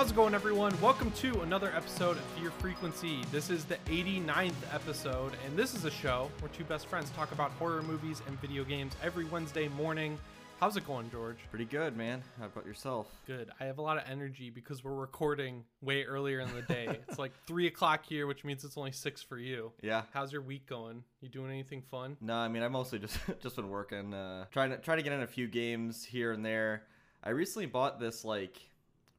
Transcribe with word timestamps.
How's 0.00 0.12
it 0.12 0.16
going, 0.16 0.32
everyone? 0.32 0.72
Welcome 0.80 1.10
to 1.10 1.42
another 1.42 1.70
episode 1.76 2.16
of 2.16 2.22
Fear 2.38 2.52
Frequency. 2.52 3.22
This 3.30 3.50
is 3.50 3.66
the 3.66 3.76
89th 3.84 4.54
episode, 4.72 5.34
and 5.44 5.54
this 5.58 5.74
is 5.74 5.84
a 5.84 5.90
show 5.90 6.30
where 6.40 6.48
two 6.52 6.64
best 6.64 6.86
friends 6.86 7.10
talk 7.10 7.32
about 7.32 7.50
horror 7.50 7.82
movies 7.82 8.22
and 8.26 8.40
video 8.40 8.64
games 8.64 8.94
every 9.02 9.26
Wednesday 9.26 9.68
morning. 9.68 10.18
How's 10.58 10.78
it 10.78 10.86
going, 10.86 11.10
George? 11.10 11.36
Pretty 11.50 11.66
good, 11.66 11.98
man. 11.98 12.22
How 12.38 12.46
about 12.46 12.64
yourself? 12.64 13.08
Good. 13.26 13.50
I 13.60 13.66
have 13.66 13.76
a 13.76 13.82
lot 13.82 13.98
of 13.98 14.04
energy 14.10 14.48
because 14.48 14.82
we're 14.82 14.94
recording 14.94 15.64
way 15.82 16.04
earlier 16.04 16.40
in 16.40 16.48
the 16.54 16.62
day. 16.62 16.86
it's 17.06 17.18
like 17.18 17.32
3 17.46 17.66
o'clock 17.66 18.06
here, 18.06 18.26
which 18.26 18.42
means 18.42 18.64
it's 18.64 18.78
only 18.78 18.92
6 18.92 19.22
for 19.24 19.36
you. 19.36 19.70
Yeah. 19.82 20.04
How's 20.14 20.32
your 20.32 20.40
week 20.40 20.66
going? 20.66 21.04
You 21.20 21.28
doing 21.28 21.50
anything 21.50 21.82
fun? 21.90 22.16
No, 22.22 22.36
I 22.36 22.48
mean 22.48 22.62
I 22.62 22.68
mostly 22.68 23.00
just 23.00 23.18
just 23.42 23.54
been 23.54 23.68
working, 23.68 24.14
uh, 24.14 24.46
trying 24.50 24.70
to 24.70 24.78
trying 24.78 24.96
to 24.96 25.04
get 25.04 25.12
in 25.12 25.20
a 25.20 25.26
few 25.26 25.46
games 25.46 26.06
here 26.06 26.32
and 26.32 26.42
there. 26.42 26.84
I 27.22 27.30
recently 27.30 27.66
bought 27.66 28.00
this 28.00 28.24
like 28.24 28.69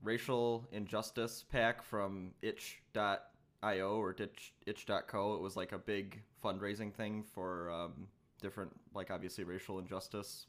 racial 0.04 0.68
injustice 0.72 1.46
pack 1.52 1.84
from 1.84 2.32
itch.io 2.42 3.90
or 3.90 4.16
itch, 4.18 4.54
itch.co. 4.66 5.36
It 5.36 5.42
was 5.42 5.56
like 5.56 5.72
a 5.72 5.78
big 5.78 6.22
fundraising 6.44 6.94
thing 6.94 7.24
for 7.24 7.72
um, 7.72 8.08
different 8.42 8.72
like 8.94 9.12
obviously 9.12 9.44
racial 9.44 9.80
injustice 9.80 10.48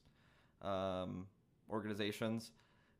um, 0.62 1.26
organizations. 1.70 2.52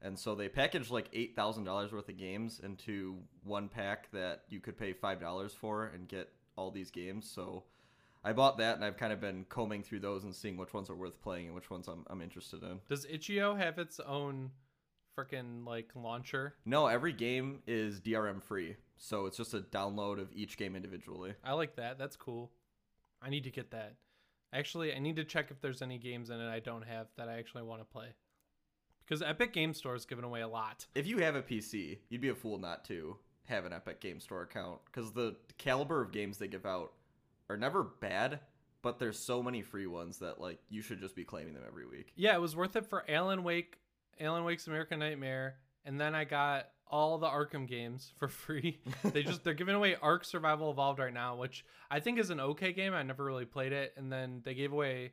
And 0.03 0.19
so 0.19 0.35
they 0.35 0.49
packaged 0.49 0.91
like 0.91 1.09
eight 1.13 1.37
thousand 1.37 1.65
dollars 1.65 1.93
worth 1.93 2.09
of 2.09 2.19
games 2.19 2.61
into 2.63 3.19
one 3.45 3.69
pack 3.69 4.11
that 4.13 4.43
you 4.49 4.61
could 4.61 4.77
pay 4.77 4.93
five 4.93 5.21
dollars 5.21 5.53
for 5.53 5.87
and 5.95 6.09
get 6.09 6.29
all 6.57 6.71
these 6.71 6.91
games. 6.91 7.31
So 7.31 7.65
I 8.25 8.33
bought 8.33 8.59
that, 8.59 8.77
and 8.77 8.85
I've 8.85 8.97
kind 8.97 9.13
of 9.13 9.21
been 9.21 9.47
combing 9.49 9.83
through 9.83 10.01
those 10.01 10.25
and 10.25 10.35
seeing 10.35 10.57
which 10.57 10.73
ones 10.73 10.91
are 10.91 10.95
worth 10.95 11.21
playing 11.23 11.47
and 11.47 11.55
which 11.55 11.71
ones 11.71 11.89
I'm, 11.89 12.05
I'm 12.09 12.21
interested 12.23 12.63
in. 12.63 12.79
Does 12.89 13.05
Itch.io 13.09 13.55
have 13.57 13.79
its 13.79 13.99
own 14.01 14.51
freaking 15.19 15.67
like 15.67 15.91
launcher? 15.95 16.55
No, 16.65 16.87
every 16.87 17.13
game 17.13 17.63
is 17.67 18.01
DRM 18.01 18.43
free, 18.43 18.77
so 18.97 19.27
it's 19.27 19.37
just 19.37 19.55
a 19.55 19.61
download 19.61 20.21
of 20.21 20.29
each 20.33 20.57
game 20.57 20.77
individually. 20.77 21.35
I 21.45 21.53
like 21.53 21.77
that. 21.77 21.99
That's 21.99 22.17
cool. 22.17 22.51
I 23.21 23.31
need 23.31 23.45
to 23.45 23.51
get 23.51 23.71
that. 23.71 23.95
Actually, 24.53 24.95
I 24.95 24.99
need 24.99 25.17
to 25.17 25.25
check 25.25 25.51
if 25.51 25.61
there's 25.61 25.83
any 25.83 25.99
games 25.99 26.31
in 26.31 26.41
it 26.41 26.51
I 26.51 26.61
don't 26.61 26.85
have 26.85 27.07
that 27.17 27.29
I 27.29 27.39
actually 27.39 27.63
want 27.63 27.81
to 27.81 27.87
play. 27.87 28.09
Because 29.05 29.23
Epic 29.23 29.53
Game 29.53 29.75
Store 29.75 29.95
is 29.95 30.05
giving 30.05 30.25
away 30.25 30.43
a 30.43 30.49
lot. 30.49 30.87
If 30.95 31.07
you 31.07 31.19
have 31.19 31.35
a 31.35 31.43
PC, 31.43 31.99
you'd 32.09 32.21
be 32.21 32.29
a 32.29 32.35
fool 32.35 32.59
not 32.59 32.85
to 32.87 33.17
have 33.45 33.65
an 33.65 33.73
Epic 33.73 34.01
Game 34.01 34.21
Store 34.21 34.43
account 34.43 34.81
because 34.87 35.13
the 35.13 35.37
caliber 35.59 36.01
of 36.01 36.13
games 36.13 36.39
they 36.39 36.49
give 36.49 36.67
out 36.67 36.93
are 37.51 37.57
never 37.57 37.83
bad, 37.83 38.41
but 38.83 38.99
there's 38.99 39.19
so 39.19 39.43
many 39.43 39.63
free 39.63 39.87
ones 39.87 40.19
that 40.19 40.41
like 40.41 40.59
you 40.69 40.83
should 40.83 41.01
just 41.01 41.17
be 41.17 41.25
claiming 41.25 41.55
them 41.55 41.65
every 41.67 41.87
week. 41.87 42.13
Yeah, 42.17 42.35
it 42.35 42.41
was 42.41 42.55
worth 42.55 42.77
it 42.77 42.87
for 42.87 43.05
Alan 43.11 43.43
Wake, 43.43 43.79
Alan 44.21 44.45
Wake's 44.45 44.67
American 44.67 44.99
Nightmare, 44.99 45.57
and 45.85 46.01
then 46.01 46.15
I 46.15 46.25
got 46.25 46.69
all 46.87 47.19
the 47.19 47.27
Arkham 47.27 47.67
games 47.67 48.13
for 48.19 48.29
free. 48.29 48.81
they 49.05 49.23
just 49.23 49.45
they're 49.45 49.55
giving 49.55 49.75
away 49.75 49.97
Ark 50.01 50.25
Survival 50.25 50.71
Evolved 50.71 50.99
right 50.99 51.13
now, 51.15 51.37
which 51.37 51.65
I 51.91 52.01
think 52.01 52.19
is 52.19 52.31
an 52.31 52.41
okay 52.41 52.73
game. 52.73 52.95
I 52.95 53.03
never 53.03 53.25
really 53.25 53.45
played 53.47 53.73
it, 53.73 53.95
and 53.97 54.13
then 54.13 54.43
they 54.45 54.55
gave 54.55 54.73
away 54.73 55.13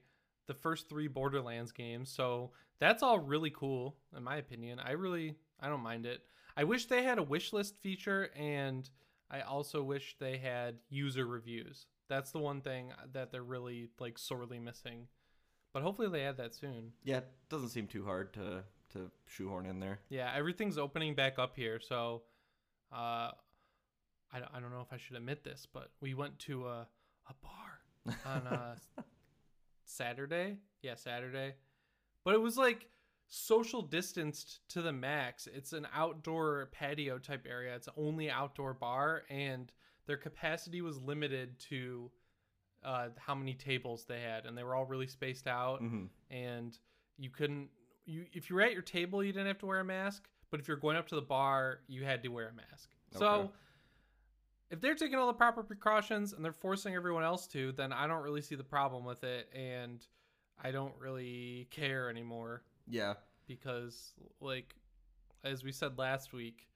the 0.49 0.53
first 0.55 0.89
three 0.89 1.07
Borderlands 1.07 1.71
games. 1.71 2.09
So 2.09 2.51
that's 2.79 3.03
all 3.03 3.19
really 3.19 3.51
cool 3.51 3.95
in 4.17 4.23
my 4.23 4.37
opinion. 4.37 4.79
I 4.79 4.91
really 4.91 5.35
I 5.59 5.69
don't 5.69 5.83
mind 5.83 6.05
it. 6.05 6.21
I 6.57 6.63
wish 6.63 6.85
they 6.87 7.03
had 7.03 7.19
a 7.19 7.23
wish 7.23 7.53
list 7.53 7.75
feature 7.81 8.31
and 8.35 8.89
I 9.31 9.41
also 9.41 9.83
wish 9.83 10.15
they 10.19 10.37
had 10.37 10.77
user 10.89 11.25
reviews. 11.25 11.85
That's 12.09 12.31
the 12.31 12.39
one 12.39 12.61
thing 12.61 12.91
that 13.13 13.31
they're 13.31 13.43
really 13.43 13.89
like 13.99 14.17
sorely 14.17 14.57
missing. 14.57 15.07
But 15.71 15.83
hopefully 15.83 16.09
they 16.09 16.23
add 16.23 16.37
that 16.37 16.55
soon. 16.55 16.93
Yeah, 17.03 17.17
it 17.17 17.27
doesn't 17.49 17.69
seem 17.69 17.85
too 17.85 18.03
hard 18.03 18.33
to 18.33 18.63
to 18.93 19.11
shoehorn 19.27 19.65
in 19.65 19.79
there. 19.79 19.99
Yeah, 20.09 20.31
everything's 20.35 20.77
opening 20.77 21.15
back 21.15 21.39
up 21.39 21.55
here. 21.55 21.79
So, 21.79 22.23
uh, 22.91 23.31
I, 24.31 24.41
I 24.53 24.59
don't 24.59 24.71
know 24.71 24.81
if 24.81 24.93
I 24.93 24.97
should 24.97 25.15
admit 25.15 25.43
this, 25.43 25.67
but 25.71 25.91
we 26.01 26.13
went 26.13 26.37
to 26.39 26.67
a, 26.67 26.87
a 27.27 27.33
bar 27.41 28.15
on 28.25 28.47
a 28.47 28.75
Saturday. 29.85 30.57
Yeah, 30.81 30.95
Saturday. 30.95 31.55
But 32.23 32.35
it 32.35 32.41
was 32.41 32.57
like 32.57 32.87
social 33.27 33.81
distanced 33.81 34.67
to 34.69 34.81
the 34.81 34.91
max. 34.91 35.47
It's 35.47 35.73
an 35.73 35.87
outdoor 35.93 36.69
patio 36.71 37.17
type 37.17 37.45
area. 37.49 37.75
It's 37.75 37.89
only 37.97 38.29
outdoor 38.29 38.73
bar, 38.73 39.23
and 39.29 39.71
their 40.07 40.17
capacity 40.17 40.81
was 40.81 40.99
limited 40.99 41.59
to 41.69 42.11
uh, 42.83 43.09
how 43.17 43.35
many 43.35 43.53
tables 43.53 44.05
they 44.05 44.21
had, 44.21 44.45
and 44.45 44.57
they 44.57 44.63
were 44.63 44.75
all 44.75 44.85
really 44.85 45.07
spaced 45.07 45.47
out. 45.47 45.81
Mm-hmm. 45.81 46.05
And 46.31 46.77
you 47.17 47.29
couldn't 47.29 47.69
you 48.09 48.25
if 48.33 48.49
you 48.49 48.55
were 48.55 48.61
at 48.61 48.73
your 48.73 48.81
table, 48.81 49.23
you 49.23 49.31
didn't 49.31 49.47
have 49.47 49.59
to 49.59 49.65
wear 49.65 49.79
a 49.79 49.85
mask. 49.85 50.27
But 50.51 50.59
if 50.59 50.67
you're 50.67 50.77
going 50.77 50.97
up 50.97 51.07
to 51.09 51.15
the 51.15 51.21
bar, 51.21 51.79
you 51.87 52.03
had 52.03 52.23
to 52.23 52.29
wear 52.29 52.49
a 52.49 52.53
mask. 52.53 52.89
So 53.17 53.51
if 54.71 54.81
they're 54.81 54.95
taking 54.95 55.17
all 55.17 55.27
the 55.27 55.33
proper 55.33 55.63
precautions 55.63 56.33
and 56.33 56.43
they're 56.43 56.51
forcing 56.51 56.95
everyone 56.95 57.23
else 57.23 57.47
to, 57.47 57.71
then 57.71 57.91
I 57.93 58.07
don't 58.07 58.21
really 58.23 58.41
see 58.41 58.55
the 58.55 58.63
problem 58.63 59.03
with 59.05 59.23
it, 59.23 59.49
and 59.53 60.05
I 60.63 60.71
don't 60.71 60.93
really 60.99 61.67
care 61.71 62.09
anymore 62.09 62.63
Yeah, 62.87 63.13
because, 63.47 64.13
like, 64.41 64.75
as 65.43 65.63
we 65.63 65.71
said 65.71 65.97
last 65.97 66.33
week, 66.33 66.67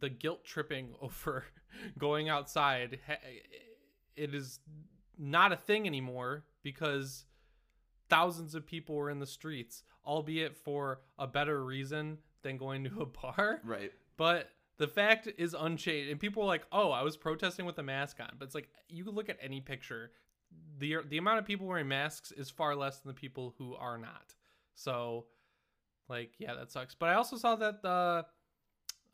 the 0.00 0.08
guilt 0.08 0.44
tripping 0.44 0.94
over 1.00 1.44
going 1.98 2.28
outside, 2.28 2.98
it 4.16 4.34
is 4.34 4.60
not 5.18 5.52
a 5.52 5.56
thing 5.56 5.86
anymore 5.86 6.44
because 6.62 7.24
thousands 8.08 8.54
of 8.54 8.66
people 8.66 8.94
were 8.94 9.10
in 9.10 9.18
the 9.18 9.26
streets, 9.26 9.82
albeit 10.06 10.56
for 10.56 11.00
a 11.18 11.26
better 11.26 11.64
reason 11.64 12.18
than 12.42 12.56
going 12.56 12.84
to 12.84 13.00
a 13.00 13.06
bar. 13.06 13.60
right. 13.64 13.92
But 14.16 14.50
the 14.76 14.88
fact 14.88 15.28
is 15.38 15.54
unchanged, 15.58 16.10
and 16.10 16.20
people 16.20 16.42
are 16.42 16.46
like, 16.46 16.66
"Oh, 16.72 16.90
I 16.90 17.02
was 17.02 17.16
protesting 17.16 17.64
with 17.66 17.78
a 17.78 17.82
mask 17.82 18.18
on." 18.20 18.30
But 18.38 18.46
it's 18.46 18.54
like 18.54 18.68
you 18.88 19.04
look 19.04 19.28
at 19.28 19.38
any 19.40 19.60
picture, 19.60 20.12
the 20.78 20.98
the 21.08 21.18
amount 21.18 21.38
of 21.38 21.44
people 21.44 21.66
wearing 21.66 21.88
masks 21.88 22.32
is 22.32 22.50
far 22.50 22.74
less 22.74 22.98
than 22.98 23.08
the 23.08 23.20
people 23.20 23.54
who 23.58 23.74
are 23.74 23.98
not. 23.98 24.34
So, 24.74 25.26
like, 26.08 26.32
yeah, 26.38 26.54
that 26.54 26.70
sucks. 26.70 26.94
But 26.94 27.10
I 27.10 27.14
also 27.14 27.36
saw 27.36 27.54
that 27.56 27.82
the 27.82 28.26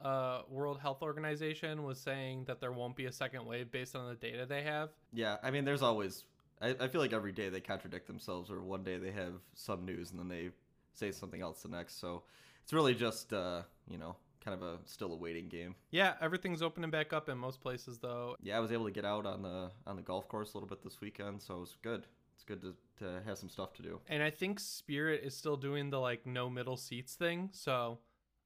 uh, 0.02 0.42
World 0.48 0.80
Health 0.80 1.02
Organization 1.02 1.82
was 1.82 2.00
saying 2.00 2.44
that 2.46 2.60
there 2.60 2.72
won't 2.72 2.96
be 2.96 3.06
a 3.06 3.12
second 3.12 3.44
wave 3.44 3.70
based 3.70 3.94
on 3.94 4.08
the 4.08 4.14
data 4.14 4.46
they 4.46 4.62
have. 4.62 4.90
Yeah, 5.12 5.36
I 5.42 5.50
mean, 5.50 5.64
there's 5.64 5.82
always. 5.82 6.24
I, 6.62 6.76
I 6.80 6.88
feel 6.88 7.00
like 7.00 7.12
every 7.12 7.32
day 7.32 7.48
they 7.48 7.60
contradict 7.60 8.06
themselves, 8.06 8.50
or 8.50 8.62
one 8.62 8.82
day 8.82 8.98
they 8.98 9.12
have 9.12 9.34
some 9.54 9.84
news 9.84 10.10
and 10.10 10.20
then 10.20 10.28
they 10.28 10.50
say 10.92 11.10
something 11.12 11.40
else 11.40 11.62
the 11.62 11.68
next. 11.68 12.00
So 12.00 12.22
it's 12.62 12.72
really 12.72 12.94
just, 12.94 13.32
uh, 13.32 13.62
you 13.88 13.98
know, 13.98 14.16
kind 14.44 14.60
of 14.60 14.62
a 14.62 14.78
still 14.84 15.12
a 15.12 15.16
waiting 15.16 15.48
game. 15.48 15.74
Yeah, 15.90 16.14
everything's 16.20 16.62
opening 16.62 16.90
back 16.90 17.12
up 17.12 17.28
in 17.28 17.38
most 17.38 17.60
places 17.60 17.98
though. 17.98 18.36
Yeah, 18.42 18.56
I 18.56 18.60
was 18.60 18.72
able 18.72 18.86
to 18.86 18.90
get 18.90 19.04
out 19.04 19.26
on 19.26 19.42
the 19.42 19.70
on 19.86 19.96
the 19.96 20.02
golf 20.02 20.28
course 20.28 20.54
a 20.54 20.56
little 20.56 20.68
bit 20.68 20.82
this 20.82 21.00
weekend, 21.00 21.42
so 21.42 21.56
it 21.56 21.60
was 21.60 21.76
good. 21.82 22.06
It's 22.34 22.44
good 22.44 22.62
to, 22.62 22.74
to 23.04 23.20
have 23.26 23.36
some 23.36 23.50
stuff 23.50 23.74
to 23.74 23.82
do. 23.82 24.00
And 24.08 24.22
I 24.22 24.30
think 24.30 24.60
Spirit 24.60 25.20
is 25.22 25.36
still 25.36 25.56
doing 25.56 25.90
the 25.90 26.00
like 26.00 26.26
no 26.26 26.48
middle 26.48 26.76
seats 26.76 27.14
thing, 27.14 27.50
so 27.52 27.98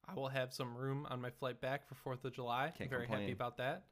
I 0.07 0.13
will 0.13 0.27
have 0.27 0.53
some 0.53 0.75
room 0.75 1.07
on 1.09 1.21
my 1.21 1.29
flight 1.29 1.61
back 1.61 1.87
for 1.87 1.95
Fourth 1.95 2.25
of 2.25 2.33
July. 2.33 2.73
Can't 2.77 2.81
I'm 2.81 2.89
very 2.89 3.07
happy 3.07 3.31
about 3.31 3.57
that. 3.57 3.85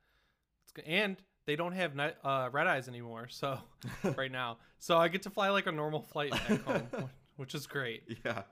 It's 0.63 0.73
good. 0.73 0.85
And 0.85 1.17
they 1.45 1.55
don't 1.55 1.73
have 1.73 1.97
uh, 1.97 2.49
red 2.51 2.67
eyes 2.67 2.87
anymore, 2.87 3.27
so 3.29 3.59
right 4.17 4.31
now, 4.31 4.57
so 4.79 4.97
I 4.97 5.07
get 5.07 5.23
to 5.23 5.29
fly 5.29 5.49
like 5.49 5.67
a 5.67 5.71
normal 5.71 6.01
flight 6.01 6.31
back 6.31 6.61
home, 6.65 7.09
which 7.37 7.55
is 7.55 7.67
great. 7.67 8.03
Yeah. 8.25 8.43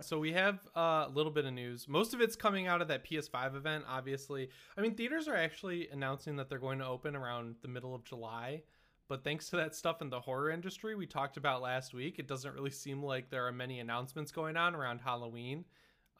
So 0.00 0.18
we 0.18 0.32
have 0.32 0.58
uh, 0.76 1.04
a 1.06 1.12
little 1.14 1.30
bit 1.30 1.44
of 1.44 1.52
news. 1.52 1.86
Most 1.86 2.12
of 2.12 2.20
it's 2.20 2.34
coming 2.34 2.66
out 2.66 2.82
of 2.82 2.88
that 2.88 3.04
PS5 3.04 3.54
event, 3.54 3.84
obviously. 3.88 4.48
I 4.76 4.80
mean, 4.80 4.96
theaters 4.96 5.28
are 5.28 5.36
actually 5.36 5.88
announcing 5.90 6.34
that 6.36 6.48
they're 6.48 6.58
going 6.58 6.80
to 6.80 6.86
open 6.86 7.14
around 7.14 7.54
the 7.62 7.68
middle 7.68 7.94
of 7.94 8.02
July. 8.02 8.62
But 9.06 9.22
thanks 9.22 9.48
to 9.50 9.56
that 9.56 9.76
stuff 9.76 10.02
in 10.02 10.10
the 10.10 10.18
horror 10.18 10.50
industry 10.50 10.96
we 10.96 11.06
talked 11.06 11.36
about 11.36 11.62
last 11.62 11.94
week, 11.94 12.18
it 12.18 12.26
doesn't 12.26 12.52
really 12.52 12.70
seem 12.70 13.00
like 13.02 13.30
there 13.30 13.46
are 13.46 13.52
many 13.52 13.78
announcements 13.78 14.32
going 14.32 14.56
on 14.56 14.74
around 14.74 15.00
Halloween. 15.00 15.64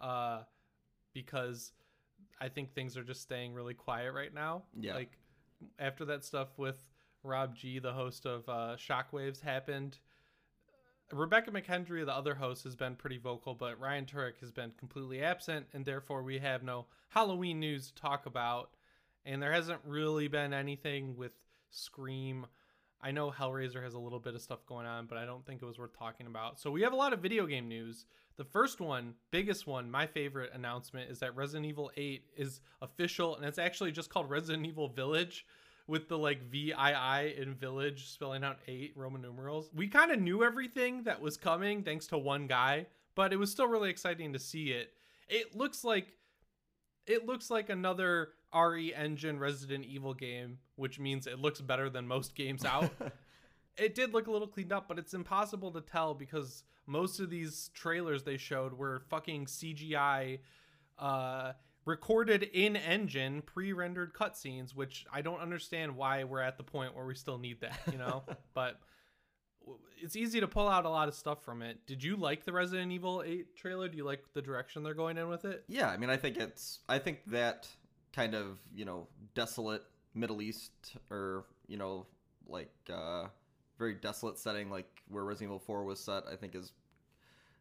Uh, 0.00 0.42
because 1.14 1.72
I 2.40 2.48
think 2.48 2.74
things 2.74 2.96
are 2.96 3.04
just 3.04 3.22
staying 3.22 3.54
really 3.54 3.74
quiet 3.74 4.12
right 4.12 4.32
now. 4.32 4.64
Yeah. 4.78 4.94
Like 4.94 5.18
after 5.78 6.04
that 6.06 6.24
stuff 6.24 6.48
with 6.56 6.76
Rob 7.22 7.54
G, 7.54 7.78
the 7.78 7.92
host 7.92 8.26
of 8.26 8.48
uh, 8.48 8.76
Shockwaves, 8.76 9.40
happened. 9.40 9.98
Rebekah 11.12 11.50
McKendry, 11.50 12.04
the 12.06 12.14
other 12.14 12.34
host, 12.34 12.64
has 12.64 12.74
been 12.74 12.96
pretty 12.96 13.18
vocal, 13.18 13.54
but 13.54 13.78
Ryan 13.78 14.06
Turek 14.06 14.40
has 14.40 14.50
been 14.50 14.72
completely 14.78 15.22
absent, 15.22 15.66
and 15.72 15.84
therefore 15.84 16.22
we 16.22 16.38
have 16.38 16.62
no 16.62 16.86
Halloween 17.08 17.60
news 17.60 17.88
to 17.88 17.94
talk 17.94 18.26
about. 18.26 18.70
And 19.24 19.42
there 19.42 19.52
hasn't 19.52 19.80
really 19.84 20.28
been 20.28 20.52
anything 20.52 21.16
with 21.16 21.32
Scream. 21.70 22.46
I 23.00 23.10
know 23.10 23.30
Hellraiser 23.30 23.82
has 23.82 23.94
a 23.94 23.98
little 23.98 24.20
bit 24.20 24.34
of 24.34 24.40
stuff 24.40 24.64
going 24.66 24.86
on, 24.86 25.06
but 25.06 25.18
I 25.18 25.26
don't 25.26 25.44
think 25.44 25.60
it 25.60 25.66
was 25.66 25.78
worth 25.78 25.96
talking 25.96 26.26
about. 26.26 26.58
So 26.60 26.70
we 26.70 26.82
have 26.82 26.92
a 26.92 26.96
lot 26.96 27.12
of 27.12 27.20
video 27.20 27.46
game 27.46 27.68
news. 27.68 28.06
The 28.36 28.44
first 28.44 28.80
one, 28.80 29.14
biggest 29.30 29.66
one, 29.66 29.90
my 29.90 30.06
favorite 30.06 30.52
announcement 30.54 31.10
is 31.10 31.18
that 31.18 31.36
Resident 31.36 31.66
Evil 31.66 31.90
8 31.96 32.24
is 32.36 32.60
official, 32.80 33.36
and 33.36 33.44
it's 33.44 33.58
actually 33.58 33.92
just 33.92 34.08
called 34.08 34.30
Resident 34.30 34.66
Evil 34.66 34.88
Village 34.88 35.46
with 35.86 36.08
the 36.08 36.18
like 36.18 36.42
VII 36.42 36.72
in 37.36 37.54
Village 37.54 38.08
spelling 38.08 38.44
out 38.44 38.58
eight 38.68 38.92
Roman 38.96 39.22
numerals. 39.22 39.70
We 39.74 39.88
kind 39.88 40.10
of 40.10 40.20
knew 40.20 40.44
everything 40.44 41.02
that 41.04 41.20
was 41.20 41.36
coming 41.36 41.82
thanks 41.82 42.06
to 42.08 42.18
one 42.18 42.46
guy, 42.46 42.86
but 43.14 43.32
it 43.32 43.36
was 43.36 43.50
still 43.50 43.66
really 43.66 43.90
exciting 43.90 44.32
to 44.32 44.38
see 44.38 44.70
it. 44.70 44.92
It 45.28 45.56
looks 45.56 45.84
like 45.84 46.08
it 47.06 47.26
looks 47.26 47.50
like 47.50 47.68
another 47.68 48.30
RE 48.54 48.94
Engine 48.94 49.38
Resident 49.38 49.84
Evil 49.84 50.14
game, 50.14 50.58
which 50.76 50.98
means 50.98 51.26
it 51.26 51.38
looks 51.38 51.60
better 51.60 51.90
than 51.90 52.06
most 52.06 52.34
games 52.34 52.64
out. 52.64 52.90
it 53.76 53.94
did 53.94 54.12
look 54.12 54.26
a 54.28 54.30
little 54.30 54.46
cleaned 54.46 54.72
up, 54.72 54.86
but 54.88 54.98
it's 54.98 55.14
impossible 55.14 55.72
to 55.72 55.80
tell 55.80 56.14
because 56.14 56.62
most 56.86 57.20
of 57.20 57.30
these 57.30 57.70
trailers 57.74 58.22
they 58.22 58.36
showed 58.36 58.74
were 58.74 59.02
fucking 59.08 59.46
CGI 59.46 60.40
uh 60.98 61.52
recorded 61.84 62.42
in 62.42 62.76
engine 62.76 63.42
pre-rendered 63.42 64.14
cutscenes, 64.14 64.74
which 64.74 65.04
I 65.12 65.22
don't 65.22 65.40
understand 65.40 65.96
why 65.96 66.24
we're 66.24 66.40
at 66.40 66.56
the 66.56 66.62
point 66.62 66.94
where 66.94 67.04
we 67.04 67.14
still 67.14 67.38
need 67.38 67.60
that, 67.60 67.80
you 67.90 67.98
know? 67.98 68.22
but 68.54 68.80
it's 70.00 70.16
easy 70.16 70.40
to 70.40 70.48
pull 70.48 70.68
out 70.68 70.84
a 70.84 70.88
lot 70.88 71.08
of 71.08 71.14
stuff 71.14 71.44
from 71.44 71.62
it. 71.62 71.86
Did 71.86 72.02
you 72.02 72.16
like 72.16 72.44
the 72.44 72.52
Resident 72.52 72.92
Evil 72.92 73.22
8 73.24 73.56
trailer? 73.56 73.88
Do 73.88 73.96
you 73.96 74.04
like 74.04 74.24
the 74.34 74.42
direction 74.42 74.82
they're 74.82 74.94
going 74.94 75.18
in 75.18 75.28
with 75.28 75.44
it? 75.44 75.64
Yeah, 75.68 75.88
I 75.88 75.96
mean, 75.96 76.10
I 76.10 76.16
think 76.16 76.36
it's 76.36 76.80
I 76.88 76.98
think 76.98 77.20
that 77.28 77.68
kind 78.12 78.34
of, 78.34 78.58
you 78.74 78.84
know, 78.84 79.08
desolate 79.34 79.82
Middle 80.14 80.42
East 80.42 80.96
or, 81.10 81.46
you 81.66 81.76
know, 81.76 82.06
like 82.46 82.72
uh 82.92 83.26
very 83.78 83.94
desolate 83.94 84.38
setting 84.38 84.70
like 84.70 85.02
where 85.08 85.24
Resident 85.24 85.48
Evil 85.48 85.58
4 85.58 85.84
was 85.84 86.00
set, 86.00 86.24
I 86.30 86.36
think 86.36 86.54
is 86.54 86.72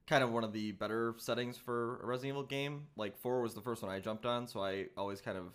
kind 0.07 0.24
of 0.24 0.31
one 0.31 0.44
of 0.44 0.53
the 0.53 0.71
better 0.74 1.15
settings 1.18 1.57
for 1.57 2.00
a 2.01 2.06
Resident 2.06 2.33
Evil 2.33 2.44
game. 2.44 2.88
Like 2.95 3.18
4 3.18 3.42
was 3.42 3.53
the 3.53 3.62
first 3.62 3.81
one 3.83 3.92
I 3.92 4.00
jumped 4.00 4.25
on, 4.25 4.48
so 4.48 4.62
I 4.62 4.88
always 4.98 5.21
kind 5.21 5.38
of 5.38 5.45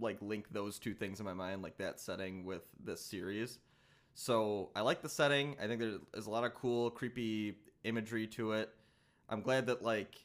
like 0.00 0.18
link 0.20 0.46
those 0.52 0.78
two 0.78 0.94
things 0.94 1.20
in 1.20 1.26
my 1.26 1.34
mind, 1.34 1.62
like 1.62 1.78
that 1.78 2.00
setting 2.00 2.44
with 2.44 2.62
this 2.82 3.00
series. 3.00 3.58
So 4.14 4.70
I 4.74 4.80
like 4.80 5.02
the 5.02 5.08
setting. 5.08 5.56
I 5.62 5.66
think 5.66 5.80
there's 6.12 6.26
a 6.26 6.30
lot 6.30 6.44
of 6.44 6.54
cool, 6.54 6.90
creepy 6.90 7.54
imagery 7.84 8.26
to 8.28 8.52
it. 8.52 8.70
I'm 9.28 9.42
glad 9.42 9.66
that 9.66 9.82
like 9.82 10.16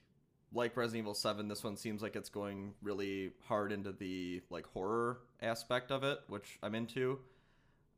like 0.53 0.77
Resident 0.77 1.03
Evil 1.03 1.13
7, 1.15 1.47
this 1.47 1.63
one 1.63 1.75
seems 1.75 2.01
like 2.01 2.15
it's 2.15 2.29
going 2.29 2.73
really 2.81 3.31
hard 3.47 3.71
into 3.71 3.91
the 3.91 4.41
like 4.49 4.65
horror 4.67 5.19
aspect 5.41 5.91
of 5.91 6.03
it, 6.03 6.19
which 6.27 6.59
I'm 6.61 6.75
into. 6.75 7.19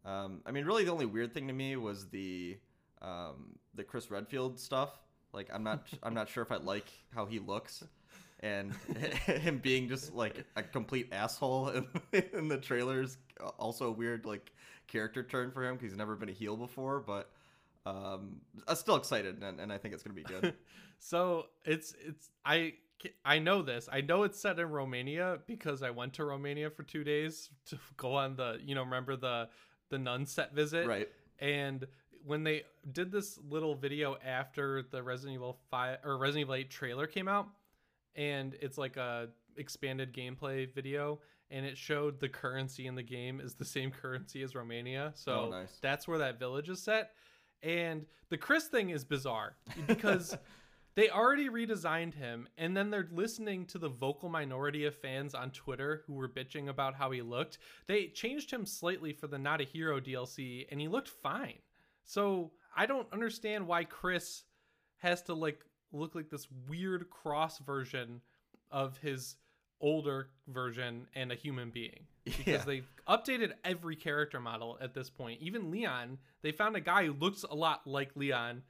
Um, 0.06 0.41
I 0.45 0.51
mean, 0.51 0.65
really, 0.65 0.85
the 0.85 0.91
only 0.91 1.06
weird 1.06 1.33
thing 1.33 1.47
to 1.47 1.53
me 1.53 1.75
was 1.75 2.09
the 2.09 2.57
um, 3.06 3.56
the 3.75 3.84
Chris 3.84 4.10
Redfield 4.10 4.60
stuff. 4.60 5.00
Like, 5.34 5.50
I'm 5.54 5.63
not 5.63 5.88
I'm 6.04 6.13
not 6.13 6.30
sure 6.30 6.44
if 6.44 6.52
I 6.52 6.57
like 6.57 6.88
how 7.13 7.25
he 7.25 7.40
looks, 7.40 7.84
and 8.40 8.74
him 9.25 9.60
being 9.60 9.88
just 9.90 10.13
like 10.13 10.46
a 10.56 10.63
complete 10.63 11.10
asshole 11.12 11.69
in, 11.69 11.88
in 12.34 12.48
the 12.48 12.57
trailers. 12.57 13.18
Also, 13.60 13.88
a 13.88 13.92
weird 13.92 14.25
like 14.25 14.52
character 14.88 15.24
turn 15.24 15.52
for 15.52 15.63
him 15.63 15.75
because 15.75 15.92
he's 15.92 15.98
never 15.98 16.16
been 16.16 16.30
a 16.30 16.34
heel 16.34 16.56
before. 16.56 17.02
But 17.02 17.30
um, 17.86 18.38
I'm 18.68 18.75
still 18.75 18.96
excited, 18.96 19.44
and, 19.44 19.60
and 19.60 19.72
I 19.72 19.78
think 19.78 19.94
it's 19.94 20.04
gonna 20.04 20.16
be 20.16 20.24
good. 20.24 20.54
so 21.00 21.48
it's 21.66 21.94
it's 22.00 22.30
I 22.46 22.75
I 23.25 23.40
know 23.40 23.62
this. 23.62 23.90
I 23.92 24.00
know 24.00 24.24
it's 24.24 24.40
set 24.40 24.57
in 24.57 24.69
Romania 24.69 25.40
because 25.48 25.84
I 25.84 25.90
went 25.90 26.13
to 26.13 26.24
Romania 26.24 26.69
for 26.69 26.84
two 26.84 27.04
days 27.04 27.50
to 27.68 27.78
go 27.98 28.13
on 28.13 28.38
the 28.38 28.60
you 28.63 28.74
know 28.74 28.84
remember 28.84 29.18
the 29.18 29.50
the 29.90 30.00
nun 30.00 30.25
set 30.25 30.54
visit 30.54 30.88
right 30.88 31.10
and 31.40 31.86
when 32.25 32.44
they 32.44 32.63
did 32.92 33.12
this 33.12 33.39
little 33.50 33.75
video 33.75 34.18
after 34.25 34.81
the 34.92 35.01
Resident 35.04 35.36
Evil 35.36 35.60
5 35.69 36.00
or 36.04 36.18
Resident 36.18 36.42
Evil 36.42 36.56
8 36.56 36.69
trailer 36.69 37.07
came 37.07 37.27
out 37.27 37.48
and 38.16 38.56
it's 38.62 38.77
like 38.77 38.98
a 38.98 39.30
expanded 39.57 40.13
gameplay 40.13 40.74
video 40.74 41.19
and 41.51 41.66
it 41.66 41.77
showed 41.77 42.19
the 42.19 42.27
currency 42.27 42.88
in 42.88 42.95
the 42.95 43.04
game 43.04 43.39
is 43.39 43.54
the 43.56 43.66
same 43.66 43.92
currency 44.01 44.42
as 44.42 44.56
Romania. 44.56 45.12
So 45.16 45.45
Oh, 45.48 45.50
nice. 45.51 45.77
that's 45.81 46.07
where 46.07 46.18
that 46.18 46.39
village 46.39 46.69
is 46.69 46.81
set. 46.81 47.12
And 47.62 48.06
the 48.30 48.38
Chris 48.38 48.66
thing 48.66 48.89
is 48.89 49.06
bizarre 49.06 49.56
because 49.88 50.36
they 50.95 51.10
already 51.10 51.50
redesigned 51.50 52.13
him 52.16 52.48
and 52.57 52.75
then 52.75 52.89
they're 52.89 53.07
listening 53.12 53.66
to 53.68 53.78
the 53.78 53.89
vocal 53.89 54.30
minority 54.30 54.86
of 54.86 54.95
fans 54.95 55.36
on 55.36 55.51
Twitter 55.51 56.01
who 56.07 56.13
were 56.13 56.28
bitching 56.30 56.69
about 56.69 56.95
how 56.95 57.12
he 57.12 57.21
looked. 57.21 57.60
They 57.88 58.07
changed 58.07 58.50
him 58.51 58.66
slightly 58.66 59.13
for 59.13 59.28
the 59.28 59.38
Not 59.38 59.62
a 59.62 59.63
Hero 59.63 60.00
DLC 60.00 60.66
and 60.71 60.81
he 60.81 60.88
looked 60.88 61.10
fine. 61.10 61.60
So 62.06 62.52
I 62.75 62.86
don't 62.86 63.07
understand 63.12 63.68
why 63.68 63.84
Chris 63.84 64.44
has 64.98 65.22
to 65.24 65.34
like 65.34 65.60
look 65.92 66.16
like 66.16 66.30
this 66.30 66.48
weird 66.69 67.10
cross 67.10 67.60
version 67.60 68.22
of 68.72 68.98
his 68.98 69.36
older 69.81 70.30
version 70.48 71.07
and 71.16 71.31
a 71.31 71.36
human 71.36 71.69
being 71.69 72.06
because 72.25 72.46
Yeah. 72.48 72.63
they've 72.66 72.92
updated 73.07 73.52
every 73.63 73.96
character 73.96 74.40
model 74.40 74.78
at 74.81 74.94
this 74.94 75.10
point. 75.10 75.42
Even 75.42 75.69
Leon, 75.72 76.18
they 76.42 76.52
found 76.52 76.75
a 76.75 76.81
guy 76.81 77.06
who 77.06 77.13
looks 77.13 77.44
a 77.44 77.54
lot 77.54 77.86
like 77.86 78.16
Leon 78.16 78.63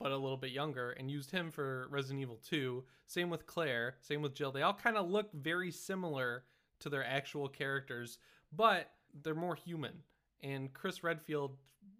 but 0.00 0.12
a 0.12 0.16
little 0.16 0.36
bit 0.36 0.52
younger 0.52 0.92
and 0.92 1.10
used 1.10 1.30
him 1.32 1.50
for 1.50 1.88
Resident 1.90 2.20
Evil 2.20 2.38
2. 2.48 2.84
Same 3.06 3.30
with 3.30 3.46
Claire, 3.46 3.96
same 4.00 4.22
with 4.22 4.32
Jill. 4.34 4.52
They 4.52 4.62
all 4.62 4.74
kind 4.74 4.96
of 4.96 5.10
look 5.10 5.32
very 5.32 5.72
similar 5.72 6.44
to 6.80 6.88
their 6.88 7.04
actual 7.04 7.48
characters, 7.48 8.18
but 8.54 8.92
they're 9.24 9.34
more 9.34 9.56
human. 9.56 9.94
And 10.40 10.72
Chris 10.72 11.02
Redfield 11.02 11.56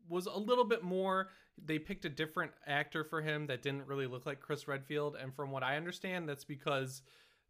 was 0.09 0.27
a 0.27 0.37
little 0.37 0.65
bit 0.65 0.83
more 0.83 1.29
they 1.65 1.79
picked 1.79 2.05
a 2.05 2.09
different 2.09 2.53
actor 2.69 3.03
for 3.03 3.21
him 3.21 3.47
that 3.49 3.63
didn't 3.63 3.87
really 3.87 4.07
look 4.07 4.25
like 4.27 4.41
Chris 4.41 4.69
Redfield. 4.69 5.17
And 5.21 5.35
from 5.35 5.51
what 5.51 5.63
I 5.65 5.77
understand 5.77 6.29
that's 6.29 6.45
because 6.45 7.03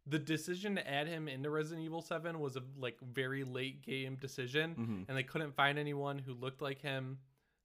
the 0.07 0.17
decision 0.17 0.75
to 0.75 0.89
add 0.89 1.07
him 1.07 1.27
into 1.27 1.51
Resident 1.51 1.85
Evil 1.85 2.01
7 2.01 2.39
was 2.39 2.55
a 2.55 2.63
like 2.79 2.97
very 3.01 3.43
late 3.43 3.83
game 3.83 4.15
decision. 4.15 4.75
Mhm. 4.75 5.05
and 5.09 5.17
they 5.17 5.23
couldn't 5.23 5.55
find 5.55 5.77
anyone 5.77 6.17
who 6.17 6.33
looked 6.33 6.61
like 6.61 6.79
him 6.81 7.19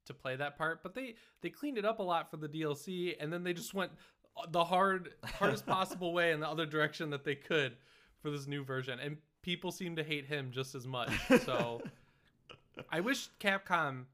to 0.04 0.12
play 0.12 0.36
that 0.36 0.58
part. 0.58 0.82
But 0.82 0.94
they 0.94 1.14
they 1.40 1.48
cleaned 1.50 1.78
it 1.78 1.84
up 1.86 1.98
a 1.98 2.02
lot 2.02 2.30
for 2.30 2.36
the 2.36 2.48
DLC 2.48 3.16
and 3.18 3.32
then 3.32 3.42
they 3.42 3.54
just 3.54 3.72
went 3.72 3.92
the 4.50 4.64
hard 4.64 5.14
hardest 5.24 5.64
possible 5.66 6.12
way 6.12 6.32
in 6.32 6.40
the 6.40 6.48
other 6.48 6.66
direction 6.66 7.08
that 7.10 7.24
they 7.24 7.36
could 7.36 7.76
for 8.20 8.30
this 8.30 8.46
new 8.46 8.62
version. 8.64 8.98
And 9.00 9.16
people 9.40 9.70
seem 9.72 9.96
to 9.96 10.04
hate 10.04 10.26
him 10.26 10.50
just 10.50 10.74
as 10.74 10.86
much. 10.86 11.10
So 11.44 11.80
I 12.90 13.00
wish 13.00 13.28
Capcom 13.40 14.04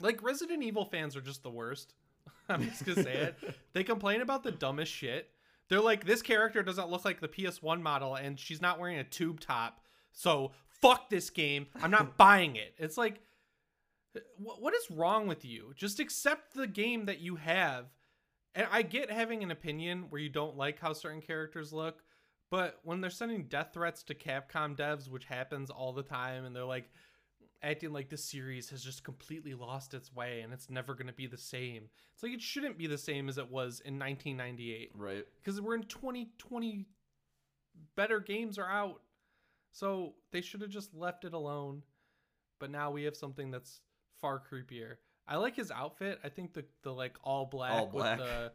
like 0.00 0.22
Resident 0.22 0.62
Evil 0.62 0.84
fans 0.84 1.16
are 1.16 1.20
just 1.20 1.42
the 1.42 1.50
worst. 1.50 1.94
I'm 2.48 2.62
just 2.62 2.84
gonna 2.84 3.02
say 3.02 3.14
it. 3.14 3.56
They 3.72 3.84
complain 3.84 4.20
about 4.20 4.44
the 4.44 4.52
dumbest 4.52 4.92
shit. 4.92 5.30
They're 5.68 5.80
like, 5.80 6.04
this 6.04 6.22
character 6.22 6.62
doesn't 6.62 6.90
look 6.90 7.04
like 7.04 7.20
the 7.20 7.28
PS1 7.28 7.80
model, 7.80 8.14
and 8.14 8.38
she's 8.38 8.60
not 8.60 8.78
wearing 8.78 8.98
a 8.98 9.04
tube 9.04 9.40
top. 9.40 9.80
So 10.12 10.52
fuck 10.80 11.08
this 11.10 11.30
game. 11.30 11.66
I'm 11.82 11.90
not 11.90 12.16
buying 12.18 12.56
it. 12.56 12.74
It's 12.78 12.96
like, 12.98 13.20
wh- 14.14 14.60
what 14.60 14.74
is 14.74 14.90
wrong 14.90 15.26
with 15.26 15.44
you? 15.44 15.72
Just 15.74 15.98
accept 16.00 16.54
the 16.54 16.66
game 16.66 17.06
that 17.06 17.20
you 17.20 17.36
have. 17.36 17.86
And 18.54 18.68
I 18.70 18.82
get 18.82 19.10
having 19.10 19.42
an 19.42 19.50
opinion 19.50 20.06
where 20.10 20.20
you 20.20 20.28
don't 20.28 20.56
like 20.56 20.78
how 20.78 20.92
certain 20.92 21.20
characters 21.20 21.72
look, 21.72 22.04
but 22.50 22.78
when 22.84 23.00
they're 23.00 23.10
sending 23.10 23.44
death 23.48 23.70
threats 23.74 24.04
to 24.04 24.14
Capcom 24.14 24.76
devs, 24.76 25.08
which 25.08 25.24
happens 25.24 25.70
all 25.70 25.92
the 25.92 26.04
time, 26.04 26.44
and 26.44 26.54
they're 26.54 26.64
like 26.64 26.88
acting 27.62 27.92
like 27.92 28.08
this 28.10 28.24
series 28.24 28.70
has 28.70 28.82
just 28.84 29.04
completely 29.04 29.54
lost 29.54 29.94
its 29.94 30.12
way 30.14 30.40
and 30.42 30.52
it's 30.52 30.68
never 30.68 30.94
going 30.94 31.06
to 31.06 31.12
be 31.12 31.26
the 31.26 31.38
same. 31.38 31.88
It's 32.14 32.22
like 32.22 32.32
it 32.32 32.42
shouldn't 32.42 32.76
be 32.78 32.86
the 32.86 32.98
same 32.98 33.28
as 33.28 33.38
it 33.38 33.50
was 33.50 33.80
in 33.80 33.98
1998 33.98 34.90
right 34.94 35.24
because 35.42 35.60
we're 35.60 35.74
in 35.74 35.84
2020 35.84 36.86
better 37.96 38.20
games 38.20 38.58
are 38.58 38.68
out. 38.68 39.00
So 39.72 40.14
they 40.30 40.40
should 40.40 40.60
have 40.60 40.70
just 40.70 40.94
left 40.94 41.24
it 41.24 41.32
alone. 41.34 41.82
But 42.60 42.70
now 42.70 42.90
we 42.90 43.02
have 43.04 43.16
something 43.16 43.50
that's 43.50 43.80
far 44.20 44.40
creepier. 44.40 44.96
I 45.26 45.36
like 45.36 45.56
his 45.56 45.70
outfit. 45.70 46.20
I 46.22 46.28
think 46.28 46.52
the 46.54 46.64
the 46.82 46.92
like 46.92 47.16
all 47.24 47.46
black, 47.46 47.72
All 47.72 47.86
black. 47.86 48.18
with 48.18 48.28
the 48.28 48.52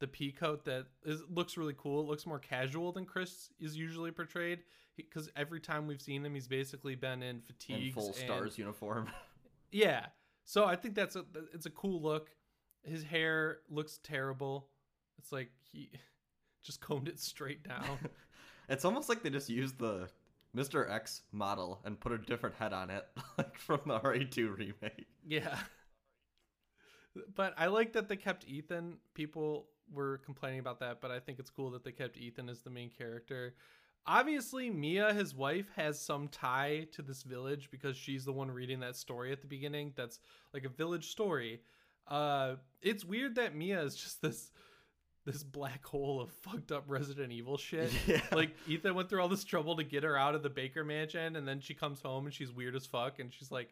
the 0.00 0.06
pea 0.08 0.32
coat 0.32 0.64
that 0.64 0.86
is 1.04 1.22
looks 1.28 1.56
really 1.56 1.74
cool. 1.76 2.00
It 2.00 2.06
looks 2.06 2.26
more 2.26 2.38
casual 2.38 2.92
than 2.92 3.04
Chris 3.06 3.50
is 3.60 3.76
usually 3.76 4.10
portrayed 4.10 4.60
because 4.96 5.30
every 5.36 5.60
time 5.60 5.86
we've 5.86 6.02
seen 6.02 6.24
him, 6.24 6.34
he's 6.34 6.48
basically 6.48 6.94
been 6.94 7.22
in 7.22 7.40
fatigue, 7.40 7.94
full 7.94 8.06
and- 8.06 8.14
stars 8.14 8.58
uniform 8.58 9.08
yeah. 9.72 10.06
So 10.44 10.64
I 10.64 10.76
think 10.76 10.94
that's 10.94 11.16
a 11.16 11.24
it's 11.52 11.66
a 11.66 11.70
cool 11.70 12.02
look. 12.02 12.30
His 12.84 13.02
hair 13.02 13.58
looks 13.70 13.98
terrible. 14.02 14.68
It's 15.18 15.32
like 15.32 15.50
he 15.72 15.90
just 16.62 16.80
combed 16.80 17.08
it 17.08 17.18
straight 17.18 17.66
down. 17.66 17.98
it's 18.68 18.84
almost 18.84 19.08
like 19.08 19.22
they 19.22 19.30
just 19.30 19.48
used 19.48 19.78
the 19.78 20.08
Mr. 20.54 20.88
X 20.90 21.22
model 21.32 21.80
and 21.84 21.98
put 21.98 22.12
a 22.12 22.18
different 22.18 22.54
head 22.56 22.72
on 22.72 22.90
it, 22.90 23.06
like 23.38 23.58
from 23.58 23.80
the 23.86 23.98
RE2 24.00 24.56
remake. 24.56 25.06
yeah. 25.26 25.58
But 27.34 27.54
I 27.56 27.66
like 27.66 27.92
that 27.92 28.08
they 28.08 28.16
kept 28.16 28.46
Ethan. 28.46 28.98
People 29.14 29.66
were 29.92 30.18
complaining 30.18 30.60
about 30.60 30.80
that, 30.80 31.00
but 31.00 31.10
I 31.10 31.20
think 31.20 31.38
it's 31.38 31.50
cool 31.50 31.70
that 31.70 31.84
they 31.84 31.92
kept 31.92 32.16
Ethan 32.16 32.48
as 32.48 32.62
the 32.62 32.70
main 32.70 32.90
character. 32.90 33.54
Obviously, 34.06 34.68
Mia, 34.68 35.14
his 35.14 35.34
wife, 35.34 35.66
has 35.76 35.98
some 35.98 36.28
tie 36.28 36.86
to 36.92 37.00
this 37.02 37.22
village 37.22 37.70
because 37.70 37.96
she's 37.96 38.24
the 38.24 38.32
one 38.32 38.50
reading 38.50 38.80
that 38.80 38.96
story 38.96 39.32
at 39.32 39.40
the 39.40 39.46
beginning. 39.46 39.92
That's 39.96 40.20
like 40.52 40.64
a 40.64 40.68
village 40.68 41.10
story. 41.10 41.60
Uh, 42.06 42.56
it's 42.82 43.04
weird 43.04 43.36
that 43.36 43.54
Mia 43.54 43.82
is 43.82 43.96
just 43.96 44.20
this 44.20 44.50
this 45.24 45.42
black 45.42 45.82
hole 45.86 46.20
of 46.20 46.30
fucked 46.30 46.70
up 46.70 46.84
Resident 46.86 47.32
Evil 47.32 47.56
shit. 47.56 47.90
Yeah. 48.06 48.20
Like 48.30 48.54
Ethan 48.68 48.94
went 48.94 49.08
through 49.08 49.22
all 49.22 49.28
this 49.28 49.44
trouble 49.44 49.76
to 49.76 49.84
get 49.84 50.04
her 50.04 50.18
out 50.18 50.34
of 50.34 50.42
the 50.42 50.50
Baker 50.50 50.84
mansion, 50.84 51.36
and 51.36 51.48
then 51.48 51.60
she 51.60 51.72
comes 51.72 52.02
home 52.02 52.26
and 52.26 52.34
she's 52.34 52.52
weird 52.52 52.76
as 52.76 52.84
fuck, 52.84 53.18
and 53.20 53.32
she's 53.32 53.50
like 53.50 53.70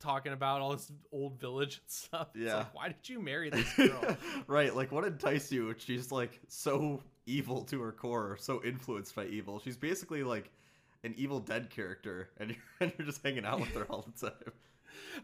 talking 0.00 0.32
about 0.32 0.60
all 0.60 0.72
this 0.72 0.90
old 1.12 1.38
village 1.38 1.74
and 1.76 1.82
stuff. 1.90 2.28
It's 2.34 2.44
Yeah. 2.46 2.56
like, 2.56 2.74
why 2.74 2.88
did 2.88 3.08
you 3.08 3.20
marry 3.20 3.50
this 3.50 3.72
girl? 3.74 4.16
right, 4.46 4.74
like 4.74 4.90
what 4.92 5.04
enticed 5.04 5.52
you? 5.52 5.74
She's 5.78 6.10
like 6.10 6.40
so 6.48 7.02
evil 7.26 7.62
to 7.64 7.80
her 7.82 7.92
core, 7.92 8.36
so 8.40 8.62
influenced 8.64 9.14
by 9.14 9.26
evil. 9.26 9.60
She's 9.60 9.76
basically 9.76 10.22
like 10.24 10.50
an 11.04 11.14
Evil 11.16 11.40
Dead 11.40 11.70
character, 11.70 12.28
and 12.38 12.50
you're, 12.50 12.58
and 12.80 12.92
you're 12.98 13.06
just 13.06 13.22
hanging 13.22 13.44
out 13.46 13.60
with 13.60 13.70
her 13.74 13.84
all 13.84 14.04
the 14.14 14.28
time. 14.28 14.52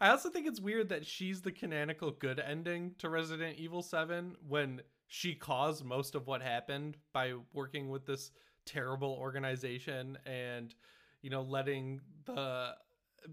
I 0.00 0.08
also 0.10 0.30
think 0.30 0.46
it's 0.46 0.60
weird 0.60 0.88
that 0.90 1.04
she's 1.04 1.40
the 1.42 1.52
canonical 1.52 2.12
good 2.12 2.38
ending 2.40 2.94
to 2.98 3.08
Resident 3.10 3.58
Evil 3.58 3.82
7 3.82 4.36
when 4.48 4.80
she 5.08 5.34
caused 5.34 5.84
most 5.84 6.14
of 6.14 6.26
what 6.26 6.40
happened 6.40 6.96
by 7.12 7.34
working 7.52 7.90
with 7.90 8.06
this 8.06 8.30
terrible 8.64 9.16
organization 9.20 10.18
and 10.26 10.74
you 11.22 11.30
know 11.30 11.42
letting 11.42 12.00
the 12.24 12.74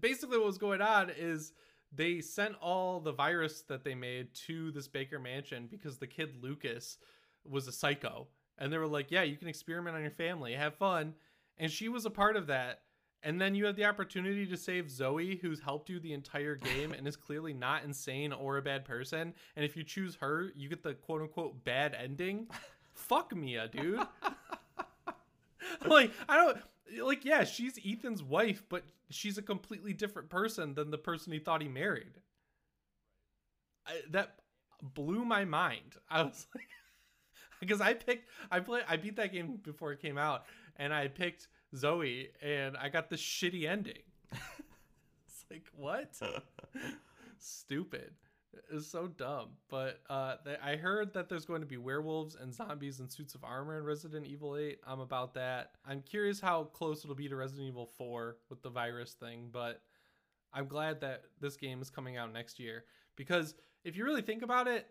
basically 0.00 0.38
what 0.38 0.46
was 0.46 0.58
going 0.58 0.80
on 0.80 1.10
is 1.10 1.52
they 1.92 2.20
sent 2.20 2.54
all 2.60 3.00
the 3.00 3.12
virus 3.12 3.62
that 3.62 3.84
they 3.84 3.94
made 3.94 4.34
to 4.46 4.70
this 4.72 4.88
Baker 4.88 5.18
mansion 5.18 5.68
because 5.70 5.98
the 5.98 6.06
kid 6.06 6.42
Lucas 6.42 6.98
was 7.44 7.68
a 7.68 7.72
psycho 7.72 8.26
and 8.58 8.72
they 8.72 8.78
were 8.78 8.86
like, 8.86 9.10
"Yeah, 9.10 9.22
you 9.22 9.36
can 9.36 9.48
experiment 9.48 9.96
on 9.96 10.02
your 10.02 10.10
family, 10.10 10.54
have 10.54 10.74
fun." 10.74 11.14
And 11.58 11.70
she 11.70 11.88
was 11.88 12.04
a 12.04 12.10
part 12.10 12.36
of 12.36 12.46
that. 12.48 12.80
And 13.22 13.40
then 13.40 13.54
you 13.54 13.64
have 13.64 13.76
the 13.76 13.86
opportunity 13.86 14.44
to 14.46 14.56
save 14.56 14.90
Zoe, 14.90 15.36
who's 15.36 15.60
helped 15.60 15.88
you 15.88 15.98
the 15.98 16.12
entire 16.12 16.56
game 16.56 16.92
and 16.92 17.08
is 17.08 17.16
clearly 17.16 17.54
not 17.54 17.82
insane 17.82 18.34
or 18.34 18.58
a 18.58 18.62
bad 18.62 18.84
person. 18.84 19.32
And 19.56 19.64
if 19.64 19.76
you 19.76 19.82
choose 19.82 20.14
her, 20.16 20.52
you 20.54 20.68
get 20.68 20.82
the 20.82 20.92
quote 20.92 21.22
unquote 21.22 21.64
bad 21.64 21.94
ending. 21.94 22.48
Fuck 22.92 23.34
Mia, 23.34 23.68
dude. 23.68 24.00
like, 25.86 26.12
I 26.28 26.36
don't 26.36 26.58
like, 27.02 27.24
yeah, 27.24 27.44
she's 27.44 27.78
Ethan's 27.84 28.22
wife, 28.22 28.62
but 28.68 28.84
she's 29.10 29.38
a 29.38 29.42
completely 29.42 29.92
different 29.92 30.28
person 30.28 30.74
than 30.74 30.90
the 30.90 30.98
person 30.98 31.32
he 31.32 31.38
thought 31.38 31.62
he 31.62 31.68
married. 31.68 32.20
I, 33.86 34.00
that 34.10 34.36
blew 34.82 35.24
my 35.24 35.44
mind. 35.44 35.96
I 36.10 36.22
was 36.22 36.46
like, 36.54 36.66
because 37.60 37.80
I 37.80 37.94
picked, 37.94 38.28
I 38.50 38.60
played 38.60 38.84
I 38.88 38.96
beat 38.96 39.16
that 39.16 39.32
game 39.32 39.58
before 39.62 39.92
it 39.92 40.00
came 40.00 40.18
out, 40.18 40.44
and 40.76 40.92
I 40.92 41.08
picked 41.08 41.48
Zoe, 41.76 42.28
and 42.42 42.76
I 42.76 42.88
got 42.88 43.08
the 43.10 43.16
shitty 43.16 43.68
ending. 43.68 44.02
it's 44.32 45.44
like 45.50 45.64
what? 45.76 46.10
Stupid. 47.38 48.12
It's 48.72 48.86
so 48.90 49.06
dumb. 49.06 49.50
But 49.68 50.00
uh, 50.08 50.36
th- 50.44 50.58
I 50.62 50.76
heard 50.76 51.12
that 51.14 51.28
there's 51.28 51.44
going 51.44 51.60
to 51.60 51.66
be 51.66 51.76
werewolves 51.76 52.36
and 52.40 52.52
zombies 52.54 53.00
in 53.00 53.08
suits 53.08 53.34
of 53.34 53.44
armor 53.44 53.78
in 53.78 53.84
Resident 53.84 54.26
Evil 54.26 54.56
8. 54.56 54.80
I'm 54.86 55.00
about 55.00 55.34
that. 55.34 55.72
I'm 55.86 56.02
curious 56.02 56.40
how 56.40 56.64
close 56.64 57.04
it'll 57.04 57.16
be 57.16 57.28
to 57.28 57.36
Resident 57.36 57.68
Evil 57.68 57.90
4 57.98 58.36
with 58.50 58.62
the 58.62 58.70
virus 58.70 59.12
thing, 59.12 59.48
but 59.52 59.82
I'm 60.52 60.66
glad 60.66 61.00
that 61.00 61.24
this 61.40 61.56
game 61.56 61.82
is 61.82 61.90
coming 61.90 62.16
out 62.16 62.32
next 62.32 62.58
year 62.60 62.84
because 63.16 63.54
if 63.84 63.96
you 63.96 64.04
really 64.04 64.22
think 64.22 64.42
about 64.42 64.68
it, 64.68 64.86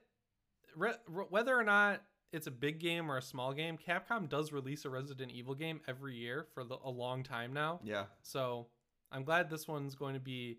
re- 0.76 0.94
re- 1.08 1.26
whether 1.30 1.58
or 1.58 1.64
not 1.64 2.02
it's 2.32 2.48
a 2.48 2.52
big 2.52 2.80
game 2.80 3.12
or 3.12 3.18
a 3.18 3.22
small 3.22 3.54
game, 3.54 3.78
Capcom 3.78 4.28
does 4.28 4.52
release 4.52 4.86
a 4.86 4.90
Resident 4.90 5.32
Evil 5.32 5.56
game 5.56 5.80
every 5.88 6.16
year 6.16 6.48
for 6.54 6.64
the, 6.64 6.78
a 6.84 6.90
long 6.90 7.24
time 7.24 7.54
now. 7.54 7.80
Yeah, 7.84 8.06
So 8.22 8.68
I'm 9.12 9.24
glad 9.24 9.50
this 9.50 9.68
one's 9.68 9.96
going 9.96 10.16
to 10.16 10.20
be 10.20 10.58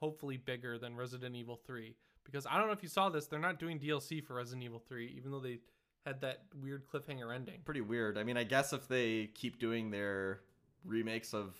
hopefully 0.00 0.36
bigger 0.36 0.78
than 0.78 0.96
Resident 0.96 1.36
Evil 1.36 1.60
3 1.66 1.94
because 2.24 2.46
I 2.46 2.58
don't 2.58 2.66
know 2.66 2.72
if 2.72 2.82
you 2.82 2.88
saw 2.88 3.10
this, 3.10 3.26
they're 3.26 3.38
not 3.38 3.58
doing 3.58 3.78
DLC 3.78 4.24
for 4.24 4.34
Resident 4.34 4.64
Evil 4.64 4.82
3 4.86 5.14
even 5.16 5.30
though 5.30 5.40
they 5.40 5.58
had 6.04 6.20
that 6.20 6.42
weird 6.62 6.86
cliffhanger 6.86 7.34
ending. 7.34 7.60
pretty 7.64 7.80
weird. 7.80 8.18
I 8.18 8.24
mean, 8.24 8.36
I 8.36 8.44
guess 8.44 8.72
if 8.72 8.88
they 8.88 9.30
keep 9.34 9.58
doing 9.58 9.90
their 9.90 10.40
remakes 10.84 11.32
of 11.32 11.54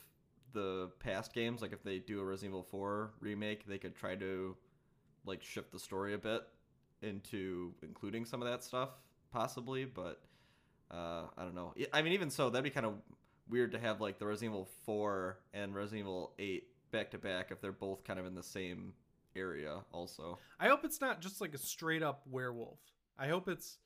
the 0.52 0.90
past 1.00 1.32
games, 1.32 1.62
like 1.62 1.72
if 1.72 1.82
they 1.82 1.98
do 1.98 2.20
a 2.20 2.24
Resident 2.24 2.52
Evil 2.52 2.62
4 2.62 3.12
remake, 3.20 3.66
they 3.66 3.78
could 3.78 3.94
try 3.94 4.14
to 4.16 4.56
like 5.26 5.42
shift 5.42 5.72
the 5.72 5.78
story 5.78 6.14
a 6.14 6.18
bit 6.18 6.42
into 7.02 7.72
including 7.82 8.24
some 8.24 8.42
of 8.42 8.48
that 8.48 8.62
stuff, 8.62 8.90
possibly. 9.32 9.84
But 9.84 10.20
uh, 10.90 11.24
I 11.36 11.42
don't 11.42 11.54
know. 11.54 11.74
I 11.92 12.02
mean, 12.02 12.12
even 12.12 12.30
so, 12.30 12.50
that'd 12.50 12.64
be 12.64 12.70
kind 12.70 12.86
of 12.86 12.94
weird 13.48 13.72
to 13.72 13.78
have 13.78 14.00
like 14.00 14.18
the 14.18 14.26
Resident 14.26 14.52
Evil 14.52 14.68
4 14.84 15.38
and 15.52 15.74
Resident 15.74 16.00
Evil 16.00 16.32
8 16.38 16.64
back 16.94 17.10
to 17.10 17.18
back 17.18 17.50
if 17.50 17.60
they're 17.60 17.72
both 17.72 18.04
kind 18.04 18.18
of 18.18 18.26
in 18.26 18.34
the 18.34 18.42
same 18.42 18.92
area. 19.36 19.80
Also, 19.92 20.38
I 20.60 20.68
hope 20.68 20.84
it's 20.84 21.00
not 21.00 21.20
just 21.20 21.40
like 21.40 21.54
a 21.54 21.58
straight 21.58 22.02
up 22.02 22.22
werewolf. 22.30 22.78
I 23.18 23.28
hope 23.28 23.48
it's 23.48 23.78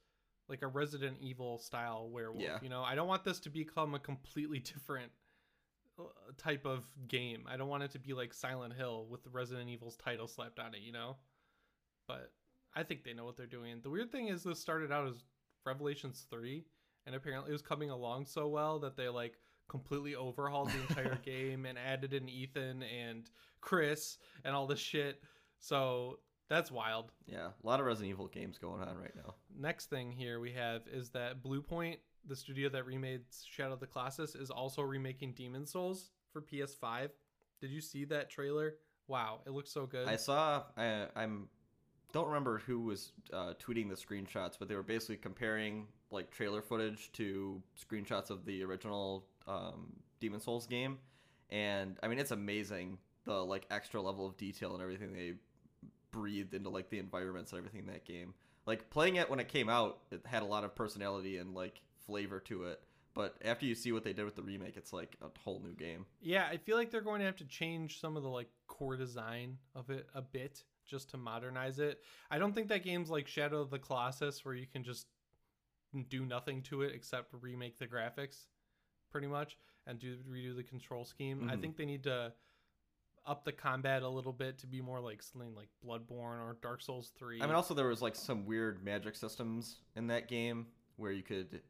like 0.48 0.62
a 0.62 0.66
Resident 0.66 1.16
Evil 1.20 1.58
style 1.58 2.08
werewolf. 2.10 2.42
Yeah. 2.42 2.58
You 2.62 2.68
know, 2.68 2.82
I 2.82 2.94
don't 2.94 3.08
want 3.08 3.24
this 3.24 3.40
to 3.40 3.50
become 3.50 3.94
a 3.94 3.98
completely 3.98 4.58
different 4.74 5.10
uh, 5.98 6.04
type 6.36 6.66
of 6.66 6.84
game. 7.08 7.44
I 7.48 7.56
don't 7.56 7.68
want 7.68 7.82
it 7.82 7.90
to 7.92 7.98
be 7.98 8.12
like 8.12 8.34
Silent 8.34 8.74
Hill 8.74 9.06
with 9.10 9.22
the 9.24 9.30
Resident 9.30 9.68
Evil's 9.70 9.96
title 9.96 10.28
slapped 10.28 10.58
on 10.58 10.74
it, 10.74 10.80
you 10.80 10.92
know? 10.92 11.16
But 12.06 12.32
I 12.74 12.82
think 12.82 13.04
they 13.04 13.14
know 13.14 13.24
what 13.24 13.36
they're 13.36 13.46
doing. 13.46 13.80
The 13.82 13.90
weird 13.90 14.12
thing 14.12 14.28
is 14.28 14.42
this 14.42 14.60
started 14.60 14.92
out 14.92 15.08
as 15.08 15.24
Revelations 15.64 16.26
3 16.30 16.64
and 17.06 17.14
apparently 17.14 17.48
it 17.48 17.52
was 17.52 17.62
coming 17.62 17.88
along 17.88 18.26
so 18.26 18.48
well 18.48 18.78
that 18.80 18.96
they 18.96 19.08
like 19.08 19.38
completely 19.68 20.14
overhauled 20.14 20.70
the 20.70 20.80
entire 20.88 21.16
game 21.24 21.66
and 21.66 21.78
added 21.78 22.12
in 22.12 22.28
Ethan 22.28 22.82
and 22.82 23.30
Chris 23.60 24.18
and 24.44 24.54
all 24.54 24.66
this 24.66 24.78
shit. 24.78 25.22
So 25.60 26.18
that's 26.48 26.70
wild. 26.70 27.12
yeah, 27.26 27.48
a 27.62 27.66
lot 27.66 27.80
of 27.80 27.86
Resident 27.86 28.10
Evil 28.10 28.28
games 28.28 28.58
going 28.58 28.80
on 28.80 28.96
right 28.96 29.14
now. 29.14 29.34
Next 29.58 29.90
thing 29.90 30.12
here 30.12 30.40
we 30.40 30.52
have 30.52 30.82
is 30.90 31.10
that 31.10 31.42
Bluepoint, 31.42 31.98
the 32.26 32.36
studio 32.36 32.68
that 32.70 32.86
remade 32.86 33.22
Shadow 33.50 33.74
of 33.74 33.80
the 33.80 33.86
Colossus, 33.86 34.34
is 34.34 34.50
also 34.50 34.82
remaking 34.82 35.32
Demon's 35.32 35.70
Souls 35.70 36.10
for 36.32 36.40
PS5. 36.40 37.10
Did 37.60 37.70
you 37.70 37.80
see 37.80 38.04
that 38.06 38.30
trailer? 38.30 38.76
Wow, 39.08 39.40
it 39.46 39.50
looks 39.50 39.72
so 39.72 39.86
good. 39.86 40.06
I 40.06 40.16
saw. 40.16 40.64
I, 40.76 41.06
I'm 41.16 41.48
don't 42.12 42.26
remember 42.26 42.58
who 42.58 42.80
was 42.80 43.12
uh, 43.32 43.54
tweeting 43.60 43.88
the 43.88 43.94
screenshots, 43.94 44.58
but 44.58 44.68
they 44.68 44.74
were 44.74 44.82
basically 44.82 45.16
comparing 45.16 45.86
like 46.10 46.30
trailer 46.30 46.62
footage 46.62 47.12
to 47.12 47.62
screenshots 47.78 48.30
of 48.30 48.44
the 48.46 48.62
original 48.62 49.26
um, 49.48 49.94
Demon's 50.20 50.44
Souls 50.44 50.66
game, 50.66 50.98
and 51.50 51.96
I 52.02 52.08
mean 52.08 52.18
it's 52.18 52.30
amazing 52.30 52.98
the 53.24 53.44
like 53.44 53.66
extra 53.70 54.00
level 54.00 54.26
of 54.26 54.36
detail 54.36 54.72
and 54.74 54.82
everything 54.82 55.12
they 55.12 55.34
breathed 56.10 56.54
into 56.54 56.70
like 56.70 56.90
the 56.90 56.98
environments 56.98 57.52
and 57.52 57.58
everything 57.58 57.80
in 57.80 57.86
that 57.86 58.04
game. 58.04 58.34
Like 58.66 58.90
playing 58.90 59.16
it 59.16 59.30
when 59.30 59.40
it 59.40 59.48
came 59.48 59.68
out, 59.68 59.98
it 60.10 60.22
had 60.26 60.42
a 60.42 60.46
lot 60.46 60.64
of 60.64 60.74
personality 60.74 61.38
and 61.38 61.54
like 61.54 61.80
flavor 62.06 62.40
to 62.40 62.64
it. 62.64 62.80
But 63.14 63.36
after 63.44 63.66
you 63.66 63.74
see 63.74 63.92
what 63.92 64.04
they 64.04 64.12
did 64.12 64.24
with 64.24 64.36
the 64.36 64.42
remake, 64.42 64.76
it's 64.76 64.92
like 64.92 65.16
a 65.22 65.26
whole 65.40 65.60
new 65.64 65.74
game. 65.74 66.06
yeah, 66.20 66.46
I 66.50 66.56
feel 66.56 66.76
like 66.76 66.90
they're 66.90 67.00
going 67.00 67.20
to 67.20 67.26
have 67.26 67.36
to 67.36 67.44
change 67.44 68.00
some 68.00 68.16
of 68.16 68.22
the 68.22 68.28
like 68.28 68.48
core 68.66 68.96
design 68.96 69.58
of 69.74 69.90
it 69.90 70.06
a 70.14 70.22
bit 70.22 70.62
just 70.86 71.10
to 71.10 71.16
modernize 71.16 71.78
it. 71.78 72.00
I 72.30 72.38
don't 72.38 72.54
think 72.54 72.68
that 72.68 72.84
game's 72.84 73.10
like 73.10 73.26
Shadow 73.26 73.60
of 73.60 73.70
the 73.70 73.78
Colossus 73.78 74.44
where 74.44 74.54
you 74.54 74.66
can 74.66 74.84
just 74.84 75.06
do 76.08 76.24
nothing 76.24 76.62
to 76.62 76.82
it 76.82 76.92
except 76.94 77.34
remake 77.40 77.78
the 77.78 77.86
graphics 77.86 78.46
pretty 79.10 79.26
much 79.26 79.56
and 79.86 79.98
do 79.98 80.16
redo 80.30 80.54
the 80.56 80.62
control 80.62 81.04
scheme. 81.04 81.48
I 81.48 81.56
Mhm. 81.56 81.60
think 81.60 81.76
they 81.76 81.86
need 81.86 82.04
to 82.04 82.32
up 83.26 83.44
the 83.44 83.52
combat 83.52 84.02
a 84.02 84.08
little 84.08 84.32
bit 84.32 84.56
to 84.58 84.66
be 84.66 84.80
more 84.80 85.00
like 85.00 85.22
something 85.22 85.54
like 85.54 85.68
Bloodborne 85.84 86.40
or 86.40 86.56
Dark 86.62 86.80
Souls 86.80 87.10
3. 87.10 87.42
I 87.42 87.46
mean, 87.46 87.54
also 87.54 87.74
there 87.74 87.86
was 87.88 88.00
like 88.00 88.14
some 88.14 88.46
weird 88.46 88.82
magic 88.82 89.14
systems 89.16 89.80
in 89.96 90.06
that 90.06 90.28
game 90.28 90.66
where 90.96 91.12
you 91.12 91.22
could 91.22 91.62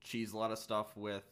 cheese 0.00 0.32
a 0.32 0.38
lot 0.38 0.52
of 0.52 0.58
stuff 0.58 0.96
with 0.96 1.24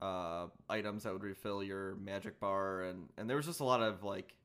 uh, 0.00 0.48
items 0.68 1.02
that 1.04 1.12
would 1.12 1.22
refill 1.22 1.62
your 1.62 1.94
magic 1.96 2.38
bar, 2.40 2.82
and 2.82 3.08
and 3.16 3.28
there 3.28 3.36
was 3.36 3.46
just 3.46 3.60
a 3.60 3.64
lot 3.64 3.80
of 3.82 4.02
like 4.02 4.36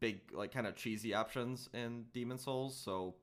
big, 0.00 0.32
like 0.32 0.50
kind 0.52 0.66
of 0.66 0.74
cheesy 0.74 1.14
options 1.14 1.68
in 1.74 2.04
Demon's 2.12 2.42
Souls. 2.42 2.76
So 2.76 3.14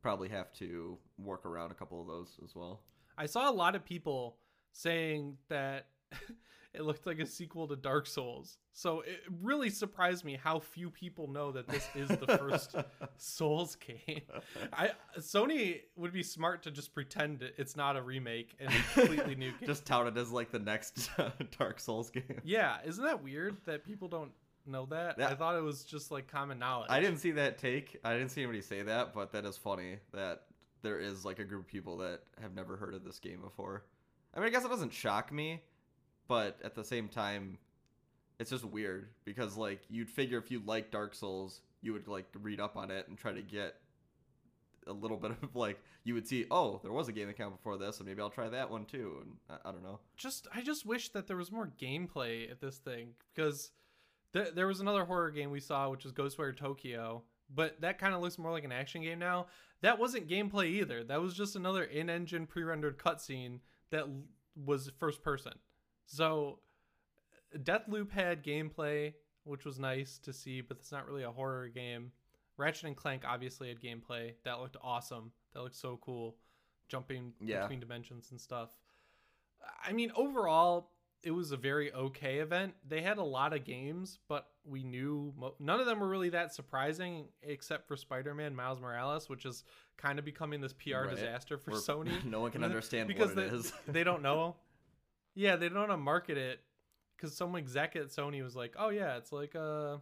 probably 0.00 0.28
have 0.28 0.52
to 0.54 0.98
work 1.18 1.44
around 1.46 1.70
a 1.70 1.74
couple 1.74 2.00
of 2.00 2.06
those 2.06 2.38
as 2.42 2.54
well. 2.54 2.82
I 3.16 3.26
saw 3.26 3.48
a 3.48 3.52
lot 3.52 3.74
of 3.74 3.84
people 3.84 4.38
saying 4.74 5.38
that 5.48 5.86
it 6.74 6.82
looked 6.82 7.06
like 7.06 7.20
a 7.20 7.26
sequel 7.26 7.66
to 7.68 7.76
Dark 7.76 8.06
Souls. 8.06 8.58
So 8.72 9.00
it 9.02 9.20
really 9.40 9.70
surprised 9.70 10.24
me 10.24 10.36
how 10.42 10.58
few 10.58 10.90
people 10.90 11.28
know 11.28 11.52
that 11.52 11.68
this 11.68 11.88
is 11.94 12.08
the 12.08 12.26
first 12.38 12.74
Souls 13.16 13.76
game. 13.76 14.22
I 14.72 14.90
Sony 15.18 15.82
would 15.96 16.12
be 16.12 16.24
smart 16.24 16.64
to 16.64 16.72
just 16.72 16.92
pretend 16.92 17.48
it's 17.56 17.76
not 17.76 17.96
a 17.96 18.02
remake 18.02 18.56
and 18.58 18.68
a 18.68 18.92
completely 18.92 19.36
new 19.36 19.50
game. 19.60 19.66
just 19.68 19.86
touted 19.86 20.18
as 20.18 20.30
like 20.32 20.50
the 20.50 20.58
next 20.58 21.08
Dark 21.58 21.78
Souls 21.78 22.10
game. 22.10 22.40
yeah, 22.42 22.78
isn't 22.84 23.04
that 23.04 23.22
weird 23.22 23.56
that 23.66 23.84
people 23.84 24.08
don't 24.08 24.32
know 24.66 24.86
that? 24.86 25.16
Yeah. 25.18 25.28
I 25.28 25.36
thought 25.36 25.56
it 25.56 25.62
was 25.62 25.84
just 25.84 26.10
like 26.10 26.26
common 26.26 26.58
knowledge. 26.58 26.90
I 26.90 26.98
didn't 26.98 27.18
see 27.18 27.30
that 27.32 27.58
take. 27.58 28.00
I 28.04 28.14
didn't 28.14 28.30
see 28.30 28.42
anybody 28.42 28.60
say 28.62 28.82
that, 28.82 29.14
but 29.14 29.30
that 29.32 29.44
is 29.44 29.56
funny 29.56 29.98
that 30.12 30.42
there 30.82 30.98
is 30.98 31.24
like 31.24 31.38
a 31.38 31.44
group 31.44 31.62
of 31.62 31.66
people 31.68 31.96
that 31.98 32.22
have 32.42 32.54
never 32.54 32.76
heard 32.76 32.94
of 32.94 33.04
this 33.04 33.20
game 33.20 33.40
before. 33.40 33.84
I 34.34 34.40
mean, 34.40 34.48
I 34.48 34.50
guess 34.50 34.64
it 34.64 34.68
doesn't 34.68 34.92
shock 34.92 35.32
me, 35.32 35.62
but 36.28 36.58
at 36.64 36.74
the 36.74 36.84
same 36.84 37.08
time, 37.08 37.58
it's 38.38 38.50
just 38.50 38.64
weird 38.64 39.08
because 39.24 39.56
like 39.56 39.82
you'd 39.88 40.10
figure 40.10 40.38
if 40.38 40.50
you 40.50 40.60
like 40.66 40.90
Dark 40.90 41.14
Souls, 41.14 41.60
you 41.82 41.92
would 41.92 42.08
like 42.08 42.26
read 42.42 42.60
up 42.60 42.76
on 42.76 42.90
it 42.90 43.06
and 43.08 43.16
try 43.16 43.32
to 43.32 43.42
get 43.42 43.76
a 44.86 44.92
little 44.92 45.16
bit 45.16 45.30
of 45.42 45.54
like 45.54 45.80
you 46.02 46.14
would 46.14 46.26
see, 46.26 46.46
oh, 46.50 46.80
there 46.82 46.92
was 46.92 47.08
a 47.08 47.12
game 47.12 47.32
came 47.32 47.50
before 47.50 47.78
this, 47.78 47.98
and 47.98 48.08
maybe 48.08 48.20
I'll 48.20 48.30
try 48.30 48.48
that 48.48 48.70
one 48.70 48.84
too. 48.84 49.18
And 49.22 49.36
I, 49.48 49.68
I 49.68 49.72
don't 49.72 49.82
know. 49.82 50.00
just 50.16 50.48
I 50.54 50.62
just 50.62 50.84
wish 50.84 51.10
that 51.10 51.26
there 51.26 51.36
was 51.36 51.52
more 51.52 51.70
gameplay 51.80 52.50
at 52.50 52.60
this 52.60 52.78
thing 52.78 53.10
because 53.34 53.70
Th- 54.34 54.52
there 54.52 54.66
was 54.66 54.80
another 54.80 55.04
horror 55.04 55.30
game 55.30 55.50
we 55.50 55.60
saw, 55.60 55.88
which 55.88 56.02
was 56.04 56.12
Ghostwire 56.12 56.54
Tokyo, 56.56 57.22
but 57.54 57.80
that 57.80 57.98
kind 57.98 58.14
of 58.14 58.20
looks 58.20 58.36
more 58.36 58.50
like 58.50 58.64
an 58.64 58.72
action 58.72 59.00
game 59.00 59.20
now. 59.20 59.46
That 59.80 60.00
wasn't 60.00 60.28
gameplay 60.28 60.66
either. 60.66 61.04
That 61.04 61.22
was 61.22 61.34
just 61.34 61.54
another 61.54 61.84
in-engine 61.84 62.46
pre-rendered 62.46 62.98
cutscene 62.98 63.60
that 63.90 64.06
was 64.56 64.90
first 64.98 65.22
person. 65.22 65.52
So 66.06 66.60
Deathloop 67.56 68.10
had 68.10 68.42
gameplay, 68.44 69.14
which 69.44 69.64
was 69.64 69.78
nice 69.78 70.18
to 70.18 70.32
see, 70.32 70.60
but 70.60 70.78
it's 70.78 70.92
not 70.92 71.06
really 71.06 71.22
a 71.22 71.30
horror 71.30 71.68
game. 71.68 72.12
Ratchet 72.56 72.84
and 72.84 72.96
Clank 72.96 73.22
obviously 73.26 73.68
had 73.68 73.80
gameplay 73.80 74.34
that 74.44 74.60
looked 74.60 74.76
awesome. 74.82 75.32
That 75.52 75.62
looked 75.62 75.76
so 75.76 75.98
cool, 76.02 76.36
jumping 76.88 77.32
Yeah. 77.40 77.62
between 77.62 77.80
dimensions 77.80 78.30
and 78.30 78.40
stuff. 78.40 78.70
I 79.82 79.92
mean, 79.92 80.12
overall, 80.14 80.90
it 81.22 81.30
was 81.30 81.52
a 81.52 81.56
very 81.56 81.92
okay 81.92 82.38
event. 82.40 82.74
They 82.86 83.00
had 83.02 83.18
a 83.18 83.24
lot 83.24 83.52
of 83.52 83.64
games, 83.64 84.18
but 84.28 84.46
we 84.66 84.82
knew 84.82 85.32
mo- 85.36 85.54
none 85.58 85.80
of 85.80 85.86
them 85.86 86.00
were 86.00 86.08
really 86.08 86.30
that 86.30 86.54
surprising, 86.54 87.26
except 87.42 87.86
for 87.86 87.96
Spider-Man 87.96 88.54
Miles 88.54 88.80
Morales, 88.80 89.28
which 89.28 89.44
is 89.44 89.64
kind 89.98 90.18
of 90.18 90.24
becoming 90.24 90.60
this 90.60 90.72
PR 90.72 91.02
Right. 91.06 91.10
disaster 91.10 91.58
for 91.58 91.72
Where 91.72 91.80
Sony 91.88 92.24
no 92.24 92.40
one 92.40 92.50
can 92.50 92.64
understand 92.64 93.08
because 93.08 93.34
what 93.34 93.44
it 93.44 93.50
they, 93.50 93.56
is. 93.56 93.72
they 93.88 94.04
don't 94.04 94.22
know. 94.22 94.56
Yeah, 95.34 95.56
they 95.56 95.68
don't 95.68 95.78
want 95.78 95.90
to 95.90 95.96
market 95.96 96.38
it 96.38 96.60
because 97.16 97.36
some 97.36 97.54
exec 97.56 97.96
at 97.96 98.06
Sony 98.08 98.42
was 98.42 98.54
like, 98.56 98.74
"Oh 98.78 98.88
yeah, 98.90 99.16
it's 99.16 99.32
like 99.32 99.54
a, 99.54 100.00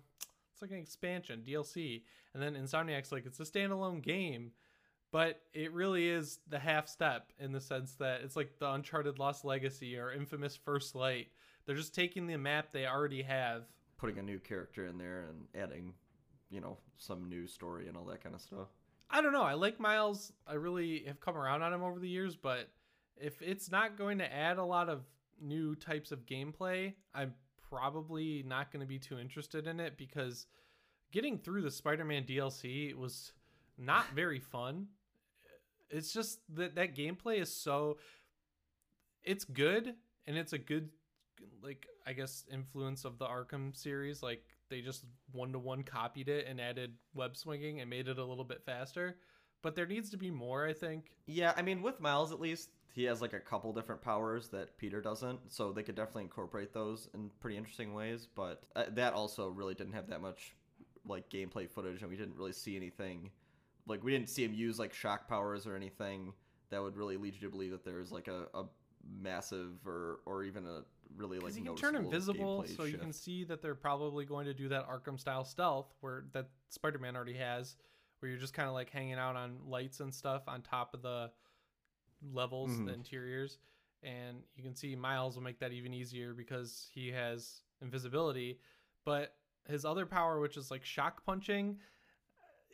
it's 0.52 0.62
like 0.62 0.71
an 0.71 0.78
expansion 0.78 1.42
DLC," 1.47 2.02
and 2.35 2.42
then 2.42 2.54
Insomniac's 2.54 3.11
like, 3.12 3.26
"It's 3.26 3.40
a 3.40 3.45
standalone 3.45 4.02
game," 4.02 4.52
but 5.11 5.40
it 5.54 5.73
really 5.73 6.09
is 6.09 6.38
the 6.49 6.59
half 6.59 6.87
step 6.88 7.33
in 7.38 7.52
the 7.52 7.61
sense 7.61 7.95
that 7.97 8.21
it's 8.23 8.37
like 8.37 8.59
the 8.59 8.71
Uncharted 8.71 9.19
Lost 9.19 9.45
Legacy 9.45 9.97
or 9.99 10.12
Infamous 10.12 10.57
First 10.57 10.95
Light. 10.95 11.28
They're 11.64 11.76
just 11.76 11.95
taking 11.95 12.26
the 12.26 12.37
map 12.37 12.73
they 12.73 12.87
already 12.87 13.23
have. 13.23 13.62
Putting 14.02 14.18
a 14.18 14.23
new 14.23 14.40
character 14.40 14.87
in 14.87 14.99
there 14.99 15.28
and 15.28 15.47
adding, 15.62 15.94
you 16.50 16.61
know, 16.61 16.76
some 16.99 17.28
new 17.28 17.47
story 17.47 17.87
and 17.87 17.97
all 17.97 18.04
that 18.06 18.21
kind 18.21 18.35
of 18.35 18.40
stuff. 18.40 18.66
I 19.09 19.23
don't 19.23 19.32
know. 19.32 19.44
I 19.44 19.54
like 19.54 19.78
Miles. 19.78 20.32
I 20.44 20.54
really 20.54 21.04
have 21.06 21.21
come 21.21 21.37
around 21.37 21.62
on 21.62 21.73
him 21.73 21.85
over 21.85 22.00
the 22.00 22.09
years, 22.09 22.35
but 22.35 22.68
if 23.16 23.40
it's 23.40 23.71
not 23.71 23.97
going 23.97 24.18
to 24.18 24.35
add 24.35 24.59
a 24.59 24.64
lot 24.64 24.88
of 24.88 25.04
new 25.40 25.76
types 25.76 26.11
of 26.11 26.26
gameplay, 26.26 26.94
I'm 27.14 27.32
probably 27.71 28.42
not 28.44 28.73
going 28.73 28.80
to 28.80 28.87
be 28.87 28.99
too 28.99 29.21
interested 29.21 29.68
in 29.68 29.78
it 29.78 29.97
because 29.97 30.47
getting 31.12 31.38
through 31.38 31.62
the 31.62 31.71
Spider-Man 31.71 32.25
DLC 32.25 32.94
was 32.97 33.32
not 33.78 34.06
very 34.14 34.40
fun. 34.40 34.88
It's 35.90 36.12
just 36.12 36.40
that 36.56 36.75
that 36.75 36.97
gameplay 36.97 37.40
is 37.40 37.54
so 37.54 37.99
it's 39.23 39.44
good 39.44 39.94
and 40.26 40.37
it's 40.37 40.52
a 40.52 40.59
good 40.59 40.88
like 41.62 41.87
I 42.07 42.12
guess 42.12 42.45
influence 42.52 43.04
of 43.04 43.19
the 43.19 43.26
Arkham 43.26 43.76
series 43.76 44.23
like 44.23 44.45
they 44.69 44.81
just 44.81 45.04
one 45.33 45.52
to 45.52 45.59
one 45.59 45.83
copied 45.83 46.28
it 46.28 46.47
and 46.49 46.61
added 46.61 46.95
web 47.14 47.37
swinging 47.37 47.81
and 47.81 47.90
made 47.90 48.09
it 48.09 48.19
a 48.19 48.25
little 48.25 48.45
bit 48.45 48.62
faster. 48.64 49.16
But 49.62 49.76
there 49.76 49.87
needs 49.87 50.11
to 50.11 50.16
be 50.16 50.31
more, 50.31 50.66
I 50.66 50.73
think. 50.73 51.12
Yeah, 51.26 51.52
I 51.57 51.62
mean, 51.62 51.83
with 51.83 52.00
Miles 52.00 52.33
at 52.33 52.40
least, 52.40 52.71
he 52.92 53.04
has 53.04 53.23
like 53.23 53.33
a 53.33 53.38
couple 53.38 53.73
different 53.73 54.02
powers 54.02 54.49
that 54.49 54.76
Peter 54.76 55.00
doesn't, 55.00 55.52
so 55.52 55.73
they 55.73 55.83
could 55.83 55.95
definitely 55.95 56.25
incorporate 56.25 56.73
those 56.73 57.09
in 57.14 57.31
pretty 57.38 57.57
interesting 57.57 57.95
ways. 57.95 58.26
But 58.35 58.62
uh, 58.75 58.85
that 58.90 59.12
also 59.12 59.49
really 59.49 59.75
didn't 59.75 59.92
have 59.92 60.09
that 60.09 60.21
much 60.21 60.57
like 61.07 61.28
gameplay 61.31 61.71
footage, 61.71 62.02
and 62.02 62.11
we 62.11 62.16
didn't 62.16 62.37
really 62.37 62.52
see 62.52 62.76
anything. 62.76 63.31
Like 63.87 64.02
we 64.02 64.11
didn't 64.11 64.28
see 64.28 64.45
him 64.45 64.52
use 64.52 64.78
like 64.78 64.92
shock 64.92 65.28
powers 65.28 65.66
or 65.66 65.76
anything 65.76 66.33
that 66.71 66.83
would 66.83 66.97
really 66.97 67.16
lead 67.16 67.35
you 67.35 67.40
to 67.40 67.50
believe 67.50 67.71
that 67.71 67.85
there's 67.85 68.11
like 68.11 68.28
a, 68.28 68.47
a 68.54 68.64
massive 69.21 69.87
or 69.87 70.21
or 70.26 70.45
even 70.45 70.66
a 70.66 70.83
really 71.16 71.38
like 71.38 71.57
you 71.57 71.62
can 71.62 71.76
turn 71.76 71.97
invisible, 71.97 72.64
so 72.76 72.85
you 72.85 72.99
can 72.99 73.12
see 73.12 73.45
that 73.45 73.62
they're 73.62 73.75
probably 73.75 74.25
going 74.25 74.47
to 74.47 74.54
do 74.54 74.69
that 74.69 74.88
Arkham 74.88 75.19
style 75.19 75.45
stealth 75.45 75.95
where 76.00 76.25
that 76.32 76.49
Spider 76.69 76.99
Man 76.99 77.17
already 77.17 77.34
has, 77.34 77.76
where 78.21 78.30
you're 78.30 78.39
just 78.41 78.54
kind 78.54 78.69
of 78.69 78.75
like 78.75 78.91
hanging 78.91 79.15
out 79.15 79.36
on 79.36 79.58
lights 79.67 80.00
and 80.00 80.15
stuff 80.15 80.43
on 80.49 80.63
top 80.63 80.95
of 80.95 81.02
the 81.02 81.30
levels, 82.23 82.71
the 82.76 82.93
Mhm. 82.93 82.95
interiors. 82.95 83.58
And 84.02 84.43
you 84.56 84.63
can 84.63 84.75
see 84.75 84.97
Miles 84.97 85.36
will 85.36 85.43
make 85.43 85.58
that 85.60 85.73
even 85.73 85.95
easier 85.95 86.34
because 86.34 86.89
he 86.93 87.08
has 87.13 87.63
invisibility. 87.80 88.60
But 89.04 89.36
his 89.69 89.84
other 89.84 90.06
power, 90.06 90.41
which 90.41 90.56
is 90.56 90.71
like 90.71 90.84
shock 90.84 91.25
punching, 91.25 91.80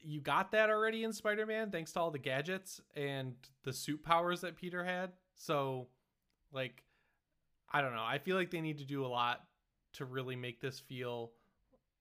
you 0.00 0.20
got 0.20 0.52
that 0.52 0.70
already 0.70 1.04
in 1.04 1.12
Spider 1.12 1.44
Man 1.44 1.70
thanks 1.70 1.92
to 1.92 2.00
all 2.00 2.10
the 2.10 2.18
gadgets 2.18 2.80
and 2.94 3.36
the 3.62 3.72
suit 3.72 4.02
powers 4.02 4.40
that 4.42 4.56
Peter 4.56 4.84
had. 4.84 5.12
So, 5.34 5.88
like, 6.52 6.84
I 7.70 7.80
don't 7.80 7.94
know. 7.94 8.04
I 8.04 8.18
feel 8.18 8.36
like 8.36 8.50
they 8.50 8.60
need 8.60 8.78
to 8.78 8.84
do 8.84 9.04
a 9.04 9.08
lot 9.08 9.44
to 9.94 10.04
really 10.04 10.36
make 10.36 10.60
this 10.60 10.78
feel 10.78 11.32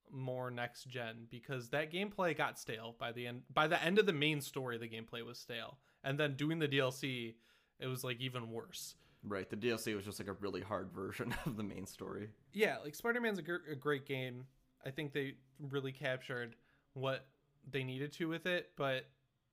more 0.09 0.49
next 0.49 0.85
gen 0.85 1.27
because 1.29 1.69
that 1.69 1.91
gameplay 1.91 2.35
got 2.37 2.57
stale 2.57 2.95
by 2.97 3.11
the 3.11 3.27
end 3.27 3.41
by 3.53 3.67
the 3.67 3.81
end 3.83 3.99
of 3.99 4.05
the 4.05 4.13
main 4.13 4.39
story 4.39 4.77
the 4.77 4.87
gameplay 4.87 5.25
was 5.25 5.37
stale 5.37 5.77
and 6.01 6.17
then 6.17 6.33
doing 6.35 6.59
the 6.59 6.67
DLC 6.67 7.33
it 7.79 7.87
was 7.87 8.03
like 8.03 8.19
even 8.19 8.51
worse. 8.51 8.95
Right, 9.23 9.49
the 9.49 9.55
DLC 9.55 9.95
was 9.95 10.05
just 10.05 10.19
like 10.19 10.29
a 10.29 10.33
really 10.33 10.61
hard 10.61 10.91
version 10.95 11.33
of 11.45 11.57
the 11.57 11.63
main 11.63 11.85
story. 11.85 12.29
Yeah, 12.53 12.77
like 12.83 12.95
Spider-Man's 12.95 13.39
a, 13.39 13.43
gr- 13.43 13.71
a 13.71 13.75
great 13.75 14.05
game. 14.05 14.45
I 14.85 14.91
think 14.91 15.13
they 15.13 15.33
really 15.59 15.91
captured 15.91 16.55
what 16.93 17.25
they 17.69 17.83
needed 17.83 18.13
to 18.13 18.29
with 18.29 18.45
it, 18.45 18.71
but 18.77 19.05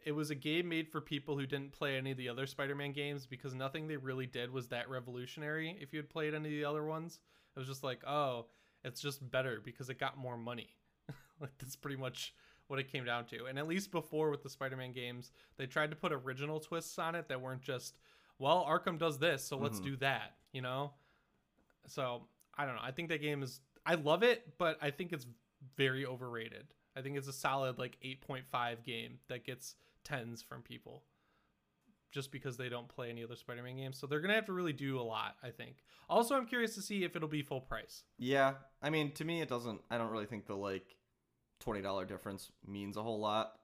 it 0.04 0.12
was 0.12 0.30
a 0.30 0.34
game 0.34 0.68
made 0.68 0.88
for 0.88 1.00
people 1.00 1.36
who 1.38 1.46
didn't 1.46 1.72
play 1.72 1.96
any 1.96 2.10
of 2.12 2.16
the 2.16 2.28
other 2.28 2.46
Spider-Man 2.46 2.92
games 2.92 3.26
because 3.26 3.54
nothing 3.54 3.88
they 3.88 3.96
really 3.96 4.26
did 4.26 4.50
was 4.50 4.68
that 4.68 4.88
revolutionary. 4.90 5.76
If 5.80 5.92
you 5.92 5.98
had 5.98 6.10
played 6.10 6.34
any 6.34 6.48
of 6.48 6.52
the 6.54 6.64
other 6.64 6.84
ones, 6.84 7.20
it 7.54 7.58
was 7.58 7.68
just 7.68 7.82
like, 7.82 8.06
oh, 8.06 8.46
it's 8.84 9.00
just 9.00 9.28
better 9.30 9.60
because 9.64 9.88
it 9.88 9.98
got 9.98 10.18
more 10.18 10.36
money. 10.36 10.68
like 11.40 11.56
that's 11.58 11.76
pretty 11.76 11.96
much 11.96 12.34
what 12.68 12.78
it 12.78 12.90
came 12.90 13.04
down 13.04 13.24
to. 13.26 13.46
And 13.46 13.58
at 13.58 13.66
least 13.66 13.90
before 13.90 14.30
with 14.30 14.42
the 14.42 14.50
Spider-Man 14.50 14.92
games, 14.92 15.32
they 15.56 15.66
tried 15.66 15.90
to 15.90 15.96
put 15.96 16.12
original 16.12 16.60
twists 16.60 16.98
on 16.98 17.14
it 17.14 17.28
that 17.28 17.40
weren't 17.40 17.62
just, 17.62 17.98
well, 18.38 18.66
Arkham 18.68 18.98
does 18.98 19.18
this, 19.18 19.44
so 19.44 19.56
let's 19.58 19.80
Mhm. 19.80 19.84
do 19.84 19.96
that, 19.96 20.36
you 20.52 20.60
know? 20.62 20.92
So, 21.86 22.26
I 22.56 22.64
don't 22.66 22.76
know. 22.76 22.82
I 22.82 22.90
think 22.92 23.08
that 23.08 23.20
game 23.20 23.42
is 23.42 23.60
I 23.86 23.96
love 23.96 24.22
it, 24.22 24.56
but 24.56 24.78
I 24.80 24.90
think 24.90 25.12
it's 25.12 25.26
very 25.76 26.06
overrated. 26.06 26.72
I 26.96 27.02
think 27.02 27.16
it's 27.18 27.28
a 27.28 27.32
solid 27.34 27.78
like 27.78 27.98
8.5 28.02 28.82
game 28.82 29.18
that 29.28 29.44
gets 29.44 29.76
10s 30.04 30.44
from 30.44 30.62
people 30.62 31.02
just 32.14 32.30
because 32.30 32.56
they 32.56 32.68
don't 32.68 32.88
play 32.88 33.10
any 33.10 33.24
other 33.24 33.34
Spider-Man 33.34 33.76
games. 33.76 33.98
So 33.98 34.06
they're 34.06 34.20
to 34.20 34.32
have 34.32 34.46
to 34.46 34.52
really 34.52 34.72
do 34.72 35.00
a 35.00 35.02
lot, 35.02 35.34
I 35.42 35.50
think. 35.50 35.78
Also, 36.08 36.36
I'm 36.36 36.46
curious 36.46 36.74
to 36.76 36.82
see 36.82 37.02
if 37.02 37.16
it'll 37.16 37.28
be 37.28 37.42
full 37.42 37.60
price. 37.60 38.04
Yeah, 38.18 38.54
I 38.80 38.90
mean, 38.90 39.10
to 39.12 39.24
me, 39.24 39.42
it 39.42 39.48
doesn't. 39.48 39.80
I 39.90 39.98
don't 39.98 40.10
really 40.10 40.26
think 40.26 40.46
the 40.46 40.54
like 40.54 40.94
twenty 41.58 41.82
dollar 41.82 42.04
difference 42.04 42.52
means 42.66 42.96
a 42.96 43.02
whole 43.02 43.18
lot, 43.18 43.58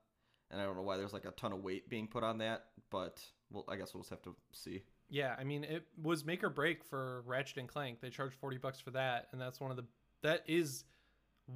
and 0.50 0.60
I 0.60 0.64
don't 0.64 0.76
know 0.76 0.82
why 0.82 0.96
there's 0.96 1.12
like 1.12 1.26
a 1.26 1.30
ton 1.30 1.52
of 1.52 1.62
weight 1.62 1.88
being 1.88 2.08
put 2.08 2.24
on 2.24 2.38
that. 2.38 2.64
But 2.90 3.22
well, 3.50 3.64
I 3.68 3.76
guess 3.76 3.94
we'll 3.94 4.02
just 4.02 4.10
have 4.10 4.22
to 4.22 4.34
see. 4.52 4.82
Yeah, 5.08 5.36
I 5.38 5.44
mean, 5.44 5.64
it 5.64 5.84
was 6.00 6.24
make 6.24 6.42
or 6.42 6.50
break 6.50 6.84
for 6.84 7.22
Ratchet 7.26 7.58
and 7.58 7.68
Clank. 7.68 8.00
They 8.00 8.10
charged 8.10 8.34
40 8.36 8.58
bucks 8.58 8.80
for 8.80 8.90
that, 8.92 9.28
and 9.32 9.40
that's 9.40 9.60
one 9.60 9.70
of 9.70 9.76
the 9.76 9.84
that 10.22 10.42
is 10.46 10.84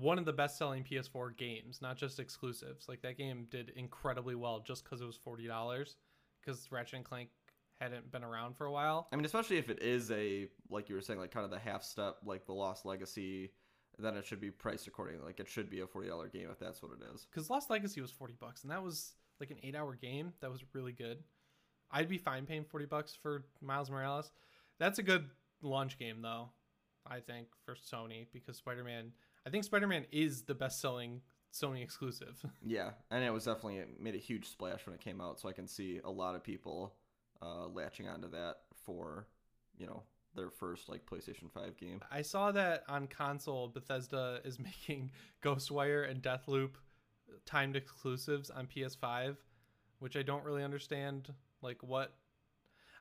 one 0.01 0.19
of 0.19 0.25
the 0.25 0.33
best-selling 0.33 0.85
PS4 0.85 1.37
games, 1.37 1.81
not 1.81 1.97
just 1.97 2.19
exclusives. 2.21 2.89
Like 2.89 3.03
that 3.03 3.17
game 3.17 3.47
did 3.51 3.71
incredibly 3.77 4.35
well 4.35 4.61
just 4.61 4.85
cuz 4.85 5.01
it 5.01 5.07
was 5.07 5.19
$40 5.19 5.97
cuz 6.45 6.71
Ratchet 6.71 6.95
and 6.95 7.05
Clank 7.05 7.31
hadn't 7.81 8.11
been 8.11 8.25
around 8.25 8.57
for 8.57 8.67
a 8.67 8.73
while. 8.73 9.09
I 9.13 9.17
mean, 9.17 9.25
especially 9.25 9.59
if 9.59 9.69
it 9.69 9.83
is 9.83 10.11
a 10.11 10.49
like 10.71 10.89
you 10.89 10.95
were 10.95 11.01
saying, 11.01 11.21
like 11.21 11.31
kind 11.31 11.45
of 11.45 11.51
the 11.51 11.59
half 11.59 11.83
step, 11.83 12.19
like 12.25 12.47
the 12.47 12.55
Lost 12.55 12.85
Legacy, 12.85 13.53
then 13.99 14.17
it 14.17 14.25
should 14.25 14.41
be 14.41 14.51
priced 14.51 14.87
accordingly. 14.87 15.25
Like 15.25 15.41
it 15.41 15.49
should 15.49 15.71
be 15.71 15.81
a 15.81 15.87
forty 15.87 16.09
dollar 16.09 16.29
game 16.29 16.49
if 16.51 16.59
that's 16.59 16.83
what 16.83 16.93
it 16.93 17.03
is. 17.15 17.27
Cuz 17.33 17.51
Lost 17.51 17.71
Legacy 17.71 18.01
was 18.01 18.11
40 18.11 18.35
bucks 18.35 18.63
and 18.63 18.71
that 18.71 18.83
was 18.83 19.15
like 19.41 19.51
an 19.51 19.59
8-hour 19.65 19.97
game. 19.97 20.33
That 20.41 20.51
was 20.51 20.65
really 20.73 20.93
good. 20.93 21.23
I'd 21.91 22.09
be 22.09 22.19
fine 22.19 22.47
paying 22.47 22.65
40 22.65 22.87
bucks 22.87 23.15
for 23.15 23.47
Miles 23.61 23.91
Morales. 23.91 24.33
That's 24.79 24.99
a 24.99 25.03
good 25.03 25.29
launch 25.63 25.99
game 25.99 26.23
though, 26.23 26.51
I 27.07 27.21
think 27.21 27.49
for 27.65 27.75
Sony 27.75 28.27
because 28.33 28.57
Spider-Man 28.57 29.13
I 29.47 29.51
think 29.51 29.65
Spider-Man 29.65 30.07
is 30.11 30.43
the 30.43 30.55
best-selling 30.55 31.21
Sony 31.53 31.83
exclusive. 31.83 32.45
Yeah, 32.67 32.91
and 33.11 33.23
it 33.23 33.33
was 33.33 33.45
definitely 33.45 33.79
it 33.79 34.01
made 34.01 34.15
a 34.15 34.19
huge 34.19 34.49
splash 34.49 34.87
when 34.87 34.95
it 34.95 35.01
came 35.01 35.21
out, 35.21 35.39
so 35.39 35.49
I 35.49 35.53
can 35.53 35.67
see 35.69 36.01
a 36.05 36.11
lot 36.11 36.35
of 36.35 36.43
people 36.43 36.95
uh, 37.43 37.67
latching 37.69 38.09
onto 38.09 38.29
that 38.31 38.61
for 38.85 39.27
you 39.77 39.87
know 39.87 40.03
their 40.35 40.51
first 40.51 40.89
like 40.89 41.05
PlayStation 41.07 41.51
Five 41.53 41.77
game. 41.77 42.01
I 42.11 42.23
saw 42.23 42.51
that 42.53 42.85
on 42.89 43.07
console 43.07 43.69
Bethesda 43.69 44.41
is 44.45 44.59
making 44.71 45.13
Ghostwire 45.43 46.11
and 46.11 46.23
Deathloop 46.23 46.71
timed 47.47 47.77
exclusives 47.77 48.51
on 48.51 48.67
PS5, 48.67 49.37
which 49.99 50.17
I 50.17 50.23
don't 50.23 50.45
really 50.45 50.65
understand 50.65 51.33
like 51.63 51.83
what 51.83 52.15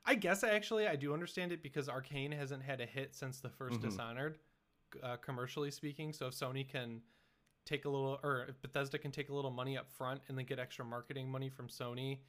I 0.05 0.15
guess 0.15 0.43
actually 0.43 0.87
I 0.87 0.95
do 0.97 1.13
understand 1.13 1.51
it 1.53 1.63
because 1.63 1.87
Arkane 1.87 2.33
hasn't 2.37 2.61
had 2.63 2.81
a 2.81 2.85
hit 2.85 3.15
since 3.15 3.39
the 3.39 3.49
1st 3.49 3.79
Mhm. 3.79 3.81
Dishonored, 3.81 4.37
uh, 5.01 5.17
commercially 5.17 5.71
speaking. 5.71 6.13
So 6.13 6.27
if 6.27 6.33
Sony 6.33 6.67
can 6.67 7.01
take 7.65 7.85
a 7.85 7.89
little, 7.89 8.19
or 8.23 8.45
if 8.49 8.61
Bethesda 8.61 8.97
can 8.97 9.11
take 9.11 9.29
a 9.29 9.33
little 9.33 9.51
money 9.51 9.77
up 9.77 9.89
front 9.91 10.21
and 10.27 10.37
then 10.37 10.45
get 10.45 10.59
extra 10.59 10.83
marketing 10.83 11.29
money 11.29 11.49
from 11.49 11.67
Sony, 11.67 12.19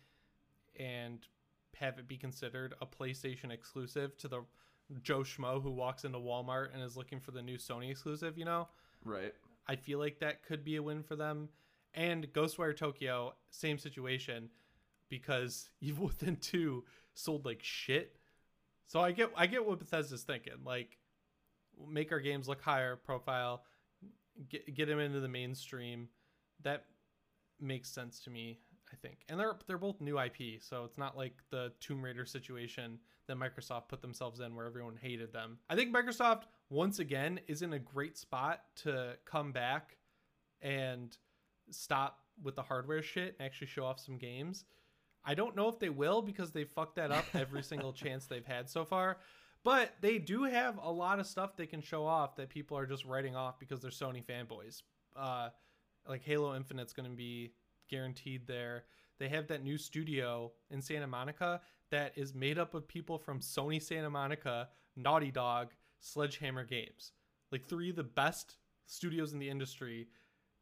and 0.79 1.27
have 1.77 1.98
it 1.98 2.09
be 2.09 2.16
considered 2.16 2.74
a 2.81 2.87
PlayStation 2.87 3.50
exclusive 3.50 4.16
to 4.18 4.29
the 4.29 4.42
Joe 5.03 5.20
Schmo 5.20 5.62
who 5.62 5.70
walks 5.70 6.05
into 6.05 6.18
Walmart 6.18 6.74
and 6.74 6.83
is 6.83 6.96
looking 6.96 7.20
for 7.20 7.31
the 7.31 7.42
new 7.42 7.57
Sony 7.57 7.90
exclusive, 7.90 8.38
you 8.38 8.44
know? 8.44 8.68
Right. 9.05 9.35
I 9.66 9.77
feel 9.77 9.98
like 9.98 10.18
that 10.20 10.44
could 10.44 10.64
be 10.64 10.77
a 10.77 10.83
win 10.83 11.03
for 11.03 11.16
them. 11.16 11.48
And 11.94 12.33
Ghostwire 12.33 12.77
Tokyo, 12.77 13.35
same 13.50 13.79
situation 13.79 14.50
because 15.09 15.70
Evil 15.81 16.07
Within 16.07 16.37
2 16.37 16.85
sold 17.14 17.44
like 17.44 17.62
shit. 17.62 18.16
So 18.87 19.00
I 19.00 19.12
get 19.12 19.31
I 19.37 19.46
get 19.46 19.64
what 19.64 19.79
Bethesda's 19.79 20.22
thinking. 20.22 20.55
Like 20.64 20.98
make 21.88 22.12
our 22.12 22.20
games 22.20 22.48
look 22.48 22.60
higher 22.60 22.96
profile, 22.96 23.64
get 24.48 24.74
get 24.74 24.87
them 24.87 24.98
into 24.98 25.20
the 25.20 25.28
mainstream. 25.28 26.08
That 26.62 26.84
makes 27.60 27.90
sense 27.90 28.20
to 28.20 28.30
me, 28.30 28.58
I 28.92 28.96
think. 28.96 29.18
And 29.28 29.38
they're 29.38 29.56
they're 29.66 29.78
both 29.78 30.00
new 30.00 30.18
IP, 30.18 30.60
so 30.60 30.84
it's 30.84 30.98
not 30.98 31.16
like 31.16 31.34
the 31.50 31.72
Tomb 31.80 32.02
Raider 32.02 32.24
situation 32.24 32.98
that 33.26 33.38
Microsoft 33.38 33.88
put 33.88 34.02
themselves 34.02 34.40
in 34.40 34.54
where 34.54 34.66
everyone 34.66 34.96
hated 35.00 35.32
them. 35.32 35.58
I 35.70 35.76
think 35.76 35.94
Microsoft 35.94 36.42
once 36.68 36.98
again 36.98 37.40
is 37.48 37.62
in 37.62 37.72
a 37.72 37.78
great 37.78 38.18
spot 38.18 38.60
to 38.82 39.16
come 39.24 39.52
back 39.52 39.96
and 40.60 41.16
stop 41.70 42.18
with 42.42 42.56
the 42.56 42.62
hardware 42.62 43.02
shit 43.02 43.37
and 43.38 43.46
actually 43.46 43.68
show 43.68 43.84
off 43.84 44.00
some 44.00 44.18
games. 44.18 44.64
I 45.24 45.34
don't 45.34 45.56
know 45.56 45.68
if 45.68 45.78
they 45.78 45.88
will 45.88 46.20
because 46.20 46.50
they 46.50 46.64
fucked 46.64 46.96
that 46.96 47.10
up 47.10 47.24
every 47.34 47.62
single 47.62 47.92
chance 47.92 48.26
they've 48.26 48.44
had 48.44 48.68
so 48.68 48.84
far. 48.84 49.18
But 49.64 49.94
they 50.03 50.18
do 50.18 50.44
have 50.44 50.79
a 50.81 50.92
lot 50.92 51.18
of 51.18 51.27
stuff 51.27 51.57
they 51.57 51.66
can 51.66 51.81
show 51.81 52.07
off 52.07 52.37
that 52.37 52.50
people 52.50 52.77
are 52.77 52.87
just 52.87 53.07
writing 53.07 53.35
off 53.35 53.59
because 53.59 53.81
they're 53.81 53.90
Sony 53.90 54.22
fanboys. 54.22 54.83
Uh, 55.16 55.48
like 56.07 56.22
Halo 56.22 56.55
Infinite's 56.55 56.92
going 56.92 57.11
to 57.11 57.16
be 57.16 57.55
guaranteed 57.88 58.46
there. 58.46 58.85
They 59.18 59.29
have 59.29 59.46
that 59.48 59.64
new 59.64 59.79
studio 59.79 60.53
in 60.70 60.83
Santa 60.83 61.07
Monica 61.07 61.62
that 61.90 62.12
is 62.16 62.35
made 62.35 62.59
up 62.59 62.74
of 62.74 62.87
people 62.87 63.18
from 63.18 63.40
Sony 63.40 63.83
Santa 63.83 64.11
Monica, 64.11 64.68
Naughty 64.96 65.31
Dog, 65.31 65.72
Sledgehammer 65.98 66.64
Games. 66.64 67.12
Like 67.50 67.66
three 67.66 67.90
of 67.90 67.96
the 67.96 68.03
best 68.03 68.57
studios 68.87 69.33
in 69.33 69.38
the 69.38 69.48
industry 69.48 70.09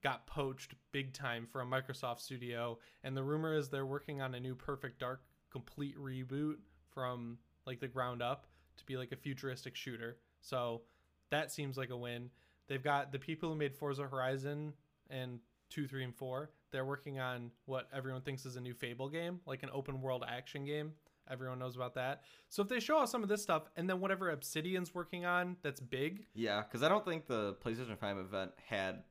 got 0.05 0.27
poached 0.27 0.75
big 0.93 1.13
time 1.13 1.49
for 1.51 1.61
a 1.61 1.67
Microsoft 1.67 2.21
studio. 2.21 2.79
And 3.03 3.17
the 3.17 3.23
rumor 3.23 3.57
is 3.57 3.69
they're 3.69 3.87
working 3.87 4.21
on 4.21 4.35
a 4.35 4.41
new 4.41 4.55
Perfect 4.55 5.01
Dark 5.01 5.23
complete 5.51 5.97
reboot 5.99 6.57
from 6.93 7.39
like 7.67 7.81
the 7.81 7.89
ground 7.89 8.23
up 8.23 8.47
to 8.77 8.85
be 8.85 8.97
like 8.97 9.13
a 9.13 9.17
futuristic 9.17 9.77
shooter. 9.77 10.17
So 10.41 10.83
that 11.31 11.53
seems 11.53 11.77
like 11.77 11.91
a 11.91 11.97
win. 11.97 12.31
They've 12.69 12.83
got 12.83 13.13
the 13.13 13.19
people 13.19 13.49
who 13.49 13.57
made 13.57 13.75
Forza 13.75 14.07
Horizon 14.07 14.73
and 15.11 15.41
2, 15.71 15.87
3, 15.87 16.05
and 16.05 16.15
4. 16.15 16.51
They're 16.71 16.85
working 16.85 17.19
on 17.19 17.51
what 17.67 17.89
everyone 17.95 18.23
thinks 18.23 18.47
is 18.47 18.57
a 18.57 18.61
new 18.61 18.75
Fable 18.75 19.09
game, 19.09 19.41
like 19.47 19.63
an 19.63 19.71
open 19.73 20.01
world 20.01 20.25
action 20.27 20.65
game. 20.65 20.93
Everyone 21.31 21.59
knows 21.59 21.77
about 21.77 21.95
that. 21.95 22.23
So 22.49 22.63
if 22.63 22.69
they 22.69 22.81
show 22.81 22.99
off 22.99 23.09
some 23.09 23.23
of 23.23 23.29
this 23.29 23.43
stuff 23.43 23.65
and 23.77 23.89
then 23.89 24.01
whatever 24.01 24.31
Obsidian's 24.31 24.95
working 24.95 25.25
on 25.25 25.57
that's 25.63 25.81
big. 25.81 26.27
Yeah, 26.35 26.63
because 26.63 26.83
I 26.83 26.89
don't 26.89 27.05
think 27.05 27.27
the 27.27 27.55
PlayStation 27.65 27.97
5 27.99 28.19
event 28.19 28.53
had 28.67 29.05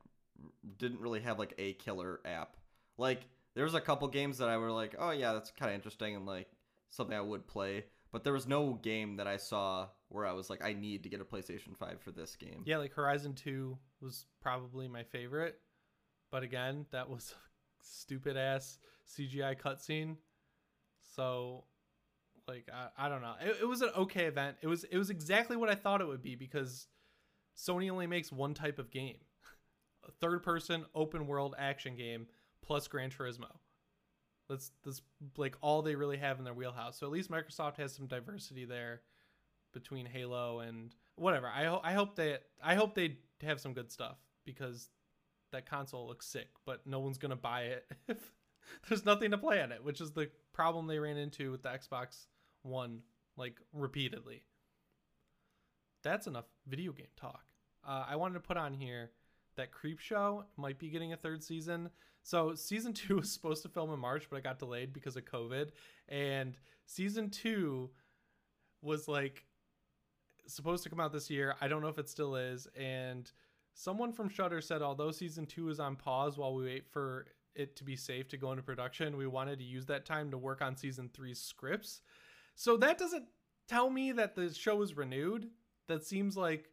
didn't 0.78 1.00
really 1.00 1.20
have 1.20 1.38
like 1.38 1.54
a 1.58 1.72
killer 1.74 2.20
app. 2.24 2.56
Like 2.98 3.22
there 3.54 3.64
was 3.64 3.74
a 3.74 3.80
couple 3.80 4.08
games 4.08 4.38
that 4.38 4.48
I 4.48 4.58
were 4.58 4.72
like, 4.72 4.94
oh 4.98 5.10
yeah, 5.10 5.32
that's 5.32 5.50
kind 5.50 5.70
of 5.70 5.74
interesting 5.74 6.16
and 6.16 6.26
like 6.26 6.48
something 6.90 7.16
I 7.16 7.20
would 7.20 7.46
play. 7.46 7.84
But 8.12 8.24
there 8.24 8.32
was 8.32 8.46
no 8.46 8.74
game 8.74 9.16
that 9.16 9.26
I 9.26 9.38
saw 9.38 9.88
where 10.08 10.26
I 10.26 10.32
was 10.32 10.50
like, 10.50 10.62
I 10.62 10.74
need 10.74 11.02
to 11.04 11.08
get 11.08 11.20
a 11.22 11.24
PlayStation 11.24 11.76
5 11.76 12.00
for 12.00 12.10
this 12.10 12.36
game. 12.36 12.62
Yeah, 12.66 12.76
like 12.76 12.92
Horizon 12.92 13.32
2 13.34 13.76
was 14.02 14.26
probably 14.42 14.86
my 14.86 15.02
favorite. 15.02 15.58
But 16.30 16.42
again, 16.42 16.86
that 16.92 17.08
was 17.08 17.32
a 17.32 17.84
stupid 17.84 18.36
ass 18.36 18.78
CGI 19.08 19.58
cutscene. 19.58 20.16
So 21.16 21.64
like 22.48 22.68
I, 22.72 23.06
I 23.06 23.08
don't 23.08 23.22
know. 23.22 23.34
It, 23.40 23.58
it 23.62 23.68
was 23.68 23.82
an 23.82 23.90
okay 23.96 24.26
event. 24.26 24.56
It 24.62 24.66
was 24.66 24.84
it 24.84 24.98
was 24.98 25.10
exactly 25.10 25.56
what 25.56 25.68
I 25.68 25.74
thought 25.74 26.00
it 26.00 26.06
would 26.06 26.22
be 26.22 26.34
because 26.34 26.86
Sony 27.56 27.90
only 27.90 28.06
makes 28.06 28.32
one 28.32 28.54
type 28.54 28.78
of 28.78 28.90
game. 28.90 29.18
A 30.08 30.10
third 30.10 30.42
person 30.42 30.84
open 30.94 31.26
world 31.26 31.54
action 31.58 31.96
game 31.96 32.26
plus 32.64 32.88
Gran 32.88 33.10
Turismo. 33.10 33.58
That's 34.48 34.72
that's 34.84 35.02
like 35.36 35.56
all 35.60 35.82
they 35.82 35.94
really 35.94 36.18
have 36.18 36.38
in 36.38 36.44
their 36.44 36.54
wheelhouse. 36.54 36.98
So 36.98 37.06
at 37.06 37.12
least 37.12 37.30
Microsoft 37.30 37.76
has 37.76 37.94
some 37.94 38.06
diversity 38.06 38.64
there 38.64 39.02
between 39.72 40.06
Halo 40.06 40.60
and 40.60 40.94
whatever. 41.16 41.46
I 41.46 41.78
I 41.82 41.92
hope 41.92 42.16
they 42.16 42.38
I 42.62 42.74
hope 42.74 42.94
they 42.94 43.16
have 43.42 43.60
some 43.60 43.72
good 43.72 43.90
stuff 43.90 44.18
because 44.44 44.88
that 45.52 45.66
console 45.66 46.06
looks 46.06 46.26
sick, 46.26 46.48
but 46.64 46.86
no 46.86 47.00
one's 47.00 47.18
gonna 47.18 47.36
buy 47.36 47.62
it 47.62 47.86
if 48.08 48.32
there's 48.88 49.04
nothing 49.04 49.30
to 49.30 49.38
play 49.38 49.62
on 49.62 49.72
it, 49.72 49.84
which 49.84 50.00
is 50.00 50.12
the 50.12 50.30
problem 50.52 50.86
they 50.86 50.98
ran 50.98 51.16
into 51.16 51.50
with 51.50 51.62
the 51.62 51.68
Xbox 51.68 52.26
One 52.62 53.00
like 53.36 53.58
repeatedly. 53.72 54.44
That's 56.02 56.26
enough 56.26 56.46
video 56.66 56.92
game 56.92 57.06
talk. 57.16 57.44
Uh, 57.86 58.04
I 58.08 58.16
wanted 58.16 58.34
to 58.34 58.40
put 58.40 58.56
on 58.56 58.74
here 58.74 59.10
that 59.56 59.68
Creepshow 59.72 60.44
might 60.56 60.78
be 60.78 60.88
getting 60.88 61.12
a 61.12 61.16
third 61.16 61.42
season. 61.42 61.90
So 62.22 62.54
season 62.54 62.92
two 62.92 63.16
was 63.18 63.32
supposed 63.32 63.62
to 63.62 63.68
film 63.68 63.92
in 63.92 63.98
March, 63.98 64.28
but 64.30 64.36
it 64.36 64.44
got 64.44 64.58
delayed 64.58 64.92
because 64.92 65.16
of 65.16 65.24
COVID. 65.24 65.70
And 66.08 66.56
season 66.86 67.30
two 67.30 67.90
was 68.80 69.08
like 69.08 69.44
supposed 70.46 70.82
to 70.84 70.90
come 70.90 71.00
out 71.00 71.12
this 71.12 71.30
year. 71.30 71.54
I 71.60 71.68
don't 71.68 71.82
know 71.82 71.88
if 71.88 71.98
it 71.98 72.08
still 72.08 72.36
is. 72.36 72.66
And 72.76 73.30
someone 73.74 74.12
from 74.12 74.28
Shudder 74.28 74.60
said, 74.60 74.82
although 74.82 75.10
season 75.10 75.46
two 75.46 75.68
is 75.68 75.80
on 75.80 75.96
pause 75.96 76.36
while 76.36 76.54
we 76.54 76.64
wait 76.64 76.86
for 76.90 77.26
it 77.54 77.76
to 77.76 77.84
be 77.84 77.96
safe 77.96 78.28
to 78.28 78.36
go 78.36 78.50
into 78.50 78.62
production, 78.62 79.16
we 79.16 79.26
wanted 79.26 79.58
to 79.58 79.64
use 79.64 79.86
that 79.86 80.06
time 80.06 80.30
to 80.30 80.38
work 80.38 80.62
on 80.62 80.76
season 80.76 81.10
three's 81.12 81.40
scripts. 81.40 82.00
So 82.54 82.76
that 82.78 82.98
doesn't 82.98 83.24
tell 83.68 83.90
me 83.90 84.12
that 84.12 84.34
the 84.34 84.52
show 84.52 84.82
is 84.82 84.96
renewed. 84.96 85.50
That 85.88 86.04
seems 86.04 86.36
like 86.36 86.71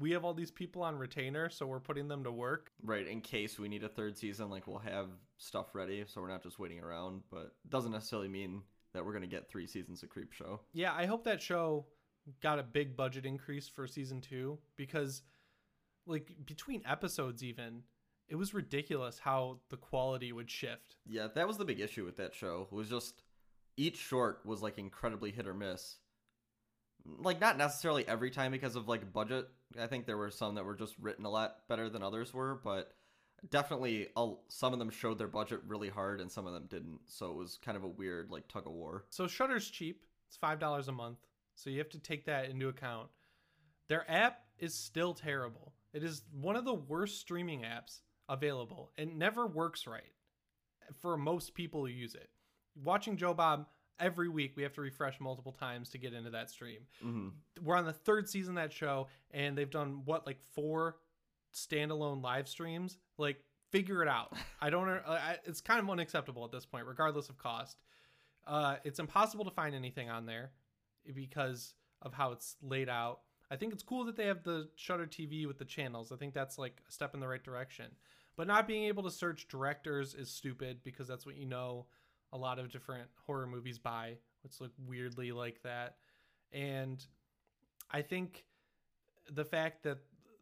we 0.00 0.12
have 0.12 0.24
all 0.24 0.34
these 0.34 0.50
people 0.50 0.82
on 0.82 0.96
retainer, 0.96 1.50
so 1.50 1.66
we're 1.66 1.78
putting 1.78 2.08
them 2.08 2.24
to 2.24 2.32
work. 2.32 2.72
Right, 2.82 3.06
in 3.06 3.20
case 3.20 3.58
we 3.58 3.68
need 3.68 3.84
a 3.84 3.88
third 3.88 4.18
season, 4.18 4.50
like 4.50 4.66
we'll 4.66 4.78
have 4.78 5.08
stuff 5.36 5.74
ready, 5.74 6.04
so 6.06 6.20
we're 6.20 6.28
not 6.28 6.42
just 6.42 6.58
waiting 6.58 6.80
around. 6.80 7.22
But 7.30 7.52
doesn't 7.68 7.92
necessarily 7.92 8.28
mean 8.28 8.62
that 8.94 9.04
we're 9.04 9.12
gonna 9.12 9.26
get 9.26 9.48
three 9.48 9.66
seasons 9.66 10.02
of 10.02 10.08
Creepshow. 10.08 10.58
Yeah, 10.72 10.92
I 10.94 11.06
hope 11.06 11.24
that 11.24 11.42
show 11.42 11.86
got 12.40 12.58
a 12.58 12.62
big 12.62 12.96
budget 12.96 13.26
increase 13.26 13.68
for 13.68 13.86
season 13.86 14.20
two 14.20 14.58
because, 14.76 15.22
like, 16.06 16.32
between 16.44 16.82
episodes, 16.86 17.42
even 17.42 17.82
it 18.30 18.36
was 18.36 18.54
ridiculous 18.54 19.18
how 19.18 19.58
the 19.68 19.76
quality 19.76 20.32
would 20.32 20.50
shift. 20.50 20.96
Yeah, 21.04 21.26
that 21.34 21.48
was 21.48 21.58
the 21.58 21.64
big 21.64 21.80
issue 21.80 22.04
with 22.04 22.16
that 22.18 22.34
show. 22.34 22.68
It 22.70 22.74
was 22.74 22.88
just 22.88 23.22
each 23.76 23.96
short 23.96 24.40
was 24.46 24.62
like 24.62 24.78
incredibly 24.78 25.32
hit 25.32 25.48
or 25.48 25.54
miss. 25.54 25.96
Like 27.04 27.40
not 27.40 27.58
necessarily 27.58 28.06
every 28.06 28.30
time 28.30 28.52
because 28.52 28.76
of 28.76 28.88
like 28.88 29.12
budget. 29.12 29.48
I 29.78 29.86
think 29.86 30.06
there 30.06 30.16
were 30.16 30.30
some 30.30 30.54
that 30.54 30.64
were 30.64 30.74
just 30.74 30.94
written 31.00 31.24
a 31.24 31.30
lot 31.30 31.56
better 31.68 31.88
than 31.88 32.02
others 32.02 32.34
were, 32.34 32.60
but 32.62 32.92
definitely 33.48 34.08
a, 34.16 34.32
some 34.48 34.72
of 34.72 34.78
them 34.78 34.90
showed 34.90 35.18
their 35.18 35.28
budget 35.28 35.60
really 35.66 35.88
hard 35.88 36.20
and 36.20 36.30
some 36.30 36.46
of 36.46 36.52
them 36.52 36.66
didn't. 36.68 37.00
So 37.06 37.30
it 37.30 37.36
was 37.36 37.58
kind 37.64 37.76
of 37.76 37.84
a 37.84 37.88
weird 37.88 38.30
like 38.30 38.48
tug 38.48 38.66
of 38.66 38.72
war. 38.72 39.04
So 39.10 39.26
Shudder's 39.26 39.70
cheap. 39.70 40.04
It's 40.28 40.36
five 40.36 40.58
dollars 40.58 40.88
a 40.88 40.92
month. 40.92 41.18
So 41.54 41.70
you 41.70 41.78
have 41.78 41.90
to 41.90 41.98
take 41.98 42.26
that 42.26 42.48
into 42.48 42.68
account. 42.68 43.08
Their 43.88 44.08
app 44.10 44.42
is 44.58 44.74
still 44.74 45.14
terrible. 45.14 45.74
It 45.92 46.04
is 46.04 46.22
one 46.32 46.56
of 46.56 46.64
the 46.64 46.74
worst 46.74 47.20
streaming 47.20 47.62
apps 47.62 48.00
available. 48.28 48.92
It 48.96 49.12
never 49.12 49.46
works 49.46 49.86
right 49.86 50.12
for 51.00 51.16
most 51.16 51.54
people 51.54 51.80
who 51.80 51.92
use 51.92 52.14
it. 52.14 52.30
Watching 52.76 53.16
Joe 53.16 53.34
Bob 53.34 53.66
every 54.00 54.28
week, 54.28 54.52
we 54.56 54.62
have 54.62 54.72
to 54.74 54.80
refresh 54.80 55.20
multiple 55.20 55.52
times 55.52 55.90
to 55.90 55.98
get 55.98 56.12
into 56.12 56.30
that 56.30 56.50
stream. 56.50 56.80
Mm-hmm. 57.04 57.28
We're 57.62 57.76
on 57.76 57.84
the 57.84 57.92
third 57.92 58.28
season 58.28 58.56
of 58.56 58.62
that 58.62 58.72
show, 58.72 59.08
and 59.30 59.56
they've 59.56 59.70
done 59.70 60.02
what 60.04 60.26
like 60.26 60.38
four 60.54 60.96
standalone 61.54 62.22
live 62.22 62.48
streams. 62.48 62.98
Like, 63.18 63.44
figure 63.70 64.02
it 64.02 64.08
out. 64.08 64.32
I 64.60 64.70
don't. 64.70 64.88
I, 64.88 65.38
it's 65.44 65.60
kind 65.60 65.80
of 65.80 65.88
unacceptable 65.88 66.44
at 66.44 66.52
this 66.52 66.66
point, 66.66 66.86
regardless 66.86 67.28
of 67.28 67.38
cost. 67.38 67.76
Uh, 68.46 68.76
it's 68.84 68.98
impossible 68.98 69.44
to 69.44 69.50
find 69.50 69.74
anything 69.74 70.08
on 70.08 70.26
there 70.26 70.50
because 71.14 71.74
of 72.02 72.14
how 72.14 72.32
it's 72.32 72.56
laid 72.62 72.88
out. 72.88 73.20
I 73.50 73.56
think 73.56 73.72
it's 73.72 73.82
cool 73.82 74.04
that 74.04 74.16
they 74.16 74.26
have 74.26 74.44
the 74.44 74.68
Shudder 74.76 75.06
TV 75.06 75.46
with 75.46 75.58
the 75.58 75.64
channels. 75.64 76.12
I 76.12 76.16
think 76.16 76.34
that's 76.34 76.56
like 76.56 76.80
a 76.88 76.92
step 76.92 77.14
in 77.14 77.20
the 77.20 77.28
right 77.28 77.42
direction. 77.42 77.86
But 78.36 78.46
not 78.46 78.66
being 78.66 78.84
able 78.84 79.02
to 79.02 79.10
search 79.10 79.48
directors 79.48 80.14
is 80.14 80.30
stupid 80.30 80.78
because 80.84 81.08
that's 81.08 81.26
what 81.26 81.36
you 81.36 81.46
know 81.46 81.86
a 82.32 82.38
lot 82.38 82.58
of 82.58 82.70
different 82.70 83.08
horror 83.26 83.46
movies 83.46 83.78
by, 83.78 84.16
which 84.42 84.60
look 84.60 84.72
weirdly 84.86 85.32
like 85.32 85.62
that. 85.62 85.96
And 86.52 87.04
I 87.90 88.02
think 88.02 88.44
the 89.30 89.44
fact 89.44 89.82
that 89.84 89.98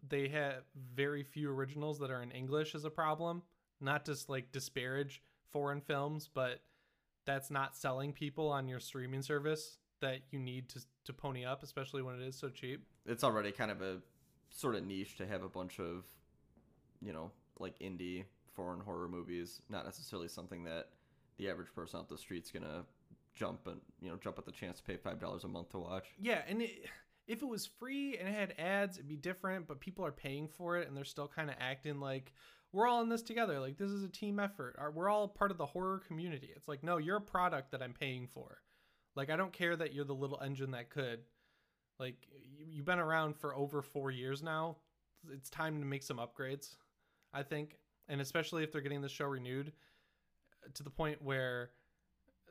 they 0.06 0.28
have 0.28 0.62
very 0.94 1.22
few 1.22 1.50
originals 1.50 1.98
that 1.98 2.10
are 2.10 2.22
in 2.22 2.30
English 2.30 2.74
is 2.74 2.84
a 2.84 2.90
problem. 2.90 3.42
Not 3.80 4.04
just 4.04 4.28
like 4.28 4.50
disparage 4.50 5.22
foreign 5.50 5.80
films, 5.80 6.28
but 6.32 6.60
that's 7.26 7.50
not 7.50 7.76
selling 7.76 8.12
people 8.12 8.48
on 8.48 8.66
your 8.66 8.80
streaming 8.80 9.22
service 9.22 9.78
that 10.00 10.20
you 10.30 10.38
need 10.38 10.68
to 10.70 10.80
to 11.08 11.12
pony 11.12 11.44
up, 11.44 11.62
especially 11.62 12.02
when 12.02 12.14
it 12.14 12.22
is 12.22 12.36
so 12.36 12.50
cheap. 12.50 12.84
It's 13.06 13.24
already 13.24 13.50
kind 13.50 13.70
of 13.70 13.80
a 13.80 13.98
sort 14.50 14.74
of 14.74 14.84
niche 14.84 15.16
to 15.16 15.26
have 15.26 15.42
a 15.42 15.48
bunch 15.48 15.80
of, 15.80 16.04
you 17.00 17.12
know, 17.12 17.30
like 17.58 17.78
indie 17.78 18.24
foreign 18.52 18.80
horror 18.80 19.08
movies. 19.08 19.62
Not 19.70 19.84
necessarily 19.84 20.28
something 20.28 20.64
that 20.64 20.90
the 21.38 21.48
average 21.48 21.74
person 21.74 22.00
out 22.00 22.08
the 22.08 22.18
street's 22.18 22.50
gonna 22.50 22.84
jump 23.34 23.66
and 23.66 23.80
you 24.00 24.10
know 24.10 24.16
jump 24.16 24.38
at 24.38 24.44
the 24.44 24.52
chance 24.52 24.78
to 24.78 24.84
pay 24.84 24.96
five 24.96 25.20
dollars 25.20 25.44
a 25.44 25.48
month 25.48 25.70
to 25.70 25.78
watch. 25.78 26.06
Yeah, 26.20 26.42
and 26.48 26.62
it, 26.62 26.86
if 27.26 27.42
it 27.42 27.48
was 27.48 27.66
free 27.66 28.16
and 28.16 28.28
it 28.28 28.34
had 28.34 28.54
ads, 28.58 28.96
it'd 28.96 29.08
be 29.08 29.16
different, 29.16 29.66
but 29.66 29.80
people 29.80 30.04
are 30.04 30.12
paying 30.12 30.48
for 30.48 30.78
it 30.78 30.88
and 30.88 30.96
they're 30.96 31.04
still 31.04 31.28
kind 31.28 31.50
of 31.50 31.56
acting 31.60 32.00
like 32.00 32.32
we're 32.72 32.86
all 32.86 33.02
in 33.02 33.08
this 33.08 33.22
together. 33.22 33.60
Like 33.60 33.76
this 33.76 33.90
is 33.90 34.02
a 34.02 34.08
team 34.08 34.40
effort. 34.40 34.76
We're 34.94 35.08
all 35.08 35.28
part 35.28 35.50
of 35.50 35.58
the 35.58 35.66
horror 35.66 36.02
community. 36.06 36.50
It's 36.54 36.68
like, 36.68 36.82
no, 36.82 36.96
you're 36.96 37.16
a 37.16 37.20
product 37.20 37.70
that 37.72 37.82
I'm 37.82 37.92
paying 37.92 38.26
for. 38.26 38.58
Like 39.14 39.30
I 39.30 39.36
don't 39.36 39.52
care 39.52 39.76
that 39.76 39.94
you're 39.94 40.04
the 40.04 40.14
little 40.14 40.40
engine 40.42 40.72
that 40.72 40.90
could. 40.90 41.20
Like 42.00 42.16
you've 42.66 42.86
been 42.86 42.98
around 42.98 43.36
for 43.36 43.54
over 43.54 43.82
4 43.82 44.10
years 44.10 44.42
now. 44.42 44.76
It's 45.32 45.50
time 45.50 45.80
to 45.80 45.86
make 45.86 46.02
some 46.02 46.18
upgrades, 46.18 46.76
I 47.34 47.42
think. 47.42 47.76
And 48.08 48.20
especially 48.20 48.62
if 48.62 48.72
they're 48.72 48.80
getting 48.80 49.02
the 49.02 49.08
show 49.08 49.26
renewed 49.26 49.72
to 50.74 50.82
the 50.82 50.90
point 50.90 51.22
where 51.22 51.70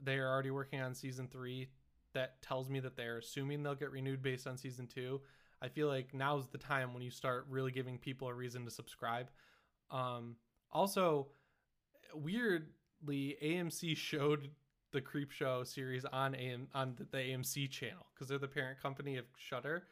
they 0.02 0.18
are 0.18 0.28
already 0.28 0.52
working 0.52 0.82
on 0.82 0.94
season 0.94 1.28
3 1.28 1.68
that 2.14 2.42
tells 2.42 2.70
me 2.70 2.80
that 2.80 2.96
they're 2.96 3.18
assuming 3.18 3.64
they'll 3.64 3.76
get 3.76 3.92
renewed 3.92 4.22
based 4.22 4.48
on 4.48 4.58
season 4.58 4.88
2. 4.88 5.20
I 5.62 5.68
feel 5.68 5.88
like 5.88 6.14
now's 6.14 6.48
the 6.48 6.58
time 6.58 6.94
when 6.94 7.04
you 7.04 7.12
start 7.12 7.46
really 7.50 7.72
giving 7.72 7.98
people 7.98 8.28
a 8.28 8.34
reason 8.34 8.66
to 8.66 8.72
subscribe. 8.72 9.30
Um, 9.92 10.36
also, 10.72 11.28
weirdly, 12.14 13.38
AMC 13.44 13.98
showed 13.98 14.50
the 14.92 15.02
Creepshow 15.02 15.66
series 15.68 16.06
on 16.06 16.34
AM 16.36 16.68
on 16.74 16.96
the, 16.98 17.18
AMC 17.18 17.70
channel 17.70 18.06
because 18.14 18.28
they're 18.28 18.38
the 18.38 18.48
parent 18.48 18.82
company 18.82 19.18
of 19.18 19.26
Shudder, 19.38 19.84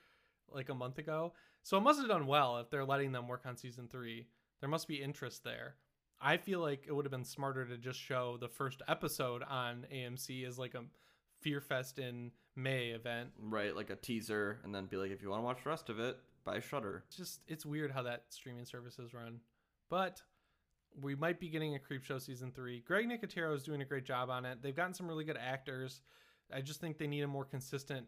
like 0.51 0.69
a 0.69 0.75
month 0.75 0.97
ago. 0.97 1.33
So 1.63 1.77
it 1.77 1.81
must 1.81 1.99
have 1.99 2.07
done 2.07 2.27
well 2.27 2.57
if 2.57 2.69
they're 2.69 2.85
letting 2.85 3.11
them 3.11 3.27
work 3.27 3.43
on 3.45 3.57
season 3.57 3.87
three. 3.87 4.27
There 4.61 4.69
must 4.69 4.87
be 4.87 5.01
interest 5.01 5.43
there. 5.43 5.75
I 6.25 6.37
feel 6.37 6.59
like 6.59 6.85
it 6.87 6.91
would 6.91 7.05
have 7.05 7.11
been 7.11 7.23
smarter 7.23 7.65
to 7.65 7.77
just 7.77 7.99
show 7.99 8.37
the 8.39 8.47
first 8.47 8.81
episode 8.87 9.43
on 9.43 9.85
AMC 9.93 10.47
as 10.47 10.57
like 10.57 10.73
a 10.73 10.81
Fear 11.41 11.61
Fest 11.61 11.99
in 11.99 12.31
May 12.55 12.87
event. 12.87 13.29
Right, 13.39 13.75
like 13.75 13.91
a 13.91 13.95
teaser, 13.95 14.57
and 14.63 14.73
then 14.73 14.87
be 14.87 14.97
like, 14.97 15.11
if 15.11 15.21
you 15.21 15.29
want 15.29 15.41
to 15.41 15.45
watch 15.45 15.63
the 15.63 15.69
rest 15.69 15.89
of 15.89 15.99
it, 15.99 16.17
buy 16.43 16.59
Shudder. 16.59 17.03
It's 17.07 17.17
just 17.17 17.41
it's 17.47 17.63
weird 17.63 17.91
how 17.91 18.01
that 18.01 18.23
streaming 18.29 18.65
services 18.65 19.13
run. 19.13 19.39
But 19.87 20.23
we 20.99 21.13
might 21.13 21.39
be 21.39 21.47
getting 21.47 21.75
a 21.75 21.79
Creepshow 21.79 22.19
season 22.19 22.51
three. 22.51 22.79
Greg 22.87 23.07
Nicotero 23.07 23.53
is 23.53 23.61
doing 23.61 23.83
a 23.83 23.85
great 23.85 24.05
job 24.05 24.31
on 24.31 24.45
it. 24.45 24.63
They've 24.63 24.75
gotten 24.75 24.95
some 24.95 25.07
really 25.07 25.25
good 25.25 25.37
actors. 25.39 26.01
I 26.51 26.61
just 26.61 26.81
think 26.81 26.97
they 26.97 27.05
need 27.05 27.21
a 27.21 27.27
more 27.27 27.45
consistent 27.45 28.07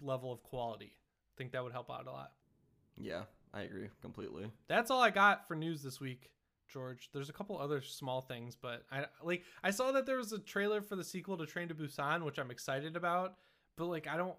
level 0.00 0.32
of 0.32 0.42
quality. 0.42 0.96
I 0.96 1.34
think 1.38 1.52
that 1.52 1.62
would 1.62 1.72
help 1.72 1.90
out 1.92 2.08
a 2.08 2.10
lot. 2.10 2.32
Yeah, 2.96 3.22
I 3.54 3.62
agree 3.62 3.88
completely. 4.00 4.50
That's 4.66 4.90
all 4.90 5.00
I 5.00 5.10
got 5.10 5.46
for 5.46 5.54
news 5.54 5.82
this 5.82 6.00
week, 6.00 6.30
George. 6.68 7.10
There's 7.12 7.28
a 7.28 7.32
couple 7.32 7.58
other 7.58 7.80
small 7.80 8.20
things, 8.20 8.56
but 8.60 8.84
I 8.90 9.06
like 9.22 9.44
I 9.62 9.70
saw 9.70 9.92
that 9.92 10.06
there 10.06 10.16
was 10.16 10.32
a 10.32 10.38
trailer 10.38 10.80
for 10.80 10.96
the 10.96 11.04
sequel 11.04 11.36
to 11.38 11.46
Train 11.46 11.68
to 11.68 11.74
Busan, 11.74 12.24
which 12.24 12.38
I'm 12.38 12.50
excited 12.50 12.96
about. 12.96 13.34
But 13.76 13.86
like, 13.86 14.06
I 14.06 14.16
don't. 14.16 14.36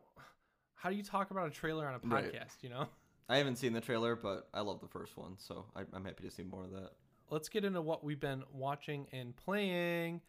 How 0.75 0.89
do 0.89 0.95
you 0.95 1.03
talk 1.03 1.31
about 1.31 1.47
a 1.47 1.51
trailer 1.51 1.87
on 1.87 1.95
a 1.95 1.99
podcast? 1.99 2.33
Right. 2.33 2.49
You 2.61 2.69
know. 2.69 2.87
I 3.29 3.37
haven't 3.37 3.55
seen 3.55 3.73
the 3.73 3.81
trailer, 3.81 4.15
but 4.15 4.49
I 4.53 4.61
love 4.61 4.81
the 4.81 4.87
first 4.87 5.17
one, 5.17 5.35
so 5.37 5.65
I, 5.75 5.83
I'm 5.93 6.03
happy 6.03 6.23
to 6.23 6.31
see 6.31 6.43
more 6.43 6.65
of 6.65 6.71
that. 6.71 6.89
Let's 7.29 7.47
get 7.47 7.63
into 7.63 7.81
what 7.81 8.03
we've 8.03 8.19
been 8.19 8.43
watching 8.51 9.07
and 9.13 9.35
playing. 9.35 10.21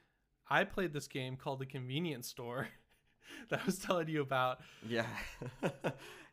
I 0.49 0.65
played 0.65 0.93
this 0.93 1.09
game 1.09 1.37
called 1.37 1.59
The 1.59 1.67
Convenience 1.67 2.29
Store 2.29 2.69
that 3.51 3.61
I 3.61 3.67
was 3.67 3.79
telling 3.79 4.09
you 4.09 4.23
about. 4.23 4.61
Yeah. 4.89 5.07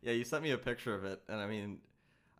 yeah, 0.02 0.12
you 0.12 0.24
sent 0.24 0.44
me 0.44 0.52
a 0.52 0.58
picture 0.58 0.94
of 0.94 1.04
it. 1.04 1.22
And 1.28 1.40
I 1.40 1.48
mean, 1.48 1.80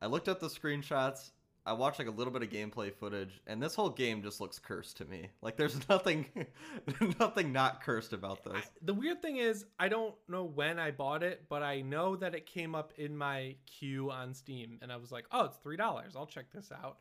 I 0.02 0.06
looked 0.06 0.28
at 0.28 0.40
the 0.40 0.48
screenshots 0.48 1.32
I 1.64 1.74
watched 1.74 2.00
like 2.00 2.08
a 2.08 2.12
little 2.12 2.34
bit 2.34 2.42
of 2.42 2.50
gameplay 2.50 2.92
footage, 2.92 3.40
and 3.46 3.62
this 3.62 3.76
whole 3.76 3.90
game 3.90 4.24
just 4.24 4.42
looks 4.42 4.58
cursed 4.58 4.98
to 4.98 5.06
me. 5.06 5.30
Like 5.42 5.58
there's 5.58 5.78
nothing, 5.90 6.26
nothing 7.20 7.52
not 7.52 7.84
cursed 7.84 8.14
about 8.14 8.44
this. 8.44 8.54
I, 8.56 8.64
the 8.82 8.94
weird 8.94 9.22
thing 9.22 9.38
is, 9.38 9.66
I 9.80 9.88
don't 9.88 10.16
know 10.28 10.44
when 10.44 10.80
I 10.80 10.92
bought 10.92 11.22
it, 11.22 11.46
but 11.50 11.62
I 11.62 11.82
know 11.82 12.16
that 12.16 12.34
it 12.34 12.48
came 12.48 12.74
up 12.74 12.94
in 12.98 13.16
my 13.16 13.56
queue 13.68 14.10
on 14.10 14.34
Steam, 14.34 14.80
and 14.82 14.92
I 14.92 14.98
was 14.98 15.12
like, 15.12 15.26
"Oh, 15.32 15.46
it's 15.46 15.58
three 15.58 15.78
dollars. 15.78 16.16
I'll 16.16 16.26
check 16.26 16.52
this 16.52 16.72
out." 16.72 16.98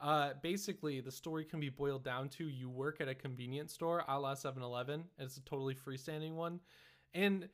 Uh, 0.00 0.30
basically, 0.42 1.00
the 1.00 1.10
story 1.10 1.44
can 1.44 1.60
be 1.60 1.68
boiled 1.68 2.04
down 2.04 2.28
to 2.28 2.48
you 2.48 2.70
work 2.70 3.00
at 3.00 3.08
a 3.08 3.14
convenience 3.14 3.72
store, 3.72 4.04
a 4.06 4.18
la 4.18 4.34
7-Eleven. 4.34 5.02
It's 5.18 5.38
a 5.38 5.40
totally 5.40 5.74
freestanding 5.74 6.34
one, 6.34 6.60
and 7.14 7.48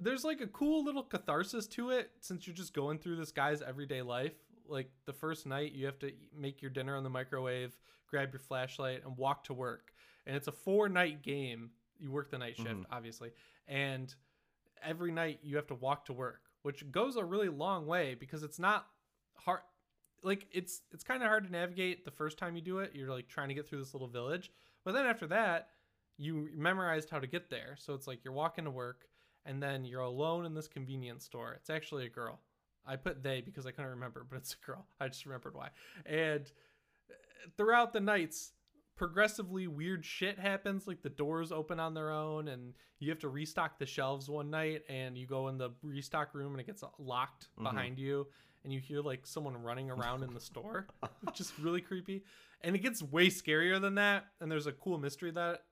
there's 0.00 0.24
like 0.24 0.40
a 0.40 0.46
cool 0.48 0.84
little 0.84 1.02
catharsis 1.02 1.66
to 1.68 1.90
it 1.90 2.10
since 2.20 2.46
you're 2.46 2.56
just 2.56 2.74
going 2.74 2.98
through 2.98 3.16
this 3.16 3.32
guy's 3.32 3.62
everyday 3.62 4.02
life 4.02 4.34
like 4.68 4.90
the 5.04 5.12
first 5.12 5.46
night 5.46 5.72
you 5.72 5.86
have 5.86 5.98
to 6.00 6.12
make 6.36 6.62
your 6.62 6.70
dinner 6.70 6.96
on 6.96 7.04
the 7.04 7.10
microwave 7.10 7.76
grab 8.08 8.32
your 8.32 8.40
flashlight 8.40 9.02
and 9.04 9.16
walk 9.16 9.44
to 9.44 9.54
work. 9.54 9.92
And 10.26 10.36
it's 10.36 10.48
a 10.48 10.52
four 10.52 10.88
night 10.88 11.22
game. 11.22 11.70
You 11.98 12.10
work 12.10 12.30
the 12.30 12.38
night 12.38 12.56
shift 12.56 12.68
mm-hmm. 12.68 12.92
obviously. 12.92 13.30
And 13.68 14.14
every 14.82 15.10
night 15.10 15.40
you 15.42 15.56
have 15.56 15.66
to 15.66 15.74
walk 15.74 16.04
to 16.06 16.12
work 16.12 16.46
which 16.66 16.90
goes 16.90 17.14
a 17.14 17.24
really 17.24 17.48
long 17.48 17.86
way 17.86 18.16
because 18.18 18.42
it's 18.42 18.58
not 18.58 18.88
hard 19.36 19.60
like 20.24 20.48
it's 20.50 20.82
it's 20.92 21.04
kind 21.04 21.22
of 21.22 21.28
hard 21.28 21.44
to 21.44 21.52
navigate 21.52 22.04
the 22.04 22.10
first 22.10 22.38
time 22.38 22.56
you 22.56 22.60
do 22.60 22.80
it. 22.80 22.90
You're 22.92 23.12
like 23.12 23.28
trying 23.28 23.46
to 23.50 23.54
get 23.54 23.68
through 23.68 23.78
this 23.78 23.94
little 23.94 24.08
village. 24.08 24.50
But 24.84 24.92
then 24.92 25.06
after 25.06 25.28
that 25.28 25.68
you 26.18 26.48
memorized 26.56 27.08
how 27.08 27.20
to 27.20 27.28
get 27.28 27.50
there. 27.50 27.76
So 27.78 27.94
it's 27.94 28.08
like 28.08 28.24
you're 28.24 28.34
walking 28.34 28.64
to 28.64 28.72
work 28.72 29.06
and 29.44 29.62
then 29.62 29.84
you're 29.84 30.00
alone 30.00 30.44
in 30.44 30.54
this 30.54 30.66
convenience 30.66 31.24
store. 31.24 31.52
It's 31.52 31.70
actually 31.70 32.04
a 32.04 32.08
girl 32.08 32.40
I 32.86 32.96
put 32.96 33.22
they 33.22 33.40
because 33.40 33.66
I 33.66 33.70
couldn't 33.70 33.90
remember, 33.92 34.26
but 34.28 34.36
it's 34.36 34.54
a 34.54 34.66
girl. 34.66 34.86
I 35.00 35.08
just 35.08 35.24
remembered 35.26 35.54
why. 35.54 35.70
And 36.04 36.50
throughout 37.56 37.92
the 37.92 38.00
nights, 38.00 38.52
progressively 38.96 39.66
weird 39.66 40.04
shit 40.04 40.38
happens. 40.38 40.86
Like 40.86 41.02
the 41.02 41.10
doors 41.10 41.52
open 41.52 41.78
on 41.80 41.94
their 41.94 42.10
own, 42.10 42.48
and 42.48 42.74
you 42.98 43.10
have 43.10 43.18
to 43.20 43.28
restock 43.28 43.78
the 43.78 43.86
shelves 43.86 44.28
one 44.28 44.50
night, 44.50 44.82
and 44.88 45.16
you 45.16 45.26
go 45.26 45.48
in 45.48 45.58
the 45.58 45.70
restock 45.82 46.34
room, 46.34 46.52
and 46.52 46.60
it 46.60 46.66
gets 46.66 46.82
locked 46.98 47.44
mm-hmm. 47.44 47.64
behind 47.64 47.98
you, 47.98 48.26
and 48.64 48.72
you 48.72 48.80
hear 48.80 49.00
like 49.00 49.26
someone 49.26 49.56
running 49.62 49.90
around 49.90 50.22
in 50.22 50.34
the 50.34 50.40
store, 50.52 50.86
which 51.22 51.40
is 51.40 51.52
really 51.60 51.80
creepy. 51.80 52.24
And 52.62 52.74
it 52.74 52.80
gets 52.80 53.02
way 53.02 53.28
scarier 53.28 53.80
than 53.80 53.96
that. 53.96 54.24
And 54.40 54.50
there's 54.50 54.66
a 54.66 54.72
cool 54.72 54.98
mystery 54.98 55.30
that 55.32 55.64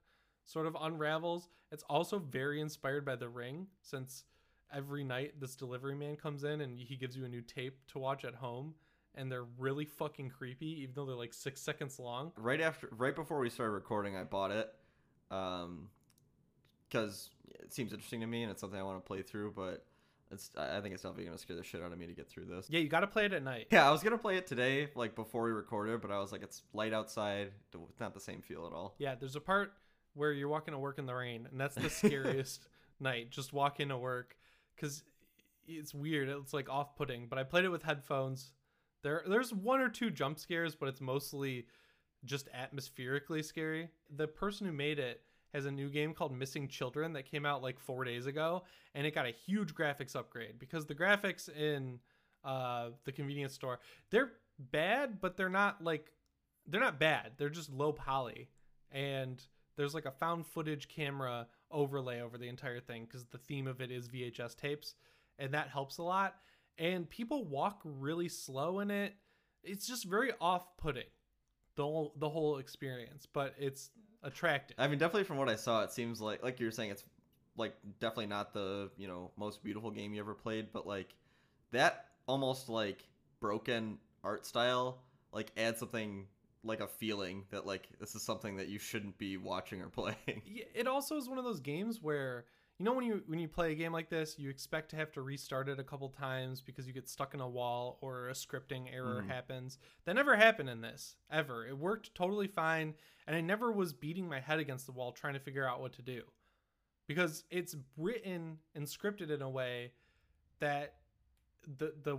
sort 0.45 0.67
of 0.67 0.77
unravels. 0.81 1.49
It's 1.73 1.83
also 1.89 2.19
very 2.19 2.61
inspired 2.61 3.05
by 3.05 3.17
The 3.17 3.29
Ring, 3.29 3.67
since 3.83 4.25
every 4.75 5.05
night 5.05 5.35
this 5.41 5.55
delivery 5.55 5.95
man 5.95 6.17
comes 6.17 6.45
in 6.45 6.61
and 6.61 6.79
he 6.79 6.97
gives 6.97 7.17
you 7.17 7.25
a 7.25 7.29
new 7.29 7.43
tape 7.43 7.79
to 7.89 7.99
watch 7.99 8.25
at 8.25 8.35
home 8.35 8.75
and 9.15 9.31
they're 9.31 9.47
really 9.59 9.85
fucking 9.85 10.31
creepy 10.31 10.83
even 10.83 10.95
though 10.95 11.07
they're 11.07 11.15
like 11.15 11.33
six 11.33 11.61
seconds 11.61 11.99
long. 11.99 12.33
Right 12.37 12.61
after 12.61 12.89
right 12.97 13.15
before 13.15 13.39
we 13.39 13.51
started 13.51 13.73
recording 13.73 14.17
i 14.17 14.25
bought 14.25 14.51
it 14.51 14.71
um 15.31 15.89
because 16.89 17.31
it 17.61 17.73
seems 17.73 17.93
interesting 17.93 18.21
to 18.21 18.27
me 18.27 18.43
and 18.43 18.51
it's 18.51 18.61
something 18.61 18.79
i 18.79 18.83
want 18.83 19.03
to 19.03 19.07
play 19.07 19.23
through 19.23 19.53
but 19.55 19.85
it's 20.31 20.51
i 20.57 20.81
think 20.81 20.95
it's 20.95 21.03
definitely 21.03 21.25
gonna 21.25 21.39
scare 21.39 21.57
the 21.57 21.63
shit 21.63 21.83
out 21.83 21.93
of 21.93 21.99
me 21.99 22.07
to 22.07 22.13
get 22.13 22.29
through 22.29 22.45
this. 22.47 22.67
Yeah 22.69 22.81
you 22.81 22.89
gotta 22.89 23.07
play 23.07 23.27
it 23.27 23.33
at 23.33 23.43
night. 23.43 23.69
Yeah 23.71 23.89
i 23.89 23.93
was 23.93 24.03
gonna 24.03 24.19
play 24.19 24.37
it 24.37 24.47
today 24.47 24.89
like 24.95 25.15
before 25.15 25.45
we 25.45 25.51
recorded 25.51 26.01
but 26.01 26.11
i 26.11 26.19
was 26.19 26.33
like 26.33 26.43
it's 26.43 26.63
light 26.73 26.93
outside 26.93 27.53
it's 27.73 28.01
not 28.01 28.15
the 28.15 28.21
same 28.21 28.43
feel 28.43 28.67
at 28.67 28.73
all. 28.73 28.95
Yeah 28.99 29.15
there's 29.15 29.37
a 29.37 29.41
part 29.41 29.75
where 30.15 30.33
you're 30.33 30.49
walking 30.49 30.73
to 30.73 30.79
work 30.79 30.99
in 30.99 31.07
the 31.07 31.15
rain 31.15 31.47
and 31.51 31.61
that's 31.61 31.75
the 31.75 31.91
scariest 31.91 32.69
night 33.01 33.31
just 33.31 33.53
walking 33.53 33.89
to 33.89 33.99
work 33.99 34.37
because 34.75 35.05
it's 35.67 35.95
weird. 35.95 36.29
It's 36.29 36.53
like 36.53 36.69
off-putting. 36.69 37.27
But 37.29 37.39
I 37.39 37.43
played 37.45 37.65
it 37.65 37.71
with 37.71 37.83
headphones. 37.83 38.53
There, 39.03 39.23
there's 39.29 39.53
one 39.53 39.81
or 39.81 39.89
two 39.89 40.11
jump 40.11 40.39
scares, 40.39 40.75
but 40.75 40.89
it's 40.89 41.01
mostly 41.01 41.67
just 42.25 42.49
atmospherically 42.55 43.43
scary. 43.43 43.89
The 44.17 44.27
person 44.27 44.67
who 44.67 44.73
made 44.73 44.99
it 44.99 45.23
has 45.53 45.67
a 45.67 45.71
new 45.71 45.89
game 45.89 46.15
called 46.15 46.37
Missing 46.37 46.69
Children 46.69 47.13
that 47.13 47.31
came 47.31 47.47
out 47.47 47.63
like 47.63 47.79
four 47.79 48.05
days 48.05 48.27
ago, 48.27 48.65
and 48.95 49.07
it 49.07 49.15
got 49.15 49.27
a 49.27 49.31
huge 49.31 49.75
graphics 49.75 50.17
upgrade 50.17 50.59
because 50.59 50.87
the 50.87 50.95
graphics 50.95 51.49
in 51.55 52.01
uh, 52.45 52.89
the 53.05 53.13
convenience 53.13 53.55
store 53.55 53.79
they're 54.11 54.33
bad, 54.59 55.21
but 55.21 55.37
they're 55.37 55.49
not 55.49 55.83
like 55.83 56.11
they're 56.67 56.81
not 56.81 56.99
bad. 56.99 57.33
They're 57.37 57.51
just 57.51 57.71
low 57.71 57.93
poly, 57.93 58.49
and 58.91 59.43
there's 59.77 59.95
like 59.95 60.07
a 60.07 60.11
found 60.11 60.47
footage 60.47 60.89
camera 60.89 61.47
overlay 61.75 62.21
over 62.21 62.39
the 62.39 62.49
entire 62.49 62.81
thing 62.81 63.05
because 63.05 63.27
the 63.27 63.39
theme 63.39 63.67
of 63.67 63.81
it 63.81 63.91
is 63.91 64.09
VHS 64.09 64.57
tapes, 64.57 64.95
and 65.39 65.53
that 65.53 65.69
helps 65.69 65.99
a 65.99 66.03
lot. 66.03 66.37
And 66.79 67.09
people 67.09 67.45
walk 67.45 67.81
really 67.85 68.29
slow 68.29 68.81
in 68.81 68.91
it. 68.91 69.15
It's 69.63 69.87
just 69.87 70.05
very 70.05 70.33
off-putting, 70.41 71.05
the 71.77 71.83
whole 71.83 72.15
the 72.17 72.29
whole 72.29 72.59
experience, 72.59 73.27
but 73.31 73.55
it's 73.59 73.91
attractive. 74.23 74.77
I 74.79 74.89
mean, 74.89 74.99
definitely 74.99 75.25
from 75.25 75.37
what 75.37 75.49
I 75.49 75.57
saw, 75.57 75.83
it 75.83 75.93
seems 75.93 76.21
like 76.21 76.43
like 76.43 76.61
you're 76.61 76.71
saying, 76.71 76.91
it's 76.91 77.05
like 77.57 77.75
definitely 78.01 78.27
not 78.27 78.53
the 78.55 78.91
you 78.97 79.09
know 79.09 79.31
most 79.37 79.63
beautiful 79.63 79.91
game 79.91 80.15
you 80.15 80.21
ever 80.21 80.35
played, 80.35 80.69
but 80.73 80.87
like 80.87 81.15
that 81.73 82.07
almost 82.27 82.69
like 82.69 83.05
broken 83.41 83.99
art 84.23 84.47
style 84.47 85.03
like 85.35 85.51
adds 85.57 85.81
something 85.81 86.27
like 86.65 86.81
a 86.81 86.87
feeling 86.87 87.45
that 87.51 87.67
like 87.67 87.89
this 88.01 88.15
is 88.15 88.23
something 88.23 88.57
that 88.57 88.69
you 88.69 88.79
shouldn't 88.79 89.19
be 89.19 89.37
watching 89.37 89.81
or 89.81 89.89
playing. 89.89 90.17
It 90.75 90.87
also 90.87 91.17
is 91.17 91.29
one 91.29 91.39
of 91.39 91.45
those 91.45 91.61
games 91.61 92.01
where 92.03 92.47
you 92.79 92.85
know 92.85 92.93
when 92.93 93.05
you 93.05 93.23
when 93.27 93.39
you 93.39 93.49
play 93.49 93.73
a 93.73 93.75
game 93.75 93.93
like 93.93 94.09
this, 94.09 94.39
you 94.39 94.51
expect 94.51 94.91
to 94.91 94.97
have 94.97 95.13
to 95.13 95.23
restart 95.23 95.69
it 95.69 95.79
a 95.79 95.85
couple 95.85 96.09
times 96.09 96.61
because 96.61 96.87
you 96.87 96.93
get 96.93 97.09
stuck 97.09 97.35
in 97.35 97.41
a 97.41 97.49
wall 97.49 97.99
or 98.01 98.29
a 98.29 98.33
scripting 98.33 98.93
error 98.93 99.23
mm. 99.25 99.31
happens. 99.31 99.79
That 100.05 100.17
never 100.17 100.37
happened 100.37 100.69
in 100.69 100.81
this 100.81 101.17
ever. 101.31 101.67
It 101.67 101.79
worked 101.79 102.15
totally 102.15 102.49
fine, 102.49 102.95
and 103.27 103.37
I 103.37 103.41
never 103.41 103.71
was 103.71 103.93
beating 103.93 104.29
my 104.29 104.41
head 104.41 104.59
against 104.59 104.87
the 104.87 104.93
wall 104.93 105.13
trying 105.13 105.35
to 105.35 105.41
figure 105.41 105.69
out 105.69 105.81
what 105.81 105.93
to 105.95 106.03
do 106.03 106.23
because 107.07 107.45
it's 107.51 107.77
written 107.97 108.59
and 108.75 108.87
scripted 108.87 109.31
in 109.31 109.43
a 109.43 109.51
way 109.51 109.93
that 110.61 110.95
the 111.79 111.95
the 112.03 112.19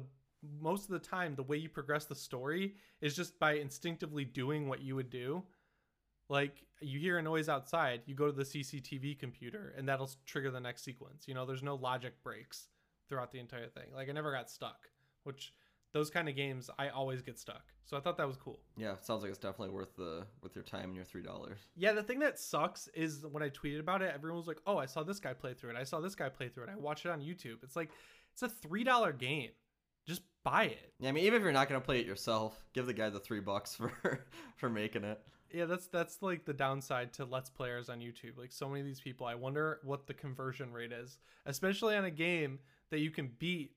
most 0.60 0.86
of 0.86 0.92
the 0.92 1.00
time 1.00 1.36
the 1.36 1.44
way 1.44 1.58
you 1.58 1.70
progress 1.70 2.06
the 2.06 2.16
story 2.16 2.76
is 3.02 3.16
just 3.16 3.38
by 3.40 3.54
instinctively 3.54 4.26
doing 4.26 4.68
what 4.68 4.82
you 4.82 4.96
would 4.96 5.10
do. 5.10 5.44
Like 6.28 6.66
you 6.82 7.00
hear 7.00 7.18
a 7.18 7.22
noise 7.22 7.50
outside, 7.50 8.02
you 8.06 8.16
go 8.16 8.26
to 8.26 8.32
the 8.32 8.44
CCTV 8.44 9.20
computer 9.20 9.74
and 9.78 9.88
that'll 9.88 10.10
trigger 10.26 10.52
the 10.52 10.60
next 10.60 10.84
sequence. 10.84 11.28
You 11.28 11.34
know, 11.34 11.46
there's 11.46 11.64
no 11.64 11.76
logic 11.76 12.24
breaks 12.24 12.68
throughout 13.08 13.32
the 13.32 13.40
entire 13.40 13.68
thing. 13.68 13.88
Like 13.94 14.10
I 14.10 14.12
never 14.12 14.32
got 14.32 14.50
stuck, 14.50 14.88
which 15.24 15.54
those 15.94 16.10
kind 16.10 16.28
of 16.28 16.36
games 16.36 16.70
I 16.78 16.90
always 16.90 17.22
get 17.22 17.40
stuck. 17.40 17.64
So 17.86 17.96
I 17.96 18.02
thought 18.02 18.18
that 18.18 18.28
was 18.28 18.36
cool. 18.36 18.60
Yeah, 18.76 18.96
sounds 19.00 19.22
like 19.22 19.30
it's 19.30 19.40
definitely 19.40 19.74
worth 19.74 19.96
the 19.96 20.26
with 20.44 20.56
your 20.56 20.64
time 20.64 20.86
and 20.86 20.96
your 20.96 21.06
three 21.06 21.22
dollars. 21.22 21.60
Yeah, 21.76 21.94
the 21.94 22.04
thing 22.04 22.20
that 22.20 22.40
sucks 22.40 22.90
is 22.96 23.26
when 23.26 23.44
I 23.44 23.50
tweeted 23.50 23.80
about 23.80 24.02
it, 24.02 24.12
everyone 24.14 24.38
was 24.38 24.48
like, 24.48 24.60
"Oh, 24.66 24.78
I 24.78 24.88
saw 24.88 25.04
this 25.04 25.20
guy 25.20 25.34
play 25.34 25.54
through 25.54 25.70
it. 25.70 25.76
I 25.78 25.84
saw 25.84 26.02
this 26.02 26.16
guy 26.16 26.28
play 26.28 26.50
through 26.50 26.64
it. 26.66 26.70
I 26.72 26.76
watched 26.76 27.06
it 27.06 27.12
on 27.12 27.22
YouTube." 27.22 27.64
It's 27.64 27.76
like 27.76 27.92
it's 28.34 28.42
a 28.42 28.50
three 28.50 28.84
dollar 28.84 29.14
game. 29.14 29.52
Buy 30.46 30.66
it. 30.66 30.94
Yeah, 31.00 31.10
I 31.10 31.12
mean, 31.12 31.26
even 31.26 31.38
if 31.38 31.44
you're 31.44 31.52
not 31.52 31.68
gonna 31.68 31.82
play 31.82 32.00
it 32.00 32.06
yourself, 32.06 32.64
give 32.72 32.86
the 32.86 32.94
guy 32.94 33.10
the 33.10 33.20
three 33.20 33.42
bucks 33.42 33.76
for 33.76 34.26
for 34.56 34.70
making 34.70 35.04
it. 35.04 35.20
Yeah, 35.52 35.66
that's 35.66 35.88
that's 35.88 36.22
like 36.22 36.46
the 36.46 36.54
downside 36.54 37.12
to 37.14 37.26
let's 37.26 37.50
players 37.50 37.90
on 37.90 38.00
YouTube. 38.00 38.38
Like 38.38 38.54
so 38.54 38.70
many 38.70 38.80
of 38.80 38.86
these 38.86 39.02
people, 39.02 39.28
I 39.28 39.36
wonder 39.36 39.80
what 39.84 40.08
the 40.08 40.14
conversion 40.14 40.72
rate 40.72 40.94
is, 40.94 41.18
especially 41.46 41.96
on 41.96 42.06
a 42.06 42.12
game 42.12 42.60
that 42.92 43.00
you 43.00 43.12
can 43.12 43.32
beat 43.40 43.72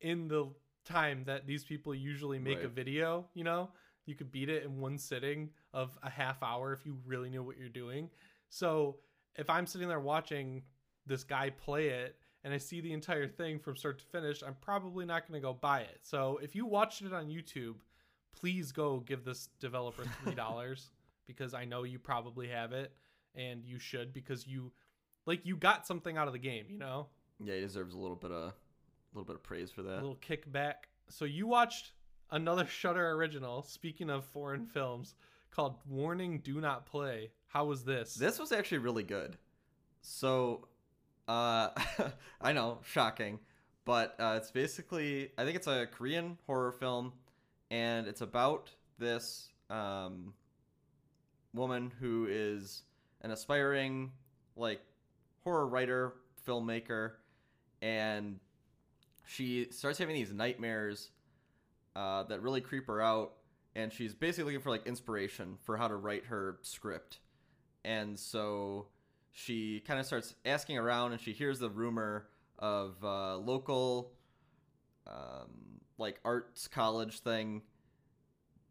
in 0.00 0.26
the 0.26 0.48
time 0.84 1.24
that 1.24 1.46
these 1.46 1.64
people 1.64 1.94
usually 1.94 2.38
make 2.38 2.62
a 2.62 2.68
video, 2.68 3.26
you 3.34 3.44
know? 3.44 3.70
You 4.06 4.14
could 4.14 4.30
beat 4.30 4.50
it 4.50 4.64
in 4.64 4.80
one 4.80 4.98
sitting 4.98 5.50
of 5.72 5.98
a 6.02 6.10
half 6.10 6.42
hour 6.42 6.72
if 6.72 6.84
you 6.84 6.98
really 7.06 7.30
knew 7.30 7.42
what 7.42 7.56
you're 7.58 7.68
doing. 7.70 8.10
So, 8.50 8.96
if 9.36 9.48
I'm 9.48 9.66
sitting 9.66 9.88
there 9.88 10.00
watching 10.00 10.62
this 11.06 11.24
guy 11.24 11.50
play 11.50 11.88
it 11.88 12.16
and 12.44 12.54
I 12.54 12.58
see 12.58 12.80
the 12.80 12.92
entire 12.92 13.26
thing 13.26 13.58
from 13.58 13.76
start 13.76 13.98
to 13.98 14.04
finish, 14.04 14.42
I'm 14.46 14.56
probably 14.60 15.06
not 15.06 15.26
going 15.26 15.40
to 15.40 15.44
go 15.44 15.54
buy 15.54 15.80
it. 15.80 15.98
So, 16.02 16.38
if 16.42 16.54
you 16.54 16.66
watched 16.66 17.02
it 17.02 17.12
on 17.12 17.26
YouTube, 17.26 17.76
please 18.32 18.70
go 18.70 19.00
give 19.00 19.24
this 19.24 19.48
developer 19.58 20.04
$3 20.26 20.88
because 21.26 21.54
I 21.54 21.64
know 21.64 21.82
you 21.82 21.98
probably 21.98 22.48
have 22.48 22.72
it 22.72 22.92
and 23.34 23.64
you 23.64 23.78
should 23.78 24.12
because 24.12 24.46
you 24.46 24.72
like 25.26 25.44
you 25.44 25.56
got 25.56 25.86
something 25.86 26.16
out 26.16 26.26
of 26.26 26.32
the 26.32 26.38
game, 26.38 26.66
you 26.68 26.78
know? 26.78 27.08
Yeah, 27.42 27.54
he 27.54 27.60
deserves 27.60 27.94
a 27.94 27.98
little 27.98 28.16
bit 28.16 28.30
of 28.30 28.52
a 28.52 28.54
little 29.14 29.24
bit 29.24 29.36
of 29.36 29.42
praise 29.42 29.70
for 29.70 29.82
that. 29.82 29.94
A 29.94 30.02
little 30.02 30.16
kickback. 30.16 30.74
So 31.08 31.24
you 31.24 31.46
watched 31.46 31.92
another 32.30 32.66
Shudder 32.68 33.12
original, 33.12 33.62
speaking 33.62 34.10
of 34.10 34.24
foreign 34.26 34.66
films, 34.66 35.14
called 35.50 35.76
Warning 35.88 36.40
Do 36.40 36.60
Not 36.60 36.86
Play. 36.86 37.30
How 37.46 37.64
was 37.64 37.84
this? 37.84 38.14
This 38.14 38.38
was 38.38 38.52
actually 38.52 38.78
really 38.78 39.04
good. 39.04 39.38
So, 40.00 40.66
uh, 41.28 41.70
I 42.40 42.52
know, 42.52 42.78
shocking, 42.84 43.38
but 43.84 44.14
uh, 44.18 44.34
it's 44.36 44.50
basically 44.50 45.30
I 45.38 45.44
think 45.44 45.56
it's 45.56 45.66
a 45.66 45.86
Korean 45.86 46.38
horror 46.46 46.72
film, 46.72 47.12
and 47.70 48.06
it's 48.06 48.20
about 48.20 48.70
this 48.98 49.48
um, 49.70 50.34
woman 51.52 51.92
who 52.00 52.26
is 52.28 52.82
an 53.22 53.30
aspiring 53.30 54.12
like 54.56 54.80
horror 55.42 55.66
writer, 55.66 56.14
filmmaker, 56.46 57.12
and 57.82 58.38
she 59.26 59.68
starts 59.70 59.98
having 59.98 60.14
these 60.14 60.32
nightmares 60.32 61.10
uh, 61.96 62.24
that 62.24 62.42
really 62.42 62.60
creep 62.60 62.86
her 62.86 63.00
out, 63.00 63.34
and 63.74 63.92
she's 63.92 64.14
basically 64.14 64.52
looking 64.52 64.62
for 64.62 64.70
like 64.70 64.86
inspiration 64.86 65.56
for 65.62 65.76
how 65.76 65.88
to 65.88 65.96
write 65.96 66.26
her 66.26 66.58
script. 66.62 67.18
And 67.84 68.18
so 68.18 68.86
she 69.36 69.80
kind 69.80 69.98
of 69.98 70.06
starts 70.06 70.36
asking 70.46 70.78
around 70.78 71.10
and 71.10 71.20
she 71.20 71.32
hears 71.32 71.58
the 71.58 71.68
rumor 71.68 72.28
of 72.60 72.94
uh, 73.02 73.36
local 73.36 74.12
um, 75.08 75.80
like 75.98 76.20
arts 76.24 76.68
college 76.68 77.18
thing. 77.18 77.62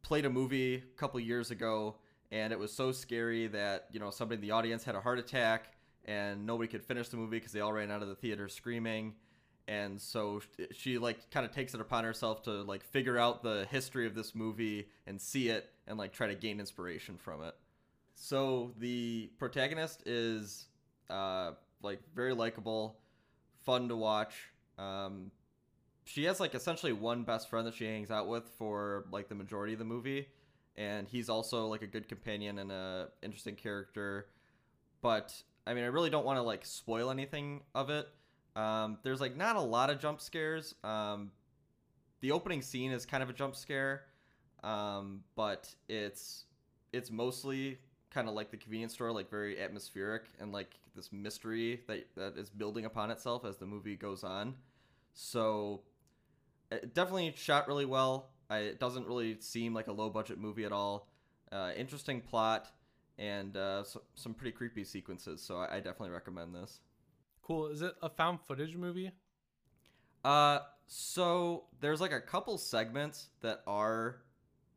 Played 0.04 0.26
a 0.26 0.30
movie 0.30 0.76
a 0.76 0.98
couple 0.98 1.20
years 1.20 1.52
ago 1.52 1.98
and 2.32 2.54
it 2.54 2.58
was 2.58 2.72
so 2.72 2.94
scary 2.94 3.48
that 3.48 3.88
you 3.92 4.00
know 4.00 4.10
somebody 4.10 4.38
in 4.38 4.42
the 4.42 4.52
audience 4.52 4.86
had 4.86 4.96
a 4.96 5.02
heart 5.02 5.20
attack 5.20 5.74
and 6.06 6.46
nobody 6.46 6.70
could 6.70 6.84
finish 6.84 7.10
the 7.10 7.18
movie 7.18 7.38
because 7.38 7.52
they 7.52 7.60
all 7.60 7.74
ran 7.74 7.92
out 7.92 8.02
of 8.02 8.08
the 8.08 8.16
theater 8.16 8.48
screaming. 8.48 9.16
And 9.68 10.00
so 10.00 10.42
she 10.72 10.98
like 10.98 11.30
kind 11.30 11.46
of 11.46 11.52
takes 11.52 11.74
it 11.74 11.82
upon 11.82 12.06
herself 12.06 12.42
to 12.44 12.64
like 12.64 12.86
figure 12.86 13.18
out 13.18 13.44
the 13.44 13.68
history 13.70 14.08
of 14.08 14.16
this 14.16 14.34
movie 14.34 14.88
and 15.08 15.20
see 15.20 15.50
it 15.50 15.70
and 15.88 15.98
like 15.98 16.14
try 16.14 16.28
to 16.28 16.36
gain 16.36 16.62
inspiration 16.62 17.18
from 17.18 17.44
it 17.44 17.56
so 18.16 18.74
the 18.80 19.30
protagonist 19.40 20.04
is 20.06 20.68
uh 21.10 21.52
like 21.82 22.00
very 22.16 22.34
likable 22.34 22.98
fun 23.64 23.90
to 23.90 23.96
watch. 23.96 24.34
Um 24.78 25.32
she 26.06 26.26
has 26.26 26.40
like 26.40 26.54
essentially 26.54 26.94
one 26.94 27.24
best 27.24 27.50
friend 27.50 27.66
that 27.66 27.74
she 27.74 27.86
hangs 27.86 28.12
out 28.12 28.28
with 28.28 28.50
for 28.58 29.06
like 29.12 29.30
the 29.30 29.36
majority 29.36 29.74
of 29.74 29.80
the 29.80 29.86
movie 29.86 30.28
and 30.76 31.08
he's 31.08 31.30
also 31.30 31.68
like 31.68 31.82
a 31.82 31.88
good 31.88 32.08
companion 32.10 32.60
and 32.60 32.72
a 32.72 33.10
interesting 33.22 33.56
character. 33.56 34.28
But 35.02 35.34
i 35.66 35.74
mean 35.74 35.86
i 35.86 35.88
really 35.88 36.10
don't 36.10 36.26
want 36.26 36.38
to 36.38 36.44
like 36.44 36.66
spoil 36.66 37.10
anything 37.10 37.62
of 37.76 37.90
it. 37.90 38.08
Um 38.56 38.98
there's 39.04 39.22
like 39.22 39.36
not 39.36 39.56
a 39.56 39.62
lot 39.62 39.90
of 39.90 40.00
jump 40.00 40.22
scares. 40.22 40.76
Um 40.84 41.32
the 42.22 42.32
opening 42.32 42.62
scene 42.62 42.92
is 42.92 43.06
kind 43.06 43.22
of 43.22 43.30
a 43.30 43.34
jump 43.34 43.56
scare 43.56 44.04
um 44.64 45.20
but 45.36 45.74
it's 45.90 46.46
it's 46.94 47.12
mostly 47.12 47.78
kind 48.14 48.28
of 48.28 48.36
like 48.36 48.52
the 48.52 48.58
convenience 48.58 48.94
store 48.94 49.12
like 49.12 49.30
very 49.30 49.60
atmospheric 49.60 50.26
and 50.40 50.52
like 50.52 50.72
this 50.96 51.12
mystery 51.12 51.82
that 51.88 52.06
that 52.16 52.38
is 52.38 52.50
building 52.50 52.86
upon 52.86 53.10
itself 53.12 53.46
as 53.46 53.58
the 53.58 53.66
movie 53.66 53.96
goes 53.96 54.24
on 54.24 54.54
so 55.14 55.82
it 56.72 56.94
definitely 56.94 57.34
shot 57.36 57.68
really 57.68 57.86
well 57.86 58.30
I, 58.50 58.60
it 58.60 58.80
doesn't 58.80 59.08
really 59.08 59.38
seem 59.40 59.74
like 59.74 59.88
a 59.88 59.92
low 59.92 60.10
budget 60.10 60.38
movie 60.40 60.66
at 60.66 60.72
all 60.72 61.08
uh, 61.52 61.72
interesting 61.76 62.22
plot 62.22 62.68
and 63.18 63.56
uh, 63.56 63.84
so, 63.84 64.02
some 64.16 64.34
pretty 64.34 64.52
creepy 64.52 64.84
sequences 64.84 65.42
so 65.42 65.58
I, 65.58 65.76
I 65.76 65.78
definitely 65.78 66.12
recommend 66.12 66.54
this 66.54 66.80
cool. 67.42 67.68
Is 67.68 67.82
it 67.82 67.94
a 68.02 68.10
found 68.10 68.40
footage 68.42 68.76
movie? 68.76 69.12
uh, 70.24 70.60
so 70.88 71.66
there's 71.82 72.02
like 72.02 72.12
a 72.12 72.22
couple 72.22 72.58
segments 72.58 73.28
that 73.42 73.62
are 73.68 74.22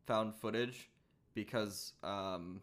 found 0.05 0.35
footage 0.35 0.89
because 1.33 1.93
um 2.03 2.61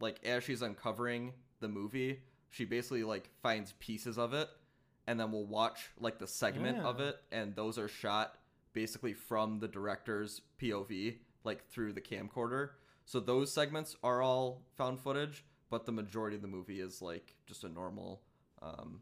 like 0.00 0.18
as 0.24 0.44
she's 0.44 0.62
uncovering 0.62 1.32
the 1.60 1.68
movie, 1.68 2.20
she 2.48 2.64
basically 2.64 3.04
like 3.04 3.30
finds 3.42 3.72
pieces 3.78 4.18
of 4.18 4.34
it 4.34 4.48
and 5.06 5.18
then 5.18 5.32
we'll 5.32 5.46
watch 5.46 5.90
like 5.98 6.18
the 6.18 6.26
segment 6.26 6.78
of 6.78 7.00
it 7.00 7.16
and 7.32 7.54
those 7.54 7.78
are 7.78 7.88
shot 7.88 8.36
basically 8.72 9.12
from 9.12 9.58
the 9.58 9.68
director's 9.68 10.42
POV 10.60 11.16
like 11.44 11.68
through 11.70 11.92
the 11.92 12.00
camcorder. 12.00 12.70
So 13.04 13.20
those 13.20 13.52
segments 13.52 13.96
are 14.02 14.22
all 14.22 14.62
found 14.76 15.00
footage, 15.00 15.44
but 15.68 15.84
the 15.86 15.92
majority 15.92 16.36
of 16.36 16.42
the 16.42 16.48
movie 16.48 16.80
is 16.80 17.02
like 17.02 17.34
just 17.46 17.64
a 17.64 17.68
normal 17.68 18.22
um 18.62 19.00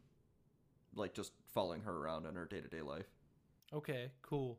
like 0.94 1.14
just 1.14 1.32
following 1.52 1.82
her 1.82 1.96
around 1.96 2.26
in 2.26 2.34
her 2.34 2.44
day-to-day 2.46 2.82
life. 2.82 3.06
Okay, 3.72 4.10
cool. 4.22 4.58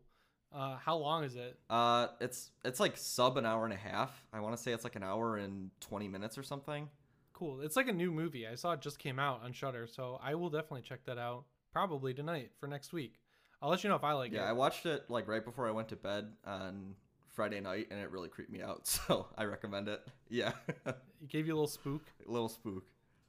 Uh, 0.54 0.78
how 0.78 0.98
long 0.98 1.24
is 1.24 1.36
it? 1.36 1.60
Uh, 1.70 2.08
it's 2.20 2.52
it's 2.66 2.80
like 2.80 2.98
sub 2.98 3.38
an 3.38 3.46
hour 3.46 3.66
and 3.66 3.74
a 3.74 3.78
half. 3.78 4.26
I 4.34 4.40
want 4.40 4.56
to 4.58 4.62
say 4.62 4.72
it's 4.72 4.84
like 4.84 4.96
an 4.96 5.04
hour 5.04 5.38
and 5.38 5.70
twenty 5.80 6.08
minutes 6.08 6.38
or 6.38 6.44
something. 6.44 6.90
Cool. 7.34 7.62
It's 7.62 7.76
like 7.76 7.88
a 7.88 7.94
new 7.94 8.12
movie. 8.12 8.48
I 8.48 8.56
saw 8.56 8.72
it 8.74 8.82
just 8.82 9.00
came 9.00 9.20
out 9.20 9.42
on 9.44 9.54
Shudder, 9.54 9.88
so 9.88 10.20
I 10.24 10.36
will 10.36 10.50
definitely 10.50 10.82
check 10.82 11.06
that 11.06 11.18
out. 11.18 11.46
Probably 11.72 12.14
tonight 12.14 12.52
for 12.60 12.68
next 12.68 12.92
week. 12.94 13.20
I'll 13.62 13.70
let 13.70 13.84
you 13.84 13.90
know 13.90 13.96
if 13.96 14.04
I 14.04 14.14
like 14.14 14.32
it. 14.32 14.36
yeah, 14.36 14.44
I 14.50 14.54
watched 14.54 14.86
it 14.86 15.06
like 15.10 15.28
right 15.28 15.44
before 15.46 15.68
I 15.68 15.72
went 15.72 15.90
to 15.90 15.96
bed 15.96 16.32
on 16.46 16.96
Friday 17.28 17.60
night, 17.62 17.88
and 17.92 18.00
it 18.00 18.10
really 18.12 18.28
creeped 18.30 18.52
me 18.52 18.62
out. 18.62 18.88
So 19.08 19.28
I 19.38 19.44
recommend 19.46 19.88
it. 19.88 20.02
Yeah, 20.30 20.54
It 20.88 21.28
gave 21.30 21.46
you 21.46 21.54
a 21.54 21.56
little 21.56 21.68
spook. 21.68 22.04
a 22.28 22.32
little 22.32 22.50
spook. 22.50 22.86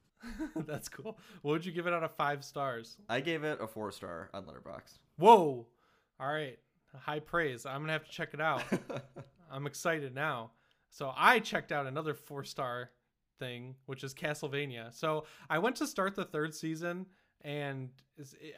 That's 0.55 0.89
cool. 0.89 1.17
What 1.43 1.51
would 1.51 1.65
you 1.65 1.71
give 1.71 1.87
it 1.87 1.93
out 1.93 2.03
of 2.03 2.11
five 2.13 2.43
stars? 2.43 2.97
I 3.09 3.21
gave 3.21 3.43
it 3.43 3.59
a 3.61 3.67
four 3.67 3.91
star 3.91 4.29
on 4.33 4.45
Letterboxd. 4.45 4.99
Whoa! 5.17 5.67
All 6.19 6.27
right, 6.27 6.57
high 6.97 7.19
praise. 7.19 7.65
I'm 7.65 7.81
gonna 7.81 7.93
have 7.93 8.05
to 8.05 8.11
check 8.11 8.33
it 8.33 8.41
out. 8.41 8.63
I'm 9.51 9.67
excited 9.67 10.15
now. 10.15 10.51
So 10.89 11.13
I 11.15 11.39
checked 11.39 11.71
out 11.71 11.87
another 11.87 12.13
four 12.13 12.43
star 12.43 12.91
thing, 13.39 13.75
which 13.85 14.03
is 14.03 14.13
Castlevania. 14.13 14.93
So 14.93 15.25
I 15.49 15.57
went 15.59 15.75
to 15.77 15.87
start 15.87 16.15
the 16.15 16.25
third 16.25 16.53
season, 16.53 17.05
and 17.43 17.89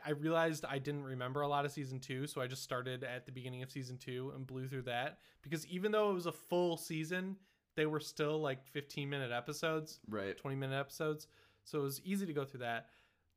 I 0.05 0.11
realized 0.11 0.65
I 0.65 0.77
didn't 0.77 1.03
remember 1.03 1.41
a 1.41 1.47
lot 1.47 1.65
of 1.65 1.71
season 1.71 1.99
two, 1.99 2.27
so 2.27 2.41
I 2.41 2.47
just 2.47 2.63
started 2.63 3.03
at 3.03 3.25
the 3.25 3.31
beginning 3.31 3.63
of 3.63 3.71
season 3.71 3.97
two 3.97 4.33
and 4.35 4.45
blew 4.45 4.67
through 4.67 4.83
that. 4.83 5.19
Because 5.41 5.65
even 5.67 5.91
though 5.91 6.11
it 6.11 6.13
was 6.13 6.25
a 6.25 6.31
full 6.31 6.75
season, 6.75 7.37
they 7.75 7.85
were 7.85 7.99
still 7.99 8.39
like 8.39 8.65
15 8.67 9.09
minute 9.09 9.31
episodes, 9.31 9.99
right. 10.09 10.37
20 10.37 10.57
minute 10.57 10.77
episodes. 10.77 11.27
So 11.63 11.79
it 11.79 11.83
was 11.83 12.01
easy 12.03 12.25
to 12.25 12.33
go 12.33 12.43
through 12.43 12.61
that. 12.61 12.87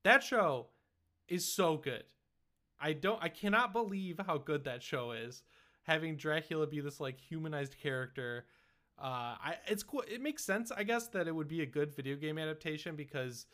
That 0.05 0.23
show 0.23 0.67
is 1.29 1.47
so 1.47 1.77
good. 1.77 2.05
I 2.81 2.93
don't 2.93 3.23
I 3.23 3.29
cannot 3.29 3.73
believe 3.73 4.21
how 4.25 4.39
good 4.39 4.65
that 4.65 4.83
show 4.83 5.13
is. 5.13 5.43
Having 5.83 6.17
Dracula 6.17 6.67
be 6.67 6.81
this 6.81 7.01
like 7.01 7.21
humanized 7.21 7.77
character. 7.81 8.47
Uh 8.99 9.37
I 9.39 9.57
it's 9.67 9.83
cool 9.83 10.05
it 10.07 10.21
makes 10.21 10.45
sense 10.45 10.71
I 10.71 10.83
guess 10.83 11.09
that 11.09 11.29
it 11.29 11.35
would 11.35 11.49
be 11.49 11.63
a 11.63 11.67
good 11.67 11.95
video 11.95 12.17
game 12.17 12.39
adaptation 12.39 12.97
because 12.97 13.47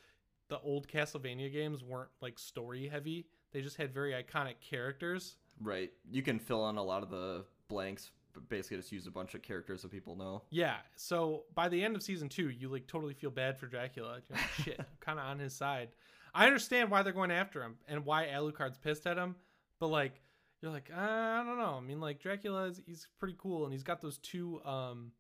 the 0.49 0.61
old 0.61 0.87
Castlevania 0.87 1.51
games 1.53 1.83
weren't 1.83 2.11
like 2.21 2.39
story 2.39 2.89
heavy. 2.89 3.27
They 3.53 3.63
just 3.63 3.77
had 3.77 3.93
very 3.93 4.13
iconic 4.13 4.57
characters. 4.61 5.37
Right. 5.61 5.91
You 6.11 6.23
can 6.23 6.39
fill 6.39 6.69
in 6.69 6.77
a 6.77 6.83
lot 6.83 7.03
of 7.03 7.11
the 7.11 7.45
blanks, 7.69 8.11
but 8.35 8.49
basically 8.49 8.77
just 8.79 8.93
use 8.93 9.07
a 9.07 9.11
bunch 9.11 9.35
of 9.35 9.43
characters 9.43 9.83
that 9.83 9.91
people 9.91 10.17
know. 10.17 10.43
Yeah. 10.51 10.77
So 10.97 11.45
by 11.55 11.69
the 11.69 11.83
end 11.83 11.97
of 11.97 12.03
season 12.03 12.29
two, 12.29 12.51
you 12.51 12.69
like 12.69 12.87
totally 12.87 13.15
feel 13.15 13.31
bad 13.31 13.59
for 13.59 13.67
Dracula. 13.67 14.21
You're 14.29 14.39
like, 14.39 14.49
shit, 14.65 14.81
kind 15.01 15.19
of 15.19 15.25
on 15.25 15.39
his 15.39 15.55
side. 15.55 15.89
I 16.35 16.47
understand 16.47 16.91
why 16.91 17.03
they're 17.03 17.13
going 17.13 17.31
after 17.31 17.63
him 17.63 17.77
and 17.87 18.05
why 18.05 18.27
Alucard's 18.27 18.79
pissed 18.79 19.07
at 19.07 19.17
him, 19.17 19.37
but 19.79 19.89
like, 19.89 20.21
you're 20.61 20.71
like, 20.71 20.91
uh, 20.97 21.01
I 21.01 21.43
don't 21.45 21.59
know. 21.59 21.75
I 21.77 21.81
mean, 21.81 22.01
like 22.01 22.21
Dracula 22.21 22.65
is 22.67 22.81
he's 22.87 23.09
pretty 23.19 23.35
cool, 23.37 23.65
and 23.65 23.73
he's 23.73 23.83
got 23.83 24.01
those 24.01 24.19
two 24.19 24.65
um, 24.65 25.13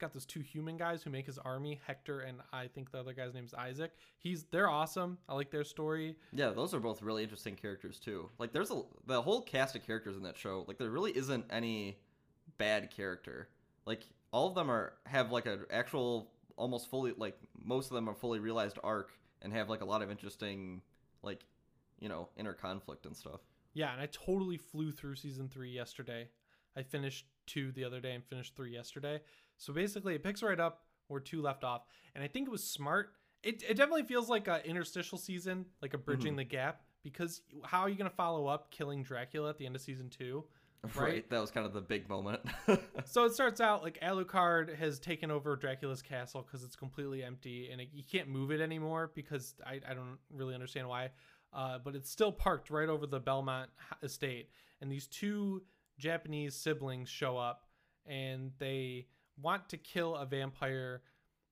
got 0.00 0.12
those 0.12 0.26
two 0.26 0.40
human 0.40 0.76
guys 0.76 1.02
who 1.02 1.10
make 1.10 1.26
his 1.26 1.38
army, 1.38 1.78
Hector 1.86 2.20
and 2.20 2.38
I 2.52 2.66
think 2.66 2.90
the 2.90 2.98
other 2.98 3.12
guy's 3.12 3.34
name's 3.34 3.54
Isaac. 3.54 3.92
He's 4.18 4.44
they're 4.44 4.68
awesome. 4.68 5.18
I 5.28 5.34
like 5.34 5.50
their 5.50 5.62
story. 5.62 6.16
Yeah, 6.32 6.50
those 6.50 6.74
are 6.74 6.80
both 6.80 7.02
really 7.02 7.22
interesting 7.22 7.54
characters 7.54 8.00
too. 8.00 8.28
Like 8.38 8.52
there's 8.52 8.70
a 8.70 8.82
the 9.06 9.22
whole 9.22 9.42
cast 9.42 9.76
of 9.76 9.86
characters 9.86 10.16
in 10.16 10.22
that 10.24 10.36
show. 10.36 10.64
Like 10.66 10.78
there 10.78 10.90
really 10.90 11.16
isn't 11.16 11.44
any 11.50 11.98
bad 12.58 12.90
character. 12.90 13.48
Like 13.86 14.02
all 14.32 14.48
of 14.48 14.54
them 14.54 14.70
are 14.70 14.94
have 15.06 15.30
like 15.30 15.46
an 15.46 15.60
actual 15.70 16.32
almost 16.56 16.90
fully 16.90 17.12
like 17.16 17.38
most 17.62 17.90
of 17.90 17.94
them 17.94 18.08
are 18.08 18.14
fully 18.14 18.38
realized 18.38 18.78
arc 18.82 19.12
and 19.42 19.52
have 19.52 19.68
like 19.68 19.80
a 19.80 19.84
lot 19.84 20.02
of 20.02 20.10
interesting 20.10 20.82
like 21.22 21.44
you 21.98 22.08
know 22.08 22.28
inner 22.36 22.52
conflict 22.54 23.06
and 23.06 23.16
stuff. 23.16 23.40
Yeah, 23.74 23.92
and 23.92 24.00
I 24.00 24.06
totally 24.06 24.56
flew 24.56 24.90
through 24.90 25.16
season 25.16 25.48
three 25.48 25.70
yesterday. 25.70 26.28
I 26.76 26.82
finished 26.82 27.26
two 27.46 27.72
the 27.72 27.84
other 27.84 28.00
day 28.00 28.14
and 28.14 28.24
finished 28.24 28.56
three 28.56 28.72
yesterday. 28.72 29.20
So 29.58 29.72
basically, 29.72 30.14
it 30.14 30.22
picks 30.22 30.42
right 30.42 30.58
up 30.58 30.84
where 31.08 31.20
two 31.20 31.42
left 31.42 31.64
off, 31.64 31.82
and 32.14 32.22
I 32.24 32.28
think 32.28 32.48
it 32.48 32.50
was 32.50 32.64
smart. 32.64 33.12
It, 33.42 33.62
it 33.68 33.74
definitely 33.76 34.02
feels 34.04 34.28
like 34.28 34.48
a 34.48 34.64
interstitial 34.66 35.18
season, 35.18 35.66
like 35.82 35.94
a 35.94 35.98
bridging 35.98 36.34
Mhm. 36.34 36.38
the 36.38 36.44
gap. 36.44 36.82
Because 37.02 37.40
how 37.64 37.80
are 37.80 37.88
you 37.88 37.94
gonna 37.96 38.10
follow 38.10 38.46
up 38.46 38.70
killing 38.70 39.02
Dracula 39.02 39.48
at 39.48 39.56
the 39.56 39.64
end 39.64 39.74
of 39.74 39.80
season 39.80 40.10
two? 40.10 40.44
Right. 40.82 40.96
Right. 40.96 41.30
That 41.30 41.40
was 41.40 41.50
kind 41.50 41.66
of 41.66 41.72
the 41.72 41.80
big 41.80 42.08
moment. 42.08 42.40
So 43.06 43.24
it 43.24 43.34
starts 43.34 43.60
out 43.60 43.82
like 43.82 43.98
Alucard 44.00 44.76
has 44.76 45.00
taken 45.00 45.30
over 45.30 45.56
Dracula's 45.56 46.00
castle 46.02 46.42
because 46.46 46.62
it's 46.62 46.76
completely 46.76 47.24
empty 47.24 47.70
and 47.72 47.80
it, 47.80 47.88
you 47.92 48.04
can't 48.04 48.28
move 48.28 48.52
it 48.52 48.60
anymore 48.60 49.10
because 49.14 49.54
I, 49.66 49.80
I 49.88 49.94
don't 49.94 50.18
really 50.32 50.54
understand 50.54 50.88
why. 50.88 51.10
Uh, 51.52 51.78
but 51.82 51.96
it's 51.96 52.08
still 52.08 52.30
parked 52.30 52.70
right 52.70 52.88
over 52.88 53.06
the 53.06 53.18
Belmont 53.18 53.70
estate. 54.02 54.50
And 54.80 54.92
these 54.92 55.06
two 55.08 55.62
Japanese 55.98 56.54
siblings 56.54 57.08
show 57.08 57.36
up 57.36 57.66
and 58.06 58.52
they 58.58 59.06
want 59.40 59.68
to 59.70 59.76
kill 59.76 60.14
a 60.14 60.24
vampire 60.24 61.02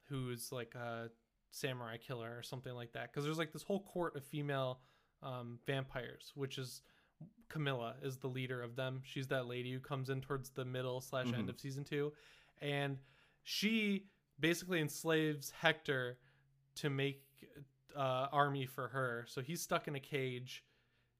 who's 0.08 0.52
like 0.52 0.74
a 0.74 1.10
samurai 1.50 1.96
killer 1.96 2.36
or 2.38 2.42
something 2.42 2.74
like 2.74 2.92
that. 2.92 3.10
Because 3.10 3.24
there's 3.24 3.38
like 3.38 3.52
this 3.52 3.62
whole 3.62 3.82
court 3.82 4.14
of 4.16 4.24
female 4.24 4.80
um, 5.22 5.58
vampires, 5.66 6.32
which 6.34 6.58
is 6.58 6.82
Camilla 7.48 7.94
is 8.02 8.18
the 8.18 8.28
leader 8.28 8.62
of 8.62 8.76
them. 8.76 9.00
She's 9.04 9.26
that 9.28 9.46
lady 9.46 9.72
who 9.72 9.80
comes 9.80 10.10
in 10.10 10.20
towards 10.20 10.50
the 10.50 10.64
middle 10.64 11.00
slash 11.00 11.26
end 11.26 11.46
Mhm. 11.46 11.48
of 11.48 11.58
season 11.60 11.84
two, 11.84 12.12
and 12.60 12.98
she 13.42 14.06
basically 14.38 14.80
enslaves 14.80 15.50
Hector 15.50 16.18
to 16.76 16.90
make 16.90 17.24
uh, 17.96 18.28
army 18.30 18.66
for 18.66 18.88
her. 18.88 19.24
So 19.28 19.40
he's 19.40 19.60
stuck 19.62 19.88
in 19.88 19.96
a 19.96 20.00
cage. 20.00 20.62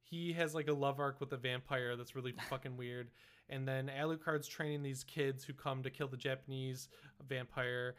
He 0.02 0.32
has 0.34 0.54
like 0.54 0.68
a 0.68 0.72
love 0.72 1.00
arc 1.00 1.18
with 1.18 1.32
a 1.32 1.36
vampire 1.36 1.96
that's 1.96 2.14
really 2.14 2.32
fucking 2.50 2.76
weird. 2.76 3.10
And 3.48 3.66
then 3.66 3.88
Alucard's 3.88 4.46
training 4.46 4.82
these 4.82 5.02
kids 5.02 5.42
who 5.44 5.54
come 5.54 5.82
to 5.82 5.90
kill 5.90 6.06
the 6.08 6.16
Japanese 6.18 6.88
vampire. 7.26 7.96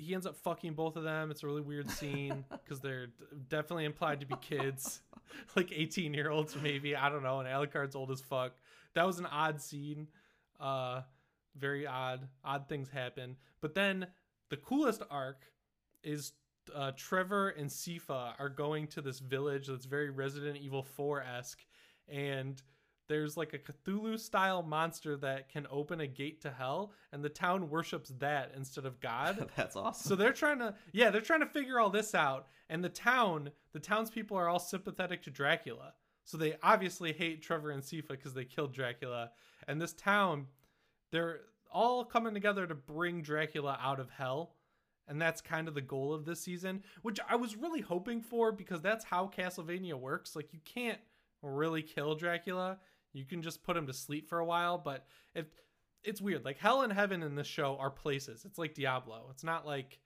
He, 0.00 0.14
ends 0.14 0.26
up 0.26 0.36
fucking 0.36 0.74
both 0.74 0.96
of 0.96 1.04
them. 1.04 1.30
It's 1.30 1.42
a 1.42 1.46
really 1.46 1.60
weird 1.60 1.90
scene 1.90 2.44
because 2.50 2.80
they're 2.80 3.08
definitely 3.48 3.84
implied 3.84 4.20
to 4.20 4.26
be 4.26 4.34
kids, 4.40 5.00
like 5.56 5.72
18 5.72 6.14
year 6.14 6.30
olds 6.30 6.56
maybe. 6.62 6.96
I 6.96 7.08
don't 7.08 7.22
know. 7.22 7.40
And 7.40 7.48
Alucard's 7.48 7.94
old 7.94 8.10
as 8.10 8.20
fuck. 8.20 8.52
That 8.94 9.06
was 9.06 9.18
an 9.18 9.26
odd 9.26 9.60
scene. 9.60 10.08
Uh, 10.58 11.02
very 11.56 11.86
odd. 11.86 12.28
Odd 12.44 12.68
things 12.68 12.88
happen. 12.90 13.36
But 13.60 13.74
then 13.74 14.06
the 14.48 14.56
coolest 14.56 15.02
arc 15.10 15.42
is 16.02 16.32
uh, 16.74 16.92
Trevor 16.96 17.50
and 17.50 17.68
Sypha 17.68 18.34
are 18.38 18.48
going 18.48 18.86
to 18.88 19.00
this 19.00 19.18
village 19.18 19.68
that's 19.68 19.86
very 19.86 20.10
Resident 20.10 20.58
Evil 20.58 20.82
4 20.82 21.22
esque, 21.22 21.64
and 22.08 22.62
there's 23.10 23.36
like 23.36 23.52
a 23.52 23.58
Cthulhu 23.58 24.18
style 24.18 24.62
monster 24.62 25.16
that 25.16 25.48
can 25.48 25.66
open 25.68 26.00
a 26.00 26.06
gate 26.06 26.40
to 26.42 26.50
hell, 26.50 26.92
and 27.12 27.24
the 27.24 27.28
town 27.28 27.68
worships 27.68 28.12
that 28.20 28.52
instead 28.56 28.86
of 28.86 29.00
God. 29.00 29.50
That's 29.56 29.74
awesome. 29.74 30.08
So 30.08 30.14
they're 30.14 30.32
trying 30.32 30.60
to, 30.60 30.76
yeah, 30.92 31.10
they're 31.10 31.20
trying 31.20 31.40
to 31.40 31.46
figure 31.46 31.80
all 31.80 31.90
this 31.90 32.14
out, 32.14 32.46
and 32.70 32.84
the 32.84 32.88
town, 32.88 33.50
the 33.72 33.80
townspeople 33.80 34.36
are 34.36 34.48
all 34.48 34.60
sympathetic 34.60 35.24
to 35.24 35.30
Dracula. 35.30 35.94
So 36.24 36.38
they 36.38 36.54
obviously 36.62 37.12
hate 37.12 37.42
Trevor 37.42 37.72
and 37.72 37.82
Sypha 37.82 38.10
because 38.10 38.32
they 38.32 38.44
killed 38.44 38.72
Dracula, 38.72 39.32
and 39.66 39.82
this 39.82 39.92
town, 39.92 40.46
they're 41.10 41.40
all 41.72 42.04
coming 42.04 42.32
together 42.32 42.64
to 42.68 42.76
bring 42.76 43.22
Dracula 43.22 43.76
out 43.82 43.98
of 43.98 44.08
hell, 44.10 44.54
and 45.08 45.20
that's 45.20 45.40
kind 45.40 45.66
of 45.66 45.74
the 45.74 45.80
goal 45.80 46.14
of 46.14 46.24
this 46.24 46.40
season, 46.40 46.84
which 47.02 47.18
I 47.28 47.34
was 47.34 47.56
really 47.56 47.80
hoping 47.80 48.22
for 48.22 48.52
because 48.52 48.80
that's 48.80 49.04
how 49.04 49.32
Castlevania 49.36 49.94
works. 49.94 50.36
Like 50.36 50.52
you 50.52 50.60
can't 50.64 51.00
really 51.42 51.82
kill 51.82 52.14
Dracula, 52.14 52.78
you 53.12 53.24
can 53.24 53.42
just 53.42 53.62
put 53.62 53.76
him 53.76 53.86
to 53.86 53.92
sleep 53.92 54.28
for 54.28 54.38
a 54.38 54.44
while, 54.44 54.78
but 54.78 55.06
if 55.34 55.46
it's 56.02 56.20
weird, 56.20 56.44
like 56.44 56.58
hell 56.58 56.82
and 56.82 56.92
heaven 56.92 57.22
in 57.22 57.34
this 57.34 57.46
show 57.46 57.76
are 57.78 57.90
places. 57.90 58.44
It's 58.44 58.58
like 58.58 58.74
Diablo. 58.74 59.28
It's 59.30 59.44
not 59.44 59.66
like 59.66 59.98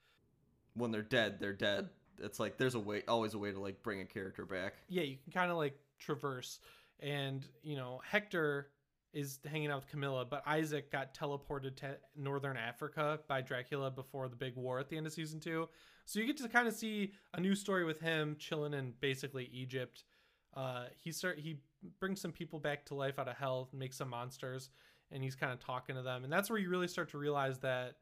when 0.73 0.91
they're 0.91 1.01
dead, 1.01 1.39
they're 1.39 1.53
dead. 1.53 1.89
It's 2.21 2.39
like 2.39 2.57
there's 2.57 2.75
a 2.75 2.79
way, 2.79 3.03
always 3.07 3.33
a 3.33 3.37
way 3.37 3.51
to 3.51 3.59
like 3.59 3.83
bring 3.83 4.01
a 4.01 4.05
character 4.05 4.45
back. 4.45 4.75
yeah, 4.89 5.03
you 5.03 5.17
can 5.23 5.31
kind 5.33 5.51
of 5.51 5.57
like 5.57 5.77
traverse. 5.99 6.59
And, 6.99 7.45
you 7.61 7.75
know, 7.75 8.01
Hector 8.09 8.69
is 9.13 9.39
hanging 9.49 9.69
out 9.69 9.81
with 9.81 9.89
Camilla, 9.89 10.25
but 10.25 10.43
Isaac 10.45 10.91
got 10.91 11.13
teleported 11.13 11.75
to 11.77 11.97
northern 12.15 12.57
Africa 12.57 13.19
by 13.27 13.41
Dracula 13.41 13.89
before 13.89 14.27
the 14.27 14.35
big 14.35 14.55
war 14.55 14.79
at 14.79 14.89
the 14.89 14.97
end 14.97 15.07
of 15.07 15.13
season 15.13 15.39
two. 15.39 15.69
So 16.05 16.19
you 16.19 16.25
get 16.25 16.37
to 16.37 16.49
kind 16.49 16.67
of 16.67 16.73
see 16.73 17.13
a 17.33 17.39
new 17.39 17.55
story 17.55 17.85
with 17.85 17.99
him 17.99 18.35
chilling 18.37 18.73
in 18.73 18.93
basically 18.99 19.49
Egypt. 19.53 20.03
Uh, 20.53 20.85
he 20.97 21.11
start 21.11 21.39
he 21.39 21.57
brings 21.99 22.21
some 22.21 22.31
people 22.31 22.59
back 22.59 22.85
to 22.85 22.95
life 22.95 23.19
out 23.19 23.27
of 23.27 23.35
hell, 23.35 23.69
makes 23.73 23.97
some 23.97 24.09
monsters, 24.09 24.69
and 25.11 25.23
he's 25.23 25.35
kind 25.35 25.51
of 25.53 25.59
talking 25.59 25.95
to 25.95 26.01
them, 26.01 26.23
and 26.23 26.31
that's 26.33 26.49
where 26.49 26.59
you 26.59 26.69
really 26.69 26.87
start 26.87 27.09
to 27.11 27.17
realize 27.17 27.59
that, 27.59 27.95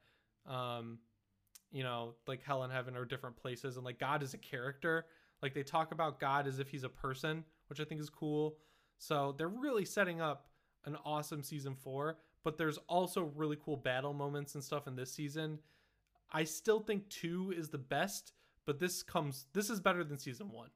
um, 0.46 1.00
you 1.72 1.84
know, 1.84 2.14
like 2.28 2.44
hell 2.44 2.64
and 2.64 2.72
heaven 2.72 2.96
are 2.96 3.06
different 3.06 3.36
places, 3.36 3.76
and 3.78 3.86
like 3.86 4.00
God 4.00 4.24
is 4.24 4.34
a 4.34 4.38
character. 4.38 5.06
Like 5.42 5.54
they 5.54 5.64
talk 5.64 5.92
about 5.92 6.20
God 6.20 6.48
as 6.48 6.60
if 6.60 6.70
he's 6.70 6.84
a 6.84 6.90
person, 6.90 7.44
which 7.68 7.80
I 7.80 7.84
think 7.84 8.00
is 8.00 8.10
cool. 8.10 8.58
So 8.98 9.36
they're 9.38 9.50
really 9.50 9.84
setting 9.86 10.22
up 10.22 10.48
an 10.86 10.98
awesome 11.04 11.44
season 11.44 11.76
four, 11.76 12.18
but 12.44 12.58
there's 12.58 12.78
also 12.88 13.24
really 13.36 13.58
cool 13.64 13.76
battle 13.76 14.14
moments 14.14 14.56
and 14.56 14.64
stuff 14.64 14.88
in 14.88 14.96
this 14.96 15.12
season. 15.12 15.60
I 16.32 16.46
still 16.46 16.80
think 16.80 17.10
two 17.10 17.54
is 17.56 17.70
the 17.70 17.78
best, 17.78 18.34
but 18.66 18.80
this 18.80 19.04
comes 19.04 19.48
this 19.54 19.70
is 19.70 19.80
better 19.82 20.04
than 20.04 20.18
season 20.18 20.50
one. 20.50 20.70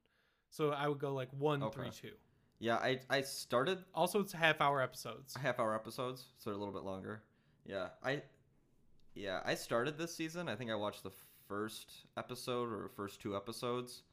So 0.49 0.71
I 0.71 0.87
would 0.87 0.99
go 0.99 1.13
like 1.13 1.29
one, 1.31 1.63
Okay. 1.63 1.73
three, 1.73 1.89
two. 1.91 2.15
Yeah, 2.59 2.75
I 2.77 2.99
I 3.09 3.21
started 3.21 3.79
Also, 3.93 4.19
it's 4.19 4.33
half 4.33 4.61
hour 4.61 4.81
episodes. 4.81 5.35
half 5.35 5.59
hour 5.59 5.75
episodes, 5.75 6.25
so 6.37 6.49
they're 6.49 6.57
a 6.57 6.59
little 6.59 6.73
bit 6.73 6.83
longer. 6.83 7.23
Yeah, 7.65 7.89
I 8.03 8.23
yeah 9.13 9.41
I 9.45 9.55
started 9.55 9.97
this 9.97 10.15
season. 10.15 10.49
I 10.49 10.55
think 10.55 10.71
I 10.71 10.75
watched 10.75 11.03
the 11.03 11.11
first 11.47 12.05
episode 12.17 12.71
or 12.71 12.89
first 12.95 13.21
two 13.21 13.35
episodes, 13.35 14.03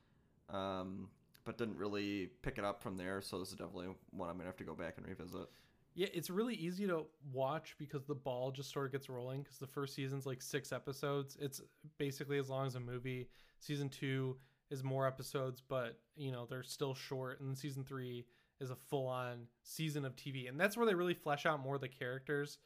um, 0.50 1.08
but 1.44 1.56
didn't 1.58 1.78
really 1.78 2.30
pick 2.42 2.58
it 2.58 2.64
up 2.64 2.82
from 2.82 2.96
there. 2.96 3.20
So 3.22 3.38
this 3.38 3.48
is 3.48 3.54
definitely 3.54 3.88
one 4.10 4.28
I'm 4.28 4.36
gonna 4.36 4.48
have 4.48 4.56
to 4.58 4.64
go 4.64 4.74
back 4.74 4.94
and 4.98 5.06
revisit. 5.06 5.48
Yeah, 5.96 6.08
it's 6.12 6.28
really 6.28 6.54
easy 6.56 6.86
to 6.88 7.06
watch 7.32 7.76
because 7.78 8.04
the 8.04 8.16
ball 8.16 8.50
just 8.50 8.72
sort 8.72 8.86
of 8.86 8.92
gets 8.92 9.08
rolling 9.08 9.42
because 9.42 9.58
the 9.58 9.66
first 9.66 9.94
season's 9.94 10.26
like 10.26 10.42
six 10.42 10.72
episodes. 10.72 11.36
It's 11.40 11.62
basically 11.98 12.38
as 12.38 12.50
long 12.50 12.66
as 12.66 12.74
a 12.74 12.80
movie. 12.80 13.28
Season 13.60 13.88
two 13.88 14.36
is 14.70 14.82
more 14.82 15.06
episodes, 15.06 15.60
but 15.66 15.98
you 16.16 16.32
know, 16.32 16.46
they're 16.48 16.62
still 16.62 16.94
short. 16.94 17.40
And 17.40 17.56
season 17.56 17.84
three 17.84 18.26
is 18.60 18.70
a 18.70 18.76
full 18.76 19.06
on 19.06 19.46
season 19.62 20.04
of 20.04 20.14
TV. 20.16 20.48
And 20.48 20.58
that's 20.58 20.76
where 20.76 20.86
they 20.86 20.94
really 20.94 21.14
flesh 21.14 21.44
out 21.46 21.60
more 21.60 21.74
of 21.76 21.80
the 21.80 21.88
characters. 21.88 22.58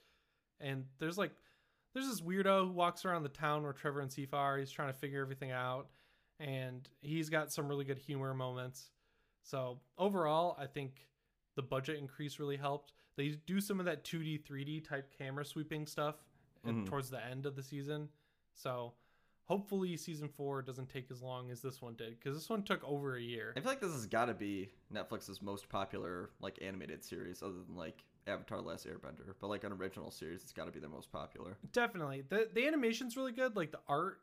And 0.61 0.84
there's 0.99 1.18
like 1.18 1.32
there's 1.94 2.07
this 2.07 2.20
weirdo 2.20 2.66
who 2.66 2.72
walks 2.72 3.05
around 3.05 3.22
the 3.22 3.28
town 3.30 3.62
where 3.62 3.72
Trevor 3.72 4.01
and 4.01 4.11
Sypha 4.11 4.34
are. 4.34 4.59
He's 4.59 4.70
trying 4.70 4.92
to 4.92 4.99
figure 4.99 5.22
everything 5.22 5.51
out. 5.51 5.88
And 6.38 6.88
he's 7.01 7.30
got 7.30 7.51
some 7.53 7.66
really 7.66 7.84
good 7.84 7.99
humor 7.99 8.34
moments. 8.34 8.90
So 9.42 9.80
overall, 9.96 10.57
I 10.61 10.66
think 10.66 11.09
the 11.57 11.62
budget 11.62 11.99
increase 11.99 12.38
really 12.38 12.57
helped. 12.57 12.92
They 13.16 13.30
do 13.46 13.61
some 13.61 13.80
of 13.80 13.86
that 13.86 14.05
2D, 14.05 14.44
3D 14.44 14.84
type 14.84 15.11
camera 15.16 15.44
sweeping 15.44 15.86
stuff 15.86 16.16
and 16.64 16.84
Mhm. 16.84 16.88
towards 16.88 17.11
the 17.11 17.24
end 17.24 17.46
of 17.46 17.57
the 17.57 17.62
season. 17.62 18.09
So 18.55 18.94
hopefully 19.49 19.96
season 19.96 20.28
four 20.28 20.61
doesn't 20.62 20.90
take 20.90 21.11
as 21.11 21.22
long 21.22 21.51
as 21.51 21.61
this 21.62 21.80
one 21.80 21.94
did 21.94 22.18
because 22.18 22.36
this 22.36 22.49
one 22.51 22.62
took 22.62 22.84
over 22.84 23.16
a 23.16 23.20
year. 23.20 23.55
I 23.57 23.61
feel 23.61 23.70
like 23.70 23.80
this 23.80 23.92
has 23.92 24.07
got 24.07 24.26
to 24.26 24.34
be 24.34 24.68
Netflix's 24.94 25.40
most 25.42 25.68
popular 25.68 26.30
like 26.40 26.59
animated 26.62 27.03
series, 27.03 27.42
other 27.42 27.55
than 27.66 27.74
like 27.76 28.05
Avatar: 28.26 28.61
Last 28.61 28.86
Airbender. 28.86 29.34
But 29.40 29.49
like 29.49 29.64
an 29.64 29.72
original 29.72 30.11
series, 30.11 30.42
it's 30.42 30.53
got 30.53 30.66
to 30.66 30.70
be 30.70 30.80
their 30.80 30.90
most 30.90 31.11
popular. 31.11 31.57
Definitely. 31.72 32.24
The 32.28 32.49
the 32.53 32.66
animation's 32.66 33.16
really 33.16 33.32
good. 33.32 33.57
Like 33.57 33.72
the 33.72 33.80
art, 33.88 34.20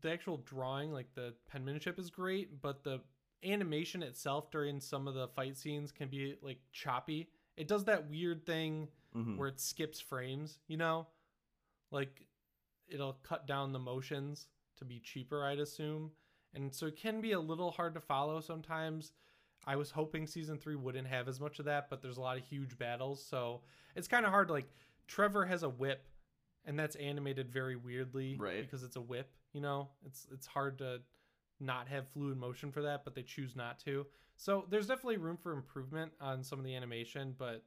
the 0.00 0.10
actual 0.10 0.38
drawing, 0.38 0.92
like 0.92 1.14
the 1.14 1.34
penmanship 1.48 1.98
is 1.98 2.10
great, 2.10 2.60
but 2.60 2.82
the 2.82 3.00
animation 3.44 4.02
itself 4.02 4.50
during 4.50 4.80
some 4.80 5.06
of 5.06 5.14
the 5.14 5.28
fight 5.28 5.56
scenes 5.56 5.92
can 5.92 6.08
be 6.08 6.34
like 6.42 6.58
choppy. 6.72 7.28
It 7.56 7.68
does 7.68 7.84
that 7.84 8.10
weird 8.10 8.44
thing 8.44 8.88
Mhm. 9.14 9.36
where 9.36 9.48
it 9.48 9.60
skips 9.60 10.00
frames, 10.00 10.58
you 10.66 10.76
know? 10.76 11.06
Like 11.92 12.26
it'll 12.88 13.12
cut 13.22 13.46
down 13.46 13.72
the 13.72 13.78
motions 13.78 14.48
to 14.76 14.84
be 14.84 15.00
cheaper, 15.00 15.44
I'd 15.44 15.58
assume. 15.58 16.10
And 16.54 16.72
so 16.74 16.86
it 16.86 16.96
can 16.96 17.20
be 17.20 17.32
a 17.32 17.40
little 17.40 17.70
hard 17.70 17.94
to 17.94 18.00
follow 18.00 18.40
sometimes. 18.40 19.12
I 19.66 19.76
was 19.76 19.90
hoping 19.90 20.26
season 20.26 20.58
3 20.58 20.76
wouldn't 20.76 21.06
have 21.08 21.26
as 21.26 21.40
much 21.40 21.58
of 21.58 21.64
that, 21.64 21.88
but 21.90 22.02
there's 22.02 22.18
a 22.18 22.20
lot 22.20 22.36
of 22.36 22.44
huge 22.44 22.76
battles, 22.78 23.24
so 23.24 23.62
it's 23.96 24.06
kind 24.08 24.26
of 24.26 24.30
hard 24.30 24.50
like 24.50 24.66
Trevor 25.08 25.46
has 25.46 25.62
a 25.62 25.68
whip 25.68 26.06
and 26.66 26.78
that's 26.78 26.96
animated 26.96 27.50
very 27.50 27.76
weirdly 27.76 28.36
Right. 28.38 28.60
because 28.62 28.82
it's 28.82 28.96
a 28.96 29.00
whip, 29.00 29.30
you 29.52 29.60
know? 29.60 29.88
It's 30.04 30.26
it's 30.32 30.46
hard 30.46 30.78
to 30.78 31.00
not 31.60 31.88
have 31.88 32.06
fluid 32.08 32.36
motion 32.36 32.72
for 32.72 32.82
that, 32.82 33.04
but 33.04 33.14
they 33.14 33.22
choose 33.22 33.54
not 33.56 33.78
to. 33.80 34.06
So 34.36 34.66
there's 34.68 34.86
definitely 34.86 35.16
room 35.18 35.36
for 35.36 35.52
improvement 35.52 36.12
on 36.20 36.42
some 36.42 36.58
of 36.58 36.64
the 36.64 36.74
animation, 36.74 37.34
but 37.38 37.62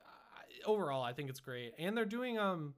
uh, 0.00 0.68
overall 0.70 1.02
I 1.02 1.12
think 1.12 1.30
it's 1.30 1.40
great. 1.40 1.72
And 1.78 1.96
they're 1.96 2.04
doing 2.04 2.38
um 2.38 2.74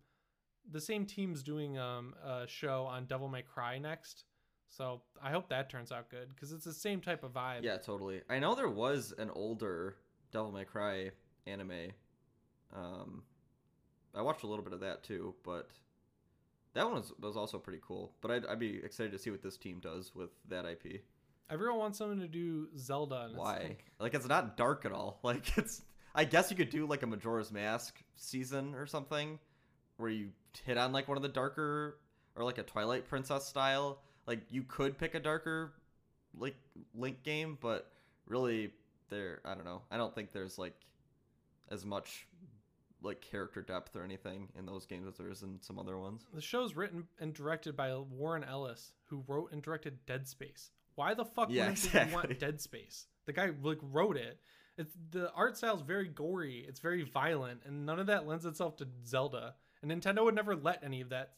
the 0.71 0.81
same 0.81 1.07
team's 1.07 1.43
doing 1.43 1.79
um 1.79 2.15
a 2.25 2.47
show 2.47 2.85
on 2.85 3.07
Devil 3.07 3.29
May 3.29 3.43
Cry 3.43 3.79
next. 3.79 4.25
So 4.69 5.03
I 5.23 5.31
hope 5.31 5.49
that 5.51 5.71
turns 5.71 5.93
out 5.93 6.11
good 6.11 6.29
because 6.35 6.53
it's 6.53 6.65
the 6.65 6.73
same 6.73 7.01
type 7.01 7.23
of 7.25 7.33
vibe. 7.33 7.63
Yeah, 7.63 7.77
totally. 7.79 8.23
I 8.29 8.39
know 8.39 8.55
there 8.55 8.69
was 8.69 9.13
an 9.17 9.31
older 9.31 9.97
Devil 10.33 10.51
May 10.53 10.65
Cry 10.65 11.11
anime. 11.47 11.93
Um, 12.75 13.23
I 14.15 14.23
watched 14.23 14.43
a 14.43 14.47
little 14.47 14.65
bit 14.65 14.73
of 14.75 14.81
that 14.81 15.03
too, 15.05 15.35
but 15.45 15.71
that 16.75 16.85
one 16.85 16.95
was, 16.97 17.13
was 17.21 17.37
also 17.37 17.59
pretty 17.59 17.81
cool. 17.87 18.13
But 18.21 18.31
I'd, 18.33 18.47
I'd 18.47 18.59
be 18.59 18.77
excited 18.83 19.13
to 19.13 19.19
see 19.19 19.31
what 19.31 19.43
this 19.43 19.57
team 19.57 19.79
does 19.81 20.15
with 20.15 20.31
that 20.49 20.65
IP. 20.67 21.03
Everyone 21.49 21.79
wants 21.79 21.99
someone 21.99 22.19
to 22.21 22.27
do 22.29 22.69
Zelda. 22.77 23.23
And 23.23 23.31
it's 23.31 23.39
Why? 23.39 23.59
like- 23.63 23.85
Like, 24.01 24.15
it's 24.15 24.27
not 24.29 24.57
dark 24.57 24.85
at 24.85 24.93
all. 24.93 25.21
Like, 25.23 25.57
it's. 25.57 25.83
I 26.15 26.25
guess 26.25 26.51
you 26.51 26.57
could 26.57 26.71
do 26.71 26.87
like 26.87 27.03
a 27.03 27.07
Majora's 27.07 27.53
Mask 27.53 28.03
season 28.17 28.75
or 28.75 28.87
something, 28.87 29.39
where 29.99 30.11
you 30.11 30.31
hit 30.65 30.79
on 30.79 30.93
like 30.93 31.09
one 31.09 31.17
of 31.17 31.23
the 31.23 31.29
darker 31.29 31.99
or 32.35 32.45
like 32.45 32.59
a 32.59 32.63
Twilight 32.63 33.09
Princess 33.09 33.47
style. 33.47 34.01
Like, 34.27 34.41
you 34.51 34.63
could 34.63 34.99
pick 34.99 35.15
a 35.15 35.21
darker 35.21 35.73
like 36.39 36.57
Link 36.95 37.23
game, 37.23 37.59
but 37.61 37.91
really, 38.27 38.71
there. 39.09 39.41
I 39.45 39.55
don't 39.55 39.65
know. 39.65 39.83
I 39.91 39.97
don't 39.97 40.15
think 40.15 40.33
there's 40.33 40.59
like 40.59 40.75
as 41.71 41.85
much 41.85 42.27
like 43.03 43.21
character 43.21 43.63
depth 43.63 43.95
or 43.95 44.03
anything 44.03 44.49
in 44.59 44.67
those 44.67 44.87
games 44.87 45.07
as 45.07 45.17
there 45.17 45.31
is 45.31 45.43
in 45.43 45.59
some 45.61 45.79
other 45.79 45.99
ones. 45.99 46.27
The 46.35 46.41
show's 46.41 46.75
written 46.75 47.05
and 47.21 47.33
directed 47.35 47.77
by 47.77 47.95
Warren 47.97 48.45
Ellis, 48.45 48.93
who 49.05 49.23
wrote 49.29 49.53
and 49.53 49.63
directed 49.63 50.05
Dead 50.07 50.27
Space. 50.27 50.71
Why 50.95 51.15
the 51.15 51.25
fuck 51.25 51.49
Yeah, 51.51 51.69
wouldn't 51.69 51.95
you 51.95 52.15
want. 52.15 52.39
Dead 52.39 52.61
Space? 52.61 53.07
The 53.27 53.33
guy 53.33 53.51
like 53.63 53.79
wrote 53.83 54.17
it. 54.17 54.41
It's 54.79 54.95
the 55.11 55.31
art 55.33 55.57
style's 55.57 55.83
very 55.83 56.09
gory. 56.09 56.65
It's 56.67 56.81
very 56.81 57.03
violent, 57.03 57.61
and 57.65 57.87
none 57.87 57.99
of 57.99 58.07
that 58.09 58.27
lends 58.27 58.45
itself 58.45 58.77
to 58.79 58.89
Zelda. 59.07 59.55
And 59.83 59.91
Nintendo 59.91 60.25
would 60.25 60.35
never 60.35 60.57
let 60.57 60.83
any 60.85 61.01
of 61.01 61.11
that 61.11 61.33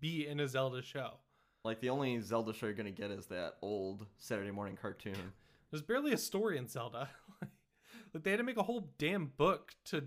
be 0.00 0.26
in 0.26 0.40
a 0.40 0.48
Zelda 0.48 0.82
show. 0.82 1.18
Like 1.64 1.80
the 1.80 1.90
only 1.90 2.20
Zelda 2.20 2.52
show 2.52 2.66
you're 2.66 2.74
gonna 2.74 2.90
get 2.90 3.10
is 3.10 3.26
that 3.26 3.54
old 3.62 4.06
Saturday 4.18 4.50
morning 4.50 4.76
cartoon. 4.80 5.32
There's 5.70 5.82
barely 5.82 6.12
a 6.12 6.18
story 6.18 6.58
in 6.58 6.68
Zelda. 6.68 7.08
like 8.14 8.22
they 8.22 8.30
had 8.30 8.36
to 8.36 8.44
make 8.44 8.58
a 8.58 8.62
whole 8.62 8.92
damn 8.98 9.26
book 9.26 9.72
to 9.86 10.04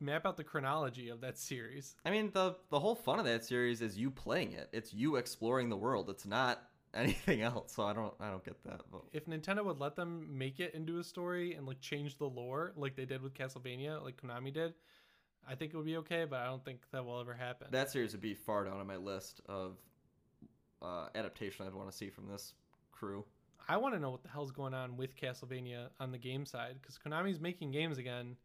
map 0.00 0.26
out 0.26 0.36
the 0.36 0.44
chronology 0.44 1.08
of 1.08 1.20
that 1.20 1.38
series. 1.38 1.96
I 2.04 2.10
mean, 2.10 2.30
the 2.32 2.56
the 2.70 2.78
whole 2.78 2.94
fun 2.94 3.18
of 3.18 3.24
that 3.24 3.44
series 3.44 3.80
is 3.80 3.96
you 3.96 4.10
playing 4.10 4.52
it. 4.52 4.68
It's 4.72 4.92
you 4.92 5.16
exploring 5.16 5.68
the 5.68 5.76
world. 5.76 6.10
It's 6.10 6.26
not 6.26 6.62
anything 6.94 7.42
else. 7.42 7.74
So 7.74 7.84
I 7.84 7.92
don't 7.92 8.14
I 8.20 8.30
don't 8.30 8.44
get 8.44 8.62
that. 8.64 8.82
But 8.90 9.02
if 9.12 9.26
Nintendo 9.26 9.64
would 9.64 9.80
let 9.80 9.96
them 9.96 10.26
make 10.30 10.60
it 10.60 10.74
into 10.74 10.98
a 10.98 11.04
story 11.04 11.54
and 11.54 11.66
like 11.66 11.80
change 11.80 12.18
the 12.18 12.26
lore 12.26 12.72
like 12.76 12.96
they 12.96 13.04
did 13.04 13.22
with 13.22 13.34
Castlevania, 13.34 14.02
like 14.02 14.20
Konami 14.20 14.52
did, 14.52 14.74
I 15.46 15.54
think 15.54 15.72
it 15.72 15.76
would 15.76 15.86
be 15.86 15.96
okay, 15.98 16.24
but 16.24 16.40
I 16.40 16.46
don't 16.46 16.64
think 16.64 16.80
that 16.92 17.04
will 17.04 17.20
ever 17.20 17.34
happen. 17.34 17.68
that 17.70 17.90
series 17.90 18.12
would 18.12 18.20
be 18.20 18.34
far 18.34 18.64
down 18.64 18.78
on 18.78 18.86
my 18.86 18.96
list 18.96 19.40
of 19.46 19.76
uh, 20.82 21.08
adaptation 21.14 21.66
I'd 21.66 21.74
want 21.74 21.90
to 21.90 21.96
see 21.96 22.10
from 22.10 22.28
this 22.28 22.54
crew. 22.92 23.24
I 23.68 23.76
want 23.76 23.94
to 23.94 24.00
know 24.00 24.10
what 24.10 24.22
the 24.22 24.28
hell's 24.28 24.50
going 24.50 24.72
on 24.74 24.96
with 24.96 25.16
Castlevania 25.16 25.88
on 26.00 26.10
the 26.12 26.18
game 26.18 26.46
side 26.46 26.76
because 26.80 26.98
Konami's 26.98 27.40
making 27.40 27.70
games 27.70 27.98
again. 27.98 28.36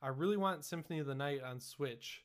I 0.00 0.08
really 0.08 0.36
want 0.36 0.64
Symphony 0.64 0.98
of 0.98 1.06
the 1.06 1.14
Night 1.14 1.42
on 1.42 1.60
Switch, 1.60 2.22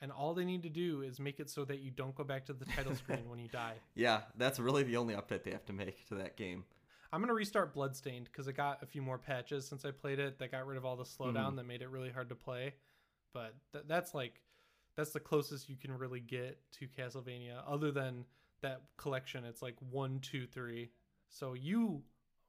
and 0.00 0.12
all 0.12 0.32
they 0.34 0.44
need 0.44 0.62
to 0.62 0.68
do 0.68 1.02
is 1.02 1.18
make 1.18 1.40
it 1.40 1.50
so 1.50 1.64
that 1.64 1.80
you 1.80 1.90
don't 1.90 2.14
go 2.14 2.24
back 2.24 2.46
to 2.46 2.52
the 2.52 2.64
title 2.66 2.94
screen 2.94 3.28
when 3.28 3.38
you 3.38 3.48
die. 3.52 3.74
Yeah, 3.94 4.20
that's 4.36 4.58
really 4.60 4.82
the 4.84 4.96
only 4.96 5.14
update 5.14 5.42
they 5.44 5.50
have 5.50 5.66
to 5.66 5.72
make 5.72 6.06
to 6.08 6.14
that 6.16 6.36
game. 6.36 6.64
I'm 7.12 7.20
gonna 7.20 7.34
restart 7.34 7.74
Bloodstained 7.74 8.26
because 8.30 8.46
it 8.46 8.52
got 8.56 8.82
a 8.82 8.86
few 8.86 9.02
more 9.02 9.18
patches 9.18 9.66
since 9.66 9.84
I 9.84 9.90
played 9.90 10.18
it 10.20 10.38
that 10.38 10.52
got 10.52 10.64
rid 10.66 10.76
of 10.78 10.84
all 10.84 10.94
the 10.96 11.04
slowdown 11.04 11.52
Mhm. 11.52 11.56
that 11.56 11.66
made 11.66 11.82
it 11.82 11.88
really 11.88 12.10
hard 12.10 12.28
to 12.28 12.36
play. 12.36 12.74
But 13.32 13.54
th- 13.72 13.84
that's 13.88 14.14
like 14.14 14.42
that's 14.96 15.10
the 15.10 15.20
closest 15.20 15.68
you 15.68 15.76
can 15.76 15.96
really 15.96 16.20
get 16.20 16.58
to 16.72 16.86
Castlevania, 16.86 17.62
other 17.66 17.90
than 17.90 18.24
that 18.62 18.82
collection. 18.96 19.44
It's 19.44 19.62
like 19.62 19.76
one, 19.90 20.20
two, 20.20 20.46
three. 20.46 20.90
So 21.28 21.54
you 21.54 22.02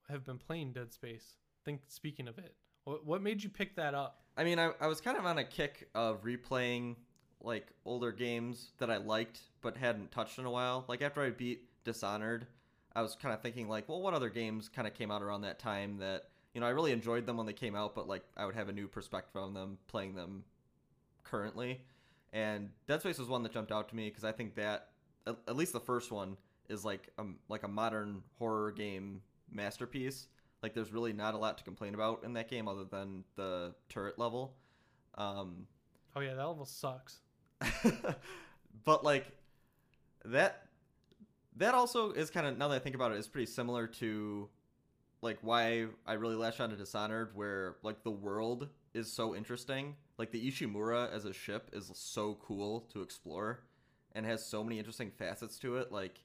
have 0.09 0.25
been 0.25 0.37
playing 0.37 0.73
Dead 0.73 0.91
Space. 0.91 1.35
Think 1.63 1.81
speaking 1.87 2.27
of 2.27 2.37
it, 2.37 2.55
what 2.83 3.05
what 3.05 3.21
made 3.21 3.43
you 3.43 3.49
pick 3.49 3.75
that 3.75 3.93
up? 3.93 4.23
I 4.37 4.43
mean, 4.43 4.59
I, 4.59 4.71
I 4.79 4.87
was 4.87 5.01
kind 5.01 5.17
of 5.17 5.25
on 5.25 5.37
a 5.37 5.43
kick 5.43 5.89
of 5.93 6.23
replaying 6.23 6.95
like 7.43 7.67
older 7.85 8.11
games 8.11 8.71
that 8.77 8.89
I 8.89 8.97
liked 8.97 9.39
but 9.61 9.77
hadn't 9.77 10.11
touched 10.11 10.39
in 10.39 10.45
a 10.45 10.51
while. 10.51 10.85
Like 10.87 11.01
after 11.01 11.21
I 11.21 11.29
beat 11.31 11.63
Dishonored, 11.83 12.47
I 12.95 13.01
was 13.01 13.15
kind 13.15 13.33
of 13.33 13.41
thinking 13.41 13.67
like, 13.67 13.87
well, 13.87 14.01
what 14.01 14.13
other 14.13 14.29
games 14.29 14.69
kind 14.69 14.87
of 14.87 14.93
came 14.93 15.11
out 15.11 15.21
around 15.21 15.41
that 15.41 15.59
time 15.59 15.97
that 15.97 16.29
you 16.53 16.61
know 16.61 16.67
I 16.67 16.71
really 16.71 16.91
enjoyed 16.91 17.25
them 17.25 17.37
when 17.37 17.45
they 17.45 17.53
came 17.53 17.75
out, 17.75 17.95
but 17.95 18.07
like 18.07 18.23
I 18.35 18.45
would 18.45 18.55
have 18.55 18.69
a 18.69 18.73
new 18.73 18.87
perspective 18.87 19.41
on 19.41 19.53
them 19.53 19.77
playing 19.87 20.15
them 20.15 20.43
currently. 21.23 21.81
And 22.33 22.69
Dead 22.87 23.01
Space 23.01 23.17
was 23.17 23.27
one 23.27 23.43
that 23.43 23.51
jumped 23.51 23.71
out 23.71 23.89
to 23.89 23.95
me 23.95 24.09
because 24.09 24.23
I 24.23 24.31
think 24.31 24.55
that 24.55 24.89
at, 25.27 25.37
at 25.47 25.55
least 25.55 25.73
the 25.73 25.79
first 25.79 26.11
one 26.11 26.37
is 26.69 26.85
like 26.85 27.09
a 27.17 27.23
like 27.49 27.63
a 27.63 27.67
modern 27.67 28.21
horror 28.37 28.71
game 28.71 29.21
masterpiece. 29.51 30.27
Like 30.63 30.73
there's 30.73 30.93
really 30.93 31.13
not 31.13 31.33
a 31.33 31.37
lot 31.37 31.57
to 31.57 31.63
complain 31.63 31.93
about 31.93 32.23
in 32.23 32.33
that 32.33 32.49
game 32.49 32.67
other 32.67 32.85
than 32.85 33.23
the 33.35 33.73
turret 33.89 34.17
level. 34.17 34.55
Um, 35.15 35.67
Oh 36.15 36.19
yeah, 36.19 36.33
that 36.33 36.47
level 36.47 36.65
sucks. 36.65 37.19
but 38.85 39.03
like 39.03 39.27
that 40.25 40.67
that 41.57 41.73
also 41.73 42.11
is 42.11 42.29
kind 42.29 42.47
of 42.47 42.57
now 42.57 42.67
that 42.69 42.75
I 42.75 42.79
think 42.79 42.95
about 42.95 43.11
it 43.11 43.17
is 43.17 43.27
pretty 43.27 43.45
similar 43.51 43.87
to 43.87 44.49
like 45.21 45.37
why 45.41 45.85
I 46.05 46.13
really 46.13 46.35
latched 46.35 46.59
onto 46.59 46.75
Dishonored 46.75 47.31
where 47.35 47.75
like 47.83 48.03
the 48.03 48.11
world 48.11 48.69
is 49.01 49.11
so 49.11 49.35
interesting. 49.35 49.95
Like 50.17 50.31
the 50.31 50.49
Ishimura 50.49 51.11
as 51.11 51.25
a 51.25 51.33
ship 51.33 51.69
is 51.73 51.91
so 51.93 52.37
cool 52.41 52.81
to 52.93 53.01
explore 53.01 53.59
and 54.13 54.25
has 54.25 54.45
so 54.45 54.63
many 54.63 54.77
interesting 54.77 55.11
facets 55.11 55.57
to 55.59 55.77
it. 55.77 55.91
Like 55.91 56.23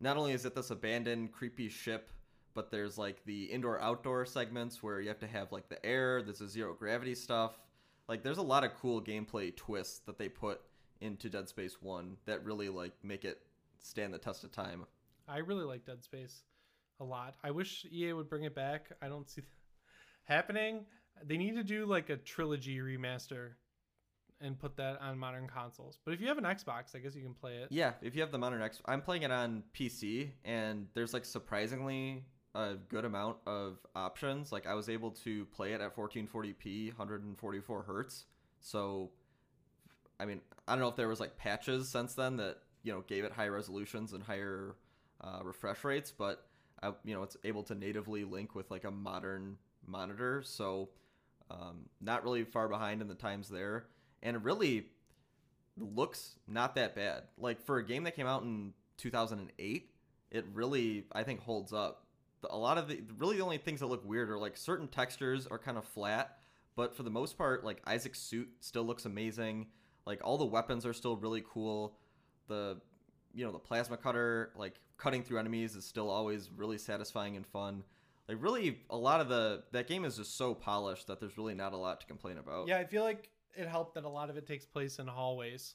not 0.00 0.16
only 0.16 0.32
is 0.32 0.44
it 0.44 0.54
this 0.54 0.70
abandoned 0.70 1.32
creepy 1.32 1.68
ship, 1.68 2.10
but 2.54 2.70
there's 2.70 2.98
like 2.98 3.24
the 3.24 3.44
indoor 3.44 3.80
outdoor 3.80 4.26
segments 4.26 4.82
where 4.82 5.00
you 5.00 5.08
have 5.08 5.20
to 5.20 5.26
have 5.26 5.50
like 5.52 5.68
the 5.68 5.84
air, 5.84 6.22
there's 6.22 6.40
a 6.40 6.48
zero 6.48 6.74
gravity 6.74 7.14
stuff. 7.14 7.58
Like 8.08 8.22
there's 8.22 8.38
a 8.38 8.42
lot 8.42 8.64
of 8.64 8.74
cool 8.74 9.00
gameplay 9.00 9.54
twists 9.56 10.00
that 10.00 10.18
they 10.18 10.28
put 10.28 10.60
into 11.00 11.30
Dead 11.30 11.48
Space 11.48 11.80
1 11.80 12.16
that 12.26 12.44
really 12.44 12.68
like 12.68 12.92
make 13.02 13.24
it 13.24 13.40
stand 13.78 14.12
the 14.12 14.18
test 14.18 14.44
of 14.44 14.52
time. 14.52 14.84
I 15.28 15.38
really 15.38 15.64
like 15.64 15.86
Dead 15.86 16.02
Space 16.02 16.42
a 16.98 17.04
lot. 17.04 17.36
I 17.42 17.50
wish 17.50 17.86
EA 17.90 18.12
would 18.12 18.28
bring 18.28 18.44
it 18.44 18.54
back. 18.54 18.92
I 19.00 19.08
don't 19.08 19.28
see 19.28 19.40
that 19.42 19.48
happening. 20.34 20.84
They 21.26 21.36
need 21.36 21.56
to 21.56 21.64
do 21.64 21.86
like 21.86 22.10
a 22.10 22.16
trilogy 22.16 22.78
remaster 22.78 23.50
and 24.40 24.58
put 24.58 24.76
that 24.76 25.00
on 25.00 25.18
modern 25.18 25.46
consoles. 25.46 25.98
But 26.04 26.14
if 26.14 26.20
you 26.20 26.28
have 26.28 26.38
an 26.38 26.44
Xbox, 26.44 26.94
I 26.94 26.98
guess 26.98 27.14
you 27.14 27.22
can 27.22 27.34
play 27.34 27.56
it. 27.56 27.68
Yeah, 27.70 27.92
if 28.02 28.14
you 28.14 28.22
have 28.22 28.32
the 28.32 28.38
modern 28.38 28.62
X, 28.62 28.80
I'm 28.86 29.02
playing 29.02 29.22
it 29.22 29.30
on 29.30 29.62
PC, 29.74 30.30
and 30.44 30.86
there's 30.94 31.12
like 31.12 31.24
surprisingly 31.24 32.24
a 32.54 32.74
good 32.88 33.04
amount 33.04 33.36
of 33.46 33.78
options. 33.94 34.50
Like 34.50 34.66
I 34.66 34.74
was 34.74 34.88
able 34.88 35.10
to 35.24 35.44
play 35.46 35.72
it 35.72 35.80
at 35.80 35.94
1440p, 35.94 36.88
144 36.88 37.82
hertz. 37.82 38.24
So, 38.60 39.10
I 40.18 40.24
mean, 40.24 40.40
I 40.66 40.72
don't 40.72 40.80
know 40.80 40.88
if 40.88 40.96
there 40.96 41.08
was 41.08 41.20
like 41.20 41.36
patches 41.36 41.88
since 41.88 42.14
then 42.14 42.36
that 42.38 42.58
you 42.82 42.92
know 42.92 43.02
gave 43.06 43.24
it 43.24 43.32
higher 43.32 43.52
resolutions 43.52 44.12
and 44.12 44.22
higher 44.22 44.74
uh, 45.20 45.40
refresh 45.42 45.84
rates, 45.84 46.12
but 46.16 46.46
I, 46.82 46.92
you 47.04 47.14
know 47.14 47.22
it's 47.22 47.36
able 47.44 47.62
to 47.64 47.74
natively 47.74 48.24
link 48.24 48.54
with 48.54 48.70
like 48.70 48.84
a 48.84 48.90
modern 48.90 49.56
monitor. 49.86 50.42
So, 50.44 50.88
um, 51.50 51.86
not 52.00 52.24
really 52.24 52.44
far 52.44 52.68
behind 52.68 53.02
in 53.02 53.08
the 53.08 53.14
times 53.14 53.48
there, 53.48 53.86
and 54.22 54.36
it 54.36 54.42
really 54.42 54.86
looks 55.76 56.36
not 56.46 56.74
that 56.76 56.94
bad. 56.94 57.24
Like 57.38 57.60
for 57.60 57.78
a 57.78 57.84
game 57.84 58.04
that 58.04 58.16
came 58.16 58.26
out 58.26 58.42
in 58.42 58.72
2008, 58.98 59.90
it 60.30 60.44
really 60.52 61.04
I 61.12 61.22
think 61.22 61.40
holds 61.40 61.72
up. 61.72 62.06
A 62.48 62.56
lot 62.56 62.78
of 62.78 62.88
the 62.88 63.02
really 63.18 63.36
the 63.36 63.42
only 63.42 63.58
things 63.58 63.80
that 63.80 63.86
look 63.86 64.06
weird 64.06 64.30
are 64.30 64.38
like 64.38 64.56
certain 64.56 64.88
textures 64.88 65.46
are 65.46 65.58
kind 65.58 65.76
of 65.76 65.84
flat, 65.84 66.38
but 66.76 66.94
for 66.94 67.02
the 67.02 67.10
most 67.10 67.36
part, 67.36 67.64
like 67.64 67.82
Isaac's 67.86 68.20
suit 68.20 68.48
still 68.60 68.84
looks 68.84 69.04
amazing. 69.04 69.66
Like 70.06 70.20
all 70.24 70.38
the 70.38 70.46
weapons 70.46 70.86
are 70.86 70.92
still 70.92 71.16
really 71.16 71.44
cool. 71.46 71.96
The 72.48 72.80
you 73.34 73.44
know 73.44 73.52
the 73.52 73.58
plasma 73.58 73.96
cutter, 73.96 74.52
like 74.56 74.74
cutting 74.96 75.22
through 75.22 75.38
enemies, 75.38 75.74
is 75.74 75.84
still 75.84 76.08
always 76.08 76.50
really 76.56 76.78
satisfying 76.78 77.36
and 77.36 77.46
fun. 77.46 77.84
Like 78.30 78.42
really 78.42 78.80
a 78.90 78.96
lot 78.96 79.20
of 79.20 79.28
the 79.28 79.64
that 79.72 79.86
game 79.88 80.04
is 80.04 80.16
just 80.16 80.36
so 80.36 80.54
polished 80.54 81.06
that 81.08 81.20
there's 81.20 81.36
really 81.36 81.54
not 81.54 81.72
a 81.72 81.76
lot 81.76 82.00
to 82.00 82.06
complain 82.06 82.38
about. 82.38 82.68
Yeah, 82.68 82.78
I 82.78 82.84
feel 82.84 83.02
like 83.02 83.30
it 83.56 83.66
helped 83.66 83.94
that 83.94 84.04
a 84.04 84.08
lot 84.08 84.30
of 84.30 84.36
it 84.36 84.46
takes 84.46 84.64
place 84.66 84.98
in 84.98 85.06
hallways 85.06 85.74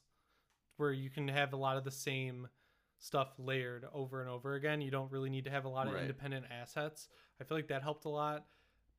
where 0.77 0.91
you 0.91 1.09
can 1.09 1.27
have 1.27 1.53
a 1.53 1.57
lot 1.57 1.77
of 1.77 1.83
the 1.83 1.91
same 1.91 2.47
stuff 2.97 3.33
layered 3.37 3.85
over 3.93 4.21
and 4.21 4.29
over 4.29 4.55
again. 4.55 4.81
You 4.81 4.91
don't 4.91 5.11
really 5.11 5.29
need 5.29 5.43
to 5.45 5.51
have 5.51 5.65
a 5.65 5.69
lot 5.69 5.87
of 5.87 5.93
Right. 5.93 6.01
independent 6.03 6.45
assets. 6.49 7.09
I 7.39 7.43
feel 7.43 7.57
like 7.57 7.67
that 7.67 7.81
helped 7.81 8.05
a 8.05 8.09
lot. 8.09 8.45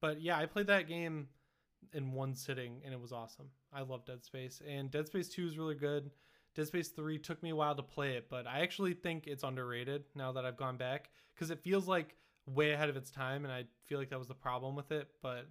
But 0.01 0.21
yeah, 0.21 0.37
I 0.39 0.47
played 0.47 0.67
that 0.67 0.87
game 0.89 1.29
in 1.93 2.13
one 2.13 2.35
sitting 2.35 2.83
and 2.85 2.93
it 2.93 3.01
was 3.01 3.13
awesome. 3.13 3.51
I 3.73 3.81
love 3.83 4.05
Dead 4.05 4.23
Space 4.25 4.61
and 4.67 4.91
Dead 4.91 5.07
Space 5.07 5.29
2 5.31 5.47
is 5.47 5.59
really 5.59 5.75
good. 5.75 6.11
Dead 6.55 6.67
Space 6.67 6.89
3 6.91 7.19
took 7.19 7.43
me 7.43 7.51
a 7.51 7.57
while 7.57 7.75
to 7.75 7.83
play 7.83 8.17
it, 8.17 8.29
but 8.29 8.47
I 8.47 8.61
actually 8.61 8.95
think 8.95 9.27
it's 9.27 9.45
underrated 9.45 10.05
now 10.15 10.33
that 10.33 10.45
I've 10.45 10.57
gone 10.57 10.77
back 10.77 11.11
cuz 11.37 11.51
it 11.51 11.61
feels 11.63 11.87
like 11.89 12.17
way 12.47 12.73
ahead 12.73 12.89
of 12.89 12.97
its 12.97 13.11
time 13.11 13.45
and 13.45 13.53
I 13.53 13.65
feel 13.87 13.99
like 13.99 14.11
that 14.11 14.19
was 14.19 14.29
the 14.29 14.35
problem 14.35 14.77
with 14.77 14.93
it, 14.93 15.09
but 15.23 15.47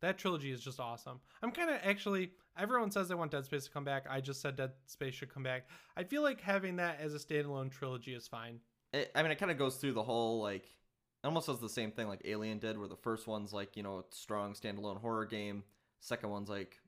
that 0.00 0.18
trilogy 0.18 0.52
is 0.52 0.60
just 0.60 0.78
awesome. 0.80 1.20
I'm 1.42 1.50
kind 1.50 1.70
of 1.70 1.76
actually 1.82 2.30
everyone 2.58 2.90
says 2.90 3.08
they 3.08 3.14
want 3.14 3.30
Dead 3.30 3.44
Space 3.44 3.64
to 3.64 3.70
come 3.70 3.84
back. 3.84 4.04
I 4.08 4.20
just 4.20 4.40
said 4.40 4.56
Dead 4.56 4.72
Space 4.86 5.14
should 5.14 5.32
come 5.32 5.42
back. 5.42 5.68
I 5.96 6.04
feel 6.04 6.22
like 6.22 6.40
having 6.40 6.76
that 6.76 7.00
as 7.00 7.14
a 7.14 7.18
standalone 7.18 7.70
trilogy 7.70 8.14
is 8.14 8.28
fine. 8.28 8.60
it, 8.92 9.10
I 9.14 9.22
mean, 9.22 9.32
it 9.32 9.38
kind 9.38 9.50
of 9.50 9.58
goes 9.58 9.76
through 9.76 9.92
the 9.92 10.02
whole 10.02 10.42
like 10.42 10.68
almost 11.24 11.46
does 11.46 11.60
the 11.60 11.68
same 11.68 11.90
thing 11.90 12.08
like 12.08 12.22
Alien 12.24 12.58
did, 12.58 12.78
where 12.78 12.88
the 12.88 12.96
first 12.96 13.26
one's 13.26 13.52
like 13.52 13.76
you 13.76 13.82
know 13.82 13.98
a 13.98 14.04
strong 14.14 14.54
standalone 14.54 15.00
horror 15.00 15.26
game, 15.26 15.64
second 16.00 16.30
one's 16.30 16.48
like 16.48 16.78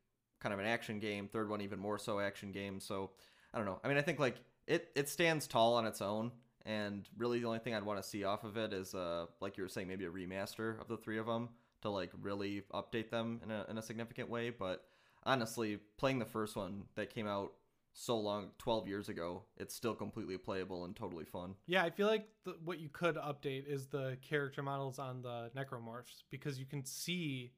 kind 0.40 0.52
of 0.52 0.58
an 0.58 0.66
action 0.66 0.98
game, 0.98 1.28
third 1.28 1.50
one 1.50 1.60
even 1.60 1.78
more 1.78 1.98
so 1.98 2.20
action 2.20 2.52
game. 2.52 2.80
So 2.80 3.10
I 3.52 3.58
don't 3.58 3.66
know. 3.66 3.80
I 3.84 3.88
mean, 3.88 3.96
I 3.96 4.02
think 4.02 4.18
like 4.18 4.36
it 4.66 4.90
it 4.94 5.08
stands 5.08 5.46
tall 5.46 5.74
on 5.74 5.86
its 5.86 6.00
own, 6.00 6.32
and 6.66 7.08
really 7.16 7.40
the 7.40 7.46
only 7.46 7.58
thing 7.58 7.74
I'd 7.74 7.84
want 7.84 8.02
to 8.02 8.08
see 8.08 8.24
off 8.24 8.44
of 8.44 8.56
it 8.56 8.72
is 8.72 8.94
uh 8.94 9.26
like 9.40 9.56
you 9.56 9.62
were 9.62 9.68
saying 9.68 9.88
maybe 9.88 10.04
a 10.04 10.10
remaster 10.10 10.80
of 10.80 10.88
the 10.88 10.96
three 10.96 11.18
of 11.18 11.26
them 11.26 11.48
to 11.82 11.90
like 11.90 12.10
really 12.20 12.62
update 12.74 13.10
them 13.10 13.40
in 13.44 13.50
a 13.50 13.66
in 13.68 13.78
a 13.78 13.82
significant 13.82 14.28
way. 14.28 14.50
But 14.50 14.84
honestly, 15.24 15.78
playing 15.98 16.18
the 16.18 16.24
first 16.26 16.56
one 16.56 16.84
that 16.94 17.12
came 17.14 17.26
out 17.26 17.52
so 17.92 18.16
long 18.16 18.50
12 18.58 18.86
years 18.86 19.08
ago 19.08 19.42
it's 19.56 19.74
still 19.74 19.96
completely 19.96 20.38
playable 20.38 20.84
and 20.84 20.94
totally 20.94 21.24
fun 21.24 21.56
Yeah, 21.66 21.82
I 21.82 21.90
feel 21.90 22.06
like 22.06 22.28
the, 22.44 22.54
what 22.64 22.78
you 22.78 22.88
could 22.88 23.16
update 23.16 23.66
is 23.66 23.88
the 23.88 24.16
character 24.22 24.62
models 24.62 25.00
on 25.00 25.22
the 25.22 25.50
necromorphs 25.56 26.22
because 26.30 26.56
you 26.60 26.66
can 26.66 26.84
see, 26.84 27.50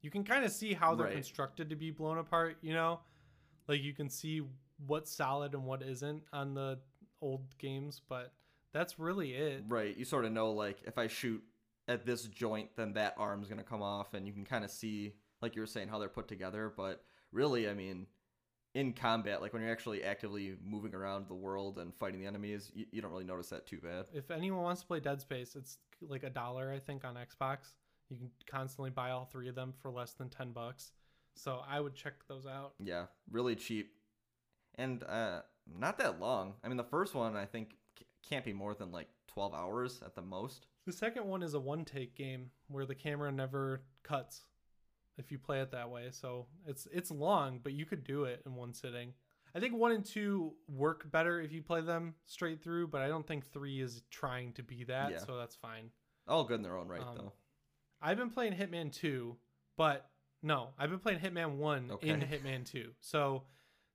you 0.00 0.08
can 0.08 0.22
kind 0.22 0.44
of 0.44 0.52
see 0.52 0.72
how 0.72 0.94
they're 0.94 1.06
Right. 1.06 1.14
constructed 1.14 1.68
to 1.70 1.74
be 1.76 1.90
blown 1.90 2.18
apart. 2.18 2.58
You 2.62 2.74
know, 2.74 3.00
like 3.66 3.82
you 3.82 3.92
can 3.92 4.08
see 4.08 4.42
what's 4.86 5.10
solid 5.12 5.52
and 5.54 5.64
what 5.64 5.82
isn't 5.82 6.22
on 6.32 6.54
the 6.54 6.78
old 7.20 7.58
games, 7.58 8.00
but 8.08 8.32
that's 8.72 8.98
really 8.98 9.32
it. 9.32 9.64
Right. 9.68 9.96
You 9.96 10.04
sort 10.04 10.24
of 10.24 10.32
know 10.32 10.52
like 10.52 10.78
if 10.84 10.98
I 10.98 11.06
shoot 11.06 11.42
at 11.88 12.06
this 12.06 12.24
joint, 12.24 12.70
then 12.76 12.94
that 12.94 13.14
arm's 13.18 13.48
gonna 13.48 13.62
come 13.62 13.82
off, 13.82 14.14
and 14.14 14.26
you 14.26 14.32
can 14.32 14.44
kind 14.44 14.64
of 14.64 14.70
see, 14.70 15.14
like 15.40 15.54
you 15.56 15.62
were 15.62 15.66
saying, 15.66 15.88
how 15.88 15.98
they're 15.98 16.08
put 16.08 16.28
together. 16.28 16.72
But 16.76 17.04
really, 17.32 17.68
I 17.68 17.74
mean, 17.74 18.06
in 18.74 18.92
combat, 18.92 19.42
like 19.42 19.52
when 19.52 19.62
you're 19.62 19.72
actually 19.72 20.02
actively 20.02 20.56
moving 20.64 20.94
around 20.94 21.28
the 21.28 21.34
world 21.34 21.78
and 21.78 21.94
fighting 21.94 22.20
the 22.20 22.26
enemies, 22.26 22.70
you, 22.74 22.86
you 22.90 23.02
don't 23.02 23.10
really 23.10 23.24
notice 23.24 23.48
that 23.48 23.66
too 23.66 23.78
bad. 23.78 24.06
If 24.14 24.30
anyone 24.30 24.62
wants 24.62 24.80
to 24.82 24.86
play 24.86 25.00
Dead 25.00 25.20
Space, 25.20 25.56
it's 25.56 25.78
like 26.00 26.22
a 26.22 26.30
dollar 26.30 26.72
I 26.72 26.78
think 26.78 27.04
on 27.04 27.16
Xbox. 27.16 27.74
You 28.08 28.16
can 28.16 28.30
constantly 28.46 28.90
buy 28.90 29.10
all 29.10 29.24
three 29.24 29.48
of 29.48 29.54
them 29.54 29.72
for 29.80 29.90
less 29.90 30.12
than 30.12 30.28
ten 30.28 30.52
bucks. 30.52 30.92
So 31.34 31.60
I 31.68 31.80
would 31.80 31.94
check 31.94 32.14
those 32.28 32.46
out. 32.46 32.74
Yeah, 32.78 33.06
really 33.30 33.56
cheap, 33.56 33.94
and 34.76 35.02
uh, 35.04 35.40
not 35.78 35.98
that 35.98 36.20
long. 36.20 36.54
I 36.62 36.68
mean, 36.68 36.76
the 36.76 36.84
first 36.84 37.14
one 37.14 37.36
I 37.36 37.46
think 37.46 37.74
can't 38.28 38.44
be 38.44 38.52
more 38.52 38.74
than 38.74 38.92
like 38.92 39.08
12 39.28 39.54
hours 39.54 40.00
at 40.04 40.14
the 40.14 40.22
most. 40.22 40.66
The 40.86 40.92
second 40.92 41.26
one 41.26 41.42
is 41.42 41.54
a 41.54 41.60
one 41.60 41.84
take 41.84 42.14
game 42.14 42.50
where 42.68 42.84
the 42.86 42.94
camera 42.94 43.30
never 43.32 43.82
cuts 44.02 44.42
if 45.18 45.30
you 45.30 45.38
play 45.38 45.60
it 45.60 45.70
that 45.72 45.90
way. 45.90 46.08
So 46.10 46.46
it's 46.66 46.86
it's 46.92 47.10
long, 47.10 47.60
but 47.62 47.72
you 47.72 47.84
could 47.86 48.04
do 48.04 48.24
it 48.24 48.42
in 48.46 48.54
one 48.54 48.72
sitting. 48.72 49.12
I 49.54 49.60
think 49.60 49.74
one 49.76 49.92
and 49.92 50.04
two 50.04 50.54
work 50.66 51.10
better 51.10 51.40
if 51.40 51.52
you 51.52 51.62
play 51.62 51.82
them 51.82 52.14
straight 52.24 52.62
through, 52.62 52.88
but 52.88 53.02
I 53.02 53.08
don't 53.08 53.26
think 53.26 53.46
three 53.46 53.80
is 53.80 54.02
trying 54.10 54.52
to 54.54 54.62
be 54.62 54.84
that, 54.84 55.10
Yeah. 55.12 55.18
so 55.18 55.36
that's 55.36 55.54
fine. 55.56 55.90
All 56.26 56.44
good 56.44 56.56
in 56.56 56.62
their 56.62 56.78
own 56.78 56.88
right, 56.88 57.02
Um, 57.02 57.16
though. 57.16 57.32
I've 58.00 58.16
been 58.16 58.30
playing 58.30 58.54
Hitman 58.54 58.90
2, 58.92 59.36
but 59.76 60.10
no, 60.42 60.70
I've 60.78 60.88
been 60.88 60.98
playing 61.00 61.20
Hitman 61.20 61.56
1 61.56 61.98
in 62.00 62.20
Hitman 62.22 62.64
2. 62.64 62.94
So 63.00 63.44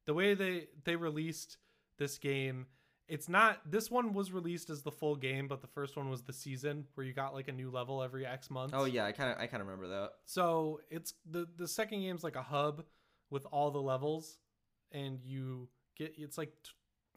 the 0.05 0.13
way 0.13 0.33
they 0.35 0.67
they 0.83 0.95
released 0.95 1.57
this 1.97 2.17
game, 2.19 2.67
it's 3.07 3.29
not 3.29 3.59
this 3.69 3.89
one 3.89 4.13
was 4.13 4.31
released 4.31 4.69
as 4.69 4.81
the 4.81 4.91
full 4.91 5.15
game, 5.15 5.47
but 5.47 5.61
the 5.61 5.67
first 5.67 5.95
one 5.95 6.09
was 6.09 6.23
the 6.23 6.33
season 6.33 6.85
where 6.95 7.05
you 7.05 7.13
got 7.13 7.33
like 7.33 7.47
a 7.47 7.51
new 7.51 7.69
level 7.69 8.03
every 8.03 8.25
X 8.25 8.49
months. 8.49 8.73
Oh 8.75 8.85
yeah, 8.85 9.05
I 9.05 9.11
kind 9.11 9.31
of 9.31 9.37
I 9.37 9.47
kind 9.47 9.61
of 9.61 9.67
remember 9.67 9.87
that. 9.87 10.11
So 10.25 10.81
it's 10.89 11.13
the 11.29 11.47
the 11.57 11.67
second 11.67 12.01
game's 12.01 12.23
like 12.23 12.35
a 12.35 12.41
hub 12.41 12.83
with 13.29 13.45
all 13.45 13.71
the 13.71 13.81
levels, 13.81 14.37
and 14.91 15.19
you 15.23 15.69
get 15.95 16.13
it's 16.17 16.37
like 16.37 16.51
t- 16.63 16.71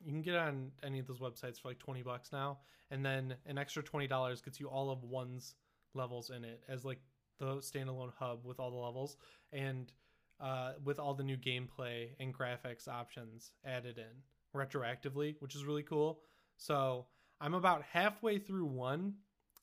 you 0.05 0.13
can 0.13 0.23
get 0.23 0.37
on 0.37 0.71
any 0.83 0.99
of 0.99 1.07
those 1.07 1.19
websites 1.21 1.61
for 1.61 1.69
like 1.69 1.79
twenty 1.79 2.03
bucks 2.03 2.31
now, 2.33 2.59
and 2.91 3.05
then 3.05 3.35
an 3.47 3.59
extra 3.59 3.83
twenty 3.83 4.07
dollars 4.07 4.41
gets 4.41 4.61
you 4.61 4.69
all 4.69 4.91
of 4.91 5.03
one's 5.03 5.55
levels 5.95 6.31
in 6.31 6.45
it 6.45 6.63
as 6.69 6.85
like 6.85 7.01
the 7.39 7.57
standalone 7.57 8.13
hub 8.17 8.45
with 8.45 8.61
all 8.61 8.71
the 8.71 8.77
levels 8.77 9.17
and 9.53 9.93
uh, 10.41 10.73
with 10.85 10.99
all 10.99 11.15
the 11.15 11.25
new 11.25 11.37
gameplay 11.37 12.09
and 12.21 12.33
graphics 12.33 12.87
options 12.87 13.53
added 13.65 13.99
in 13.99 14.23
retroactively, 14.55 15.37
which 15.41 15.55
is 15.55 15.65
really 15.65 15.83
cool. 15.83 16.21
So 16.57 17.07
I'm 17.41 17.55
about 17.55 17.83
halfway 17.83 18.39
through 18.39 18.67
one, 18.67 19.15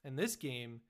and 0.03 0.17
this 0.17 0.35
game, 0.35 0.81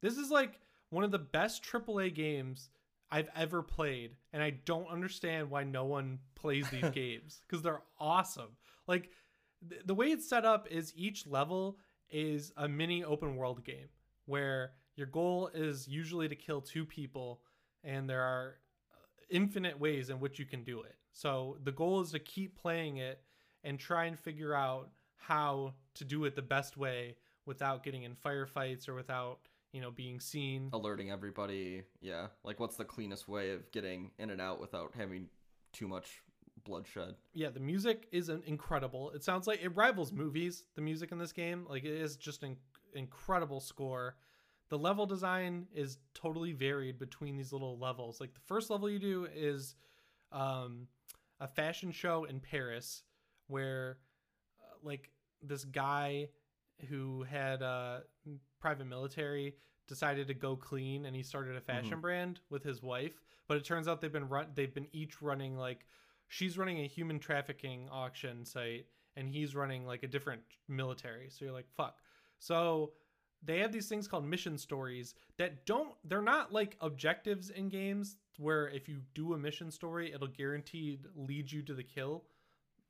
this 0.00 0.16
is 0.16 0.30
like 0.30 0.60
one 0.90 1.04
of 1.04 1.10
the 1.10 1.18
best 1.18 1.64
AAA 1.64 2.14
games 2.14 2.70
I've 3.10 3.28
ever 3.36 3.62
played, 3.62 4.16
and 4.32 4.42
I 4.42 4.50
don't 4.50 4.88
understand 4.88 5.50
why 5.50 5.64
no 5.64 5.84
one 5.84 6.18
plays 6.34 6.68
these 6.70 6.90
games 6.92 7.42
because 7.46 7.62
they're 7.62 7.82
awesome. 7.98 8.56
Like 8.86 9.10
th- 9.68 9.82
the 9.84 9.94
way 9.94 10.06
it's 10.08 10.28
set 10.28 10.44
up 10.44 10.68
is 10.70 10.92
each 10.96 11.26
level 11.26 11.78
is 12.10 12.52
a 12.56 12.68
mini 12.68 13.04
open 13.04 13.36
world 13.36 13.64
game 13.64 13.88
where 14.26 14.72
your 14.96 15.06
goal 15.06 15.50
is 15.54 15.86
usually 15.86 16.28
to 16.28 16.34
kill 16.34 16.60
two 16.60 16.84
people, 16.84 17.40
and 17.84 18.08
there 18.08 18.22
are 18.22 18.56
uh, 18.92 18.96
infinite 19.30 19.78
ways 19.78 20.10
in 20.10 20.20
which 20.20 20.38
you 20.38 20.46
can 20.46 20.64
do 20.64 20.82
it. 20.82 20.96
So 21.12 21.58
the 21.62 21.72
goal 21.72 22.00
is 22.00 22.12
to 22.12 22.18
keep 22.18 22.56
playing 22.56 22.98
it 22.98 23.20
and 23.64 23.78
try 23.78 24.04
and 24.04 24.18
figure 24.18 24.54
out 24.54 24.90
how 25.16 25.74
to 25.94 26.04
do 26.04 26.24
it 26.24 26.36
the 26.36 26.42
best 26.42 26.76
way 26.76 27.16
without 27.46 27.82
getting 27.82 28.02
in 28.02 28.14
firefights 28.14 28.88
or 28.88 28.94
without 28.94 29.38
you 29.72 29.80
know 29.80 29.90
being 29.90 30.20
seen 30.20 30.70
alerting 30.72 31.10
everybody. 31.10 31.82
Yeah, 32.00 32.28
like 32.44 32.60
what's 32.60 32.76
the 32.76 32.84
cleanest 32.84 33.28
way 33.28 33.50
of 33.52 33.70
getting 33.72 34.10
in 34.18 34.30
and 34.30 34.40
out 34.40 34.60
without 34.60 34.92
having 34.96 35.28
too 35.72 35.88
much 35.88 36.22
bloodshed? 36.64 37.14
yeah 37.32 37.48
the 37.48 37.60
music 37.60 38.08
is 38.12 38.28
incredible 38.28 39.10
it 39.12 39.22
sounds 39.22 39.46
like 39.46 39.62
it 39.62 39.74
rivals 39.76 40.12
movies 40.12 40.64
the 40.74 40.82
music 40.82 41.12
in 41.12 41.18
this 41.18 41.32
game 41.32 41.64
like 41.70 41.84
it 41.84 41.92
is 42.00 42.16
just 42.16 42.42
an 42.42 42.56
incredible 42.94 43.60
score 43.60 44.16
the 44.68 44.76
level 44.76 45.06
design 45.06 45.66
is 45.72 45.98
totally 46.12 46.52
varied 46.52 46.98
between 46.98 47.36
these 47.36 47.52
little 47.52 47.78
levels 47.78 48.20
like 48.20 48.34
the 48.34 48.40
first 48.40 48.68
level 48.68 48.90
you 48.90 48.98
do 48.98 49.28
is 49.34 49.76
um, 50.32 50.88
a 51.38 51.46
fashion 51.46 51.92
show 51.92 52.24
in 52.24 52.40
paris 52.40 53.02
where 53.48 53.98
uh, 54.60 54.76
like 54.82 55.10
this 55.42 55.64
guy 55.64 56.28
who 56.88 57.22
had 57.22 57.62
uh, 57.62 58.00
private 58.60 58.86
military 58.86 59.54
decided 59.88 60.26
to 60.26 60.34
go 60.34 60.56
clean 60.56 61.06
and 61.06 61.14
he 61.14 61.22
started 61.22 61.56
a 61.56 61.60
fashion 61.60 62.00
brand 62.00 62.40
with 62.50 62.62
his 62.62 62.82
wife 62.82 63.22
but 63.46 63.56
it 63.56 63.64
turns 63.64 63.86
out 63.86 64.00
they've 64.00 64.12
been 64.12 64.28
run 64.28 64.46
they've 64.54 64.74
been 64.74 64.88
each 64.92 65.22
running 65.22 65.56
like 65.56 65.86
she's 66.28 66.58
running 66.58 66.80
a 66.80 66.86
human 66.86 67.18
trafficking 67.18 67.88
auction 67.90 68.44
site 68.44 68.86
and 69.16 69.28
he's 69.28 69.54
running 69.54 69.86
like 69.86 70.02
a 70.02 70.08
different 70.08 70.42
military. 70.68 71.28
So 71.30 71.44
you're 71.44 71.54
like 71.54 71.68
fuck. 71.76 71.96
So 72.38 72.92
they 73.42 73.58
have 73.58 73.72
these 73.72 73.88
things 73.88 74.08
called 74.08 74.24
mission 74.24 74.58
stories 74.58 75.14
that 75.38 75.66
don't 75.66 75.94
they're 76.04 76.22
not 76.22 76.52
like 76.52 76.76
objectives 76.80 77.50
in 77.50 77.68
games 77.68 78.16
where 78.38 78.68
if 78.68 78.88
you 78.88 79.00
do 79.14 79.34
a 79.34 79.38
mission 79.38 79.70
story 79.70 80.12
it'll 80.12 80.26
guaranteed 80.26 81.00
lead 81.14 81.50
you 81.50 81.62
to 81.62 81.74
the 81.74 81.82
kill 81.82 82.24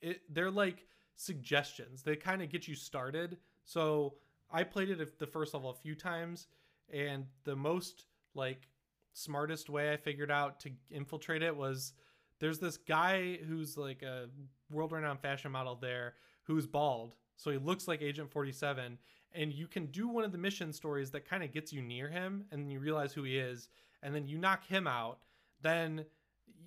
it 0.00 0.22
they're 0.32 0.50
like 0.50 0.86
suggestions. 1.16 2.02
They 2.02 2.16
kind 2.16 2.42
of 2.42 2.50
get 2.50 2.68
you 2.68 2.74
started. 2.74 3.38
So 3.64 4.14
i 4.50 4.62
played 4.62 4.90
it 4.90 5.18
the 5.18 5.26
first 5.26 5.54
level 5.54 5.70
a 5.70 5.74
few 5.74 5.96
times 5.96 6.46
and 6.92 7.24
the 7.42 7.56
most 7.56 8.04
like 8.36 8.68
smartest 9.12 9.68
way 9.68 9.92
i 9.92 9.96
figured 9.96 10.30
out 10.30 10.60
to 10.60 10.70
infiltrate 10.88 11.42
it 11.42 11.56
was 11.56 11.94
there's 12.38 12.58
this 12.58 12.76
guy 12.76 13.38
who's 13.48 13.76
like 13.76 14.02
a 14.02 14.28
world 14.70 14.92
renowned 14.92 15.20
fashion 15.20 15.50
model 15.52 15.76
there 15.76 16.14
who's 16.42 16.66
bald. 16.66 17.14
So 17.36 17.50
he 17.50 17.58
looks 17.58 17.88
like 17.88 18.02
agent 18.02 18.30
47 18.30 18.98
and 19.32 19.52
you 19.52 19.66
can 19.66 19.86
do 19.86 20.08
one 20.08 20.24
of 20.24 20.32
the 20.32 20.38
mission 20.38 20.72
stories 20.72 21.10
that 21.10 21.28
kind 21.28 21.42
of 21.42 21.52
gets 21.52 21.72
you 21.72 21.82
near 21.82 22.08
him 22.08 22.44
and 22.50 22.70
you 22.70 22.78
realize 22.78 23.12
who 23.12 23.22
he 23.24 23.38
is 23.38 23.68
and 24.02 24.14
then 24.14 24.26
you 24.26 24.38
knock 24.38 24.64
him 24.66 24.86
out. 24.86 25.18
Then 25.62 26.04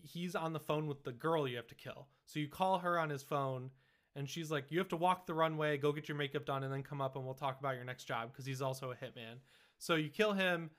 he's 0.03 0.35
on 0.35 0.53
the 0.53 0.59
phone 0.59 0.87
with 0.87 1.03
the 1.03 1.11
girl 1.11 1.47
you 1.47 1.55
have 1.55 1.67
to 1.67 1.75
kill 1.75 2.07
so 2.25 2.39
you 2.39 2.47
call 2.47 2.79
her 2.79 2.99
on 2.99 3.09
his 3.09 3.23
phone 3.23 3.69
and 4.15 4.29
she's 4.29 4.51
like 4.51 4.65
you 4.69 4.79
have 4.79 4.87
to 4.87 4.95
walk 4.95 5.25
the 5.25 5.33
runway 5.33 5.77
go 5.77 5.91
get 5.91 6.07
your 6.07 6.17
makeup 6.17 6.45
done 6.45 6.63
and 6.63 6.73
then 6.73 6.83
come 6.83 7.01
up 7.01 7.15
and 7.15 7.25
we'll 7.25 7.33
talk 7.33 7.59
about 7.59 7.75
your 7.75 7.85
next 7.85 8.05
job 8.05 8.31
because 8.31 8.45
he's 8.45 8.61
also 8.61 8.91
a 8.91 8.95
hitman 8.95 9.37
So 9.79 9.95
you 9.95 10.09
kill 10.09 10.33
him, 10.33 10.69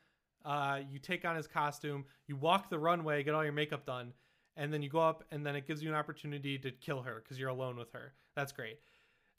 uh, 0.44 0.80
you 0.90 0.98
take 0.98 1.24
on 1.24 1.34
his 1.34 1.46
costume, 1.46 2.04
you 2.26 2.36
walk 2.36 2.68
the 2.70 2.78
runway, 2.78 3.22
get 3.22 3.34
all 3.34 3.42
your 3.42 3.52
makeup 3.52 3.86
done, 3.86 4.12
and 4.56 4.72
then 4.72 4.82
you 4.82 4.90
go 4.90 5.00
up, 5.00 5.24
and 5.30 5.44
then 5.44 5.56
it 5.56 5.66
gives 5.66 5.82
you 5.82 5.88
an 5.88 5.94
opportunity 5.94 6.58
to 6.58 6.70
kill 6.70 7.02
her 7.02 7.20
because 7.22 7.38
you're 7.38 7.48
alone 7.48 7.76
with 7.76 7.92
her. 7.92 8.12
That's 8.36 8.52
great. 8.52 8.78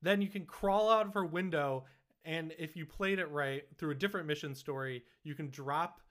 Then 0.01 0.21
you 0.21 0.27
can 0.29 0.45
crawl 0.45 0.89
out 0.89 1.05
of 1.05 1.13
her 1.13 1.25
window, 1.25 1.85
and 2.25 2.53
if 2.57 2.75
you 2.75 2.85
played 2.85 3.19
it 3.19 3.29
right 3.29 3.63
through 3.77 3.91
a 3.91 3.95
different 3.95 4.27
mission 4.27 4.55
story, 4.55 5.03
you 5.23 5.35
can 5.35 5.49
drop 5.49 6.01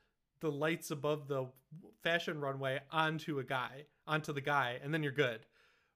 the 0.41 0.51
lights 0.51 0.91
above 0.91 1.29
the 1.29 1.47
fashion 2.03 2.41
runway 2.41 2.81
onto 2.91 3.39
a 3.39 3.45
guy, 3.45 3.85
onto 4.07 4.33
the 4.33 4.41
guy, 4.41 4.79
and 4.83 4.93
then 4.93 5.03
you're 5.03 5.13
good. 5.13 5.41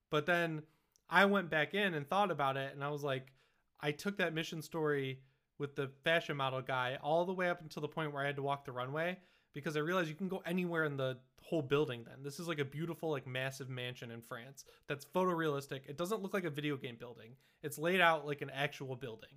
But 0.09 0.25
then 0.25 0.63
I 1.09 1.25
went 1.25 1.49
back 1.49 1.73
in 1.73 1.93
and 1.93 2.07
thought 2.07 2.31
about 2.31 2.57
it, 2.57 2.73
and 2.73 2.83
I 2.83 2.89
was 2.89 3.03
like, 3.03 3.33
I 3.79 3.91
took 3.91 4.17
that 4.17 4.33
mission 4.33 4.61
story 4.61 5.19
with 5.57 5.75
the 5.75 5.91
fashion 6.03 6.37
model 6.37 6.61
guy 6.61 6.97
all 7.01 7.25
the 7.25 7.33
way 7.33 7.49
up 7.49 7.61
until 7.61 7.81
the 7.81 7.87
point 7.87 8.13
where 8.13 8.23
I 8.23 8.25
had 8.25 8.35
to 8.37 8.43
walk 8.43 8.65
the 8.65 8.71
runway 8.71 9.17
because 9.53 9.77
I 9.77 9.79
realized 9.79 10.09
you 10.09 10.15
can 10.15 10.27
go 10.27 10.43
anywhere 10.45 10.83
in 10.83 10.97
the 10.97 11.17
whole 11.41 11.61
building 11.61 12.03
then. 12.05 12.23
This 12.23 12.39
is 12.39 12.47
like 12.47 12.59
a 12.59 12.65
beautiful, 12.65 13.09
like 13.11 13.25
massive 13.25 13.69
mansion 13.69 14.11
in 14.11 14.21
France 14.21 14.65
that's 14.87 15.05
photorealistic. 15.05 15.81
It 15.87 15.97
doesn't 15.97 16.21
look 16.21 16.33
like 16.33 16.43
a 16.43 16.49
video 16.49 16.75
game 16.75 16.97
building, 16.99 17.35
it's 17.63 17.77
laid 17.77 18.01
out 18.01 18.25
like 18.25 18.41
an 18.41 18.49
actual 18.49 18.95
building. 18.95 19.29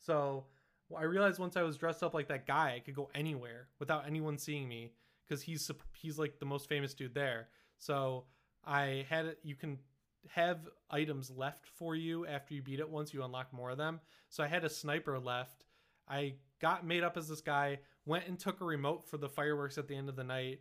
So 0.00 0.46
I 0.96 1.04
realized 1.04 1.38
once 1.38 1.56
I 1.56 1.62
was 1.62 1.76
dressed 1.76 2.02
up 2.02 2.14
like 2.14 2.28
that 2.28 2.46
guy, 2.46 2.74
I 2.76 2.80
could 2.80 2.94
go 2.94 3.10
anywhere 3.14 3.68
without 3.78 4.06
anyone 4.06 4.38
seeing 4.38 4.68
me 4.68 4.92
because 5.26 5.42
he's 5.42 5.70
he's 6.00 6.18
like 6.18 6.38
the 6.38 6.46
most 6.46 6.68
famous 6.68 6.94
dude 6.94 7.14
there. 7.14 7.48
So 7.76 8.24
I 8.64 9.06
had. 9.08 9.36
You 9.42 9.54
can 9.54 9.78
have 10.30 10.68
items 10.90 11.30
left 11.30 11.66
for 11.66 11.94
you 11.94 12.26
after 12.26 12.54
you 12.54 12.62
beat 12.62 12.80
it 12.80 12.88
once 12.88 13.14
you 13.14 13.22
unlock 13.22 13.52
more 13.52 13.70
of 13.70 13.78
them. 13.78 14.00
So 14.28 14.42
I 14.42 14.46
had 14.46 14.64
a 14.64 14.70
sniper 14.70 15.18
left. 15.18 15.64
I 16.08 16.34
got 16.60 16.86
made 16.86 17.04
up 17.04 17.16
as 17.16 17.28
this 17.28 17.40
guy, 17.40 17.78
went 18.06 18.26
and 18.26 18.38
took 18.38 18.60
a 18.60 18.64
remote 18.64 19.06
for 19.06 19.16
the 19.16 19.28
fireworks 19.28 19.78
at 19.78 19.88
the 19.88 19.94
end 19.94 20.08
of 20.08 20.16
the 20.16 20.24
night, 20.24 20.60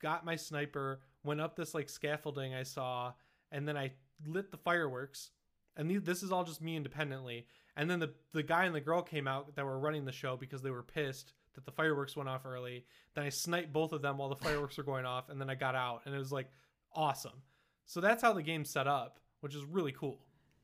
got 0.00 0.24
my 0.24 0.36
sniper, 0.36 1.00
went 1.24 1.40
up 1.40 1.56
this 1.56 1.74
like 1.74 1.88
scaffolding 1.88 2.54
I 2.54 2.62
saw, 2.62 3.12
and 3.50 3.68
then 3.68 3.76
I 3.76 3.92
lit 4.26 4.50
the 4.50 4.56
fireworks. 4.56 5.30
And 5.76 6.04
this 6.04 6.22
is 6.22 6.32
all 6.32 6.44
just 6.44 6.60
me 6.60 6.76
independently. 6.76 7.46
And 7.76 7.90
then 7.90 8.00
the 8.00 8.12
the 8.32 8.42
guy 8.42 8.64
and 8.64 8.74
the 8.74 8.80
girl 8.80 9.02
came 9.02 9.26
out 9.26 9.56
that 9.56 9.64
were 9.64 9.78
running 9.78 10.04
the 10.04 10.12
show 10.12 10.36
because 10.36 10.62
they 10.62 10.70
were 10.70 10.82
pissed 10.82 11.32
that 11.54 11.64
the 11.64 11.72
fireworks 11.72 12.16
went 12.16 12.28
off 12.28 12.46
early. 12.46 12.84
Then 13.14 13.24
I 13.24 13.28
sniped 13.28 13.72
both 13.72 13.92
of 13.92 14.02
them 14.02 14.18
while 14.18 14.28
the 14.28 14.36
fireworks 14.36 14.76
were 14.78 14.84
going 14.84 15.04
off, 15.04 15.28
and 15.28 15.40
then 15.40 15.50
I 15.50 15.54
got 15.54 15.74
out, 15.74 16.02
and 16.04 16.14
it 16.14 16.18
was 16.18 16.32
like 16.32 16.48
awesome. 16.94 17.42
So 17.84 18.00
that's 18.00 18.22
how 18.22 18.32
the 18.32 18.42
game's 18.42 18.70
set 18.70 18.86
up, 18.86 19.18
which 19.40 19.54
is 19.54 19.64
really 19.64 19.92
cool. 19.92 20.20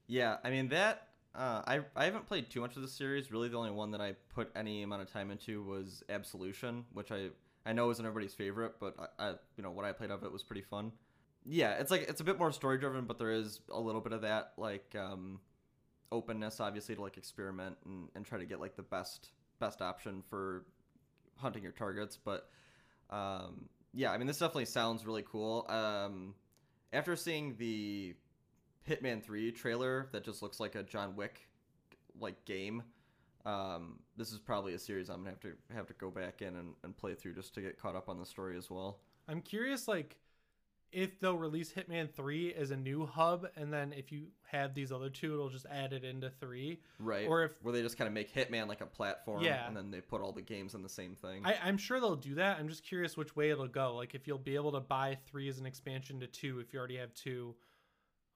Yeah, 0.06 0.36
I 0.44 0.50
mean 0.50 0.68
that. 0.68 1.08
Uh, 1.34 1.62
I 1.66 1.80
I 1.94 2.04
haven't 2.04 2.26
played 2.26 2.50
too 2.50 2.60
much 2.60 2.76
of 2.76 2.82
the 2.82 2.88
series. 2.88 3.30
Really, 3.30 3.48
the 3.48 3.56
only 3.56 3.70
one 3.70 3.90
that 3.92 4.00
I 4.00 4.14
put 4.34 4.50
any 4.56 4.82
amount 4.82 5.02
of 5.02 5.12
time 5.12 5.30
into 5.30 5.62
was 5.62 6.02
Absolution, 6.08 6.84
which 6.92 7.12
I 7.12 7.28
I 7.66 7.72
know 7.72 7.90
isn't 7.90 8.04
everybody's 8.04 8.34
favorite, 8.34 8.74
but 8.80 8.96
I, 8.98 9.28
I 9.28 9.30
you 9.56 9.62
know 9.62 9.70
what 9.70 9.84
I 9.84 9.92
played 9.92 10.10
of 10.10 10.24
it 10.24 10.32
was 10.32 10.42
pretty 10.42 10.62
fun. 10.62 10.92
Yeah, 11.44 11.72
it's 11.74 11.90
like 11.90 12.02
it's 12.02 12.20
a 12.20 12.24
bit 12.24 12.38
more 12.38 12.50
story 12.52 12.78
driven, 12.78 13.04
but 13.04 13.18
there 13.18 13.30
is 13.30 13.60
a 13.70 13.78
little 13.78 14.00
bit 14.00 14.12
of 14.12 14.22
that 14.22 14.52
like 14.56 14.94
um, 14.98 15.40
openness, 16.12 16.60
obviously, 16.60 16.94
to 16.94 17.02
like 17.02 17.16
experiment 17.16 17.76
and, 17.84 18.08
and 18.14 18.24
try 18.24 18.38
to 18.38 18.46
get 18.46 18.60
like 18.60 18.76
the 18.76 18.82
best 18.82 19.30
best 19.58 19.82
option 19.82 20.22
for 20.28 20.64
hunting 21.36 21.62
your 21.62 21.72
targets. 21.72 22.16
But 22.16 22.48
um, 23.10 23.68
yeah, 23.92 24.12
I 24.12 24.18
mean, 24.18 24.26
this 24.26 24.38
definitely 24.38 24.66
sounds 24.66 25.06
really 25.06 25.24
cool. 25.30 25.66
Um, 25.68 26.34
after 26.92 27.16
seeing 27.16 27.56
the 27.56 28.14
Hitman 28.88 29.22
3 29.22 29.52
trailer 29.52 30.08
that 30.12 30.24
just 30.24 30.42
looks 30.42 30.60
like 30.60 30.74
a 30.74 30.82
John 30.82 31.16
Wick 31.16 31.48
like 32.18 32.44
game, 32.44 32.82
um, 33.44 33.98
this 34.16 34.32
is 34.32 34.38
probably 34.38 34.74
a 34.74 34.78
series 34.78 35.08
I'm 35.08 35.18
gonna 35.18 35.30
have 35.30 35.40
to 35.40 35.52
have 35.74 35.86
to 35.86 35.94
go 35.94 36.10
back 36.10 36.42
in 36.42 36.56
and, 36.56 36.74
and 36.84 36.96
play 36.96 37.14
through 37.14 37.34
just 37.34 37.54
to 37.54 37.60
get 37.60 37.80
caught 37.80 37.96
up 37.96 38.08
on 38.08 38.18
the 38.18 38.26
story 38.26 38.56
as 38.56 38.70
well. 38.70 38.98
I'm 39.28 39.42
curious, 39.42 39.88
like, 39.88 40.16
if 40.92 41.20
they'll 41.20 41.36
release 41.36 41.72
Hitman 41.72 42.10
3 42.10 42.54
as 42.54 42.70
a 42.70 42.76
new 42.76 43.04
hub, 43.06 43.46
and 43.56 43.72
then 43.72 43.92
if 43.92 44.10
you 44.10 44.28
have 44.50 44.74
these 44.74 44.90
other 44.90 45.10
two, 45.10 45.34
it'll 45.34 45.50
just 45.50 45.66
add 45.70 45.92
it 45.92 46.04
into 46.04 46.30
3. 46.30 46.80
Right. 46.98 47.26
Or 47.26 47.44
if. 47.44 47.52
Where 47.62 47.72
they 47.72 47.82
just 47.82 47.98
kind 47.98 48.08
of 48.08 48.14
make 48.14 48.34
Hitman 48.34 48.68
like 48.68 48.80
a 48.80 48.86
platform, 48.86 49.42
Yeah. 49.42 49.66
and 49.66 49.76
then 49.76 49.90
they 49.90 50.00
put 50.00 50.20
all 50.22 50.32
the 50.32 50.42
games 50.42 50.74
in 50.74 50.82
the 50.82 50.88
same 50.88 51.14
thing. 51.14 51.44
I, 51.44 51.56
I'm 51.62 51.76
sure 51.78 52.00
they'll 52.00 52.16
do 52.16 52.34
that. 52.36 52.58
I'm 52.58 52.68
just 52.68 52.84
curious 52.84 53.16
which 53.16 53.36
way 53.36 53.50
it'll 53.50 53.68
go. 53.68 53.94
Like, 53.96 54.14
if 54.14 54.26
you'll 54.26 54.38
be 54.38 54.54
able 54.54 54.72
to 54.72 54.80
buy 54.80 55.18
3 55.26 55.48
as 55.48 55.58
an 55.58 55.66
expansion 55.66 56.20
to 56.20 56.26
2 56.26 56.60
if 56.60 56.72
you 56.72 56.78
already 56.78 56.96
have 56.96 57.12
2, 57.14 57.54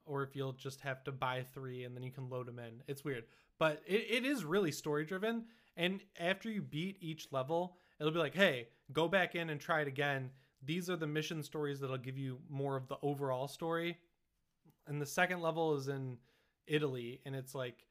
or 0.05 0.23
if 0.23 0.35
you'll 0.35 0.53
just 0.53 0.81
have 0.81 1.03
to 1.05 1.11
buy 1.11 1.45
3 1.53 1.83
and 1.85 1.95
then 1.95 2.03
you 2.03 2.11
can 2.11 2.29
load 2.29 2.47
them 2.47 2.59
in. 2.59 2.83
It's 2.87 3.03
weird. 3.03 3.23
But 3.57 3.81
it, 3.87 4.05
it 4.09 4.25
is 4.25 4.43
really 4.43 4.71
story 4.71 5.05
driven. 5.05 5.45
And 5.77 6.01
after 6.19 6.49
you 6.51 6.61
beat 6.61 6.97
each 7.01 7.31
level, 7.31 7.77
it'll 7.99 8.11
be 8.11 8.19
like, 8.19 8.35
hey, 8.35 8.67
go 8.91 9.07
back 9.07 9.33
in 9.33 9.49
and 9.49 9.59
try 9.59 9.81
it 9.81 9.87
again 9.87 10.29
these 10.65 10.89
are 10.89 10.95
the 10.95 11.07
mission 11.07 11.43
stories 11.43 11.79
that'll 11.79 11.97
give 11.97 12.17
you 12.17 12.39
more 12.49 12.75
of 12.75 12.87
the 12.87 12.97
overall 13.01 13.47
story. 13.47 13.97
And 14.87 15.01
the 15.01 15.05
second 15.05 15.41
level 15.41 15.75
is 15.75 15.87
in 15.87 16.17
Italy, 16.67 17.21
and 17.25 17.35
it's 17.35 17.55
like 17.55 17.85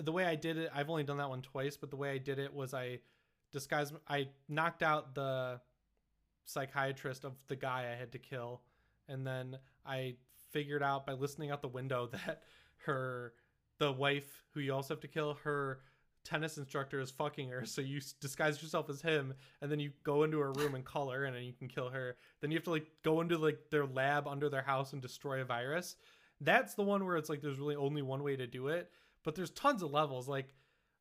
the 0.00 0.12
way 0.12 0.24
I 0.24 0.34
did 0.34 0.56
it. 0.56 0.70
I've 0.74 0.90
only 0.90 1.04
done 1.04 1.18
that 1.18 1.28
one 1.28 1.42
twice, 1.42 1.76
but 1.76 1.90
the 1.90 1.96
way 1.96 2.10
I 2.10 2.18
did 2.18 2.38
it 2.38 2.52
was 2.52 2.74
I 2.74 3.00
disguised. 3.52 3.94
I 4.08 4.28
knocked 4.48 4.82
out 4.82 5.14
the 5.14 5.60
psychiatrist 6.44 7.24
of 7.24 7.32
the 7.48 7.56
guy 7.56 7.90
I 7.92 7.98
had 7.98 8.12
to 8.12 8.18
kill, 8.18 8.62
and 9.08 9.26
then 9.26 9.58
I 9.86 10.16
figured 10.50 10.82
out 10.82 11.06
by 11.06 11.12
listening 11.12 11.50
out 11.50 11.62
the 11.62 11.68
window 11.68 12.06
that 12.12 12.42
her, 12.86 13.34
the 13.78 13.92
wife 13.92 14.44
who 14.52 14.60
you 14.60 14.74
also 14.74 14.94
have 14.94 15.00
to 15.00 15.08
kill, 15.08 15.34
her 15.44 15.80
tennis 16.24 16.58
instructor 16.58 17.00
is 17.00 17.10
fucking 17.10 17.48
her 17.50 17.64
so 17.66 17.80
you 17.80 18.00
disguise 18.20 18.62
yourself 18.62 18.88
as 18.88 19.02
him 19.02 19.34
and 19.60 19.70
then 19.70 19.78
you 19.78 19.92
go 20.02 20.22
into 20.22 20.38
her 20.38 20.52
room 20.52 20.74
and 20.74 20.84
call 20.84 21.10
her 21.10 21.24
and 21.24 21.36
then 21.36 21.44
you 21.44 21.52
can 21.52 21.68
kill 21.68 21.90
her. 21.90 22.16
Then 22.40 22.50
you 22.50 22.56
have 22.56 22.64
to 22.64 22.70
like 22.70 22.86
go 23.02 23.20
into 23.20 23.38
like 23.38 23.58
their 23.70 23.86
lab 23.86 24.26
under 24.26 24.48
their 24.48 24.62
house 24.62 24.92
and 24.92 25.02
destroy 25.02 25.40
a 25.40 25.44
virus. 25.44 25.96
That's 26.40 26.74
the 26.74 26.82
one 26.82 27.04
where 27.04 27.16
it's 27.16 27.28
like 27.28 27.40
there's 27.40 27.58
really 27.58 27.76
only 27.76 28.02
one 28.02 28.22
way 28.22 28.36
to 28.36 28.46
do 28.46 28.68
it 28.68 28.90
but 29.24 29.34
there's 29.34 29.50
tons 29.50 29.82
of 29.82 29.90
levels. 29.90 30.28
Like 30.28 30.54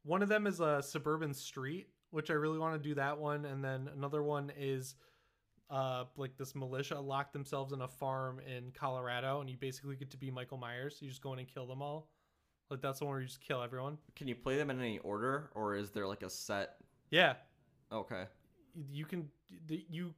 one 0.04 0.22
of 0.22 0.30
them 0.30 0.48
is 0.48 0.60
a 0.60 0.82
suburban 0.82 1.34
street 1.34 1.88
which 2.12 2.30
i 2.30 2.34
really 2.34 2.60
want 2.60 2.82
to 2.82 2.90
do 2.90 2.94
that 2.96 3.18
one 3.18 3.46
and 3.46 3.64
then 3.64 3.90
another 3.96 4.22
one 4.22 4.52
is 4.58 4.96
uh 5.70 6.04
like 6.16 6.38
this 6.38 6.54
militia 6.54 7.00
locked 7.00 7.34
themselves 7.34 7.74
in 7.74 7.82
a 7.82 7.88
farm 7.88 8.40
in 8.40 8.72
colorado 8.72 9.42
and 9.42 9.50
you 9.50 9.58
basically 9.58 9.96
get 9.96 10.12
to 10.12 10.18
be 10.18 10.30
michael 10.30 10.58
myers 10.58 10.98
you 11.02 11.10
just 11.10 11.22
go 11.22 11.34
in 11.34 11.40
and 11.40 11.48
kill 11.48 11.66
them 11.66 11.82
all 11.82 12.10
like 12.74 12.82
that's 12.82 13.00
the 13.00 13.06
one 13.06 13.14
where 13.14 13.22
you 13.22 13.28
just 13.28 13.42
kill 13.42 13.62
everyone? 13.62 13.98
Can 14.16 14.28
you 14.28 14.36
play 14.36 14.58
them 14.58 14.70
in 14.70 14.80
any 14.80 15.00
order, 15.00 15.52
or 15.56 15.76
is 15.76 15.92
there 15.92 16.08
like 16.08 16.24
a 16.24 16.30
set? 16.30 16.76
yeah. 17.10 17.36
Okay. 17.92 18.24
you 18.92 19.06
can 19.06 19.30
you 19.68 20.14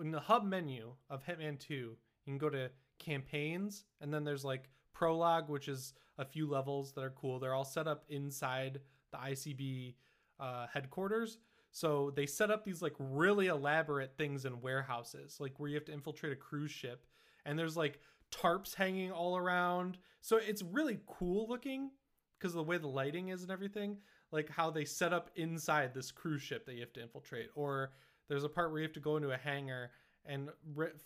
in 0.00 0.10
the 0.10 0.18
hub 0.18 0.44
menu 0.44 0.92
of 1.08 1.24
Hitman 1.24 1.58
2 1.58 1.74
you 1.74 1.96
can 2.24 2.36
go 2.36 2.50
to 2.50 2.68
campaigns 2.98 3.84
and 4.00 4.12
then 4.12 4.24
there's 4.24 4.44
like 4.44 4.68
prologue 4.92 5.48
which 5.48 5.68
is 5.68 5.94
a 6.18 6.24
few 6.24 6.48
levels 6.48 6.92
that 6.92 7.04
are 7.04 7.10
cool. 7.10 7.38
They're 7.38 7.54
all 7.54 7.64
set 7.64 7.86
up 7.86 8.04
inside 8.08 8.80
the 9.12 9.18
ICB 9.18 9.94
uh, 10.40 10.66
headquarters. 10.72 11.38
So 11.70 12.10
they 12.16 12.26
set 12.26 12.50
up 12.50 12.64
these 12.64 12.82
like 12.82 12.94
really 12.98 13.46
elaborate 13.46 14.16
things 14.16 14.46
in 14.46 14.60
warehouses 14.60 15.36
like 15.38 15.60
where 15.60 15.68
you 15.68 15.76
have 15.76 15.84
to 15.84 15.92
infiltrate 15.92 16.32
a 16.32 16.36
cruise 16.36 16.70
ship. 16.72 17.06
And 17.44 17.56
there's 17.58 17.76
like 17.76 18.00
tarps 18.32 18.74
hanging 18.74 19.10
all 19.10 19.36
around. 19.36 19.98
So 20.20 20.36
it's 20.36 20.62
really 20.62 20.98
cool 21.06 21.48
looking 21.48 21.90
because 22.38 22.52
of 22.52 22.58
the 22.58 22.64
way 22.64 22.78
the 22.78 22.86
lighting 22.86 23.28
is 23.28 23.42
and 23.42 23.50
everything 23.50 23.98
like 24.32 24.50
how 24.50 24.70
they 24.70 24.84
set 24.84 25.12
up 25.12 25.30
inside 25.36 25.94
this 25.94 26.10
cruise 26.10 26.42
ship 26.42 26.66
that 26.66 26.74
you 26.74 26.80
have 26.80 26.92
to 26.94 27.02
infiltrate. 27.02 27.48
Or 27.54 27.92
there's 28.28 28.44
a 28.44 28.48
part 28.48 28.70
where 28.70 28.80
you 28.80 28.86
have 28.86 28.94
to 28.94 29.00
go 29.00 29.16
into 29.16 29.30
a 29.30 29.36
hangar 29.36 29.90
and 30.24 30.50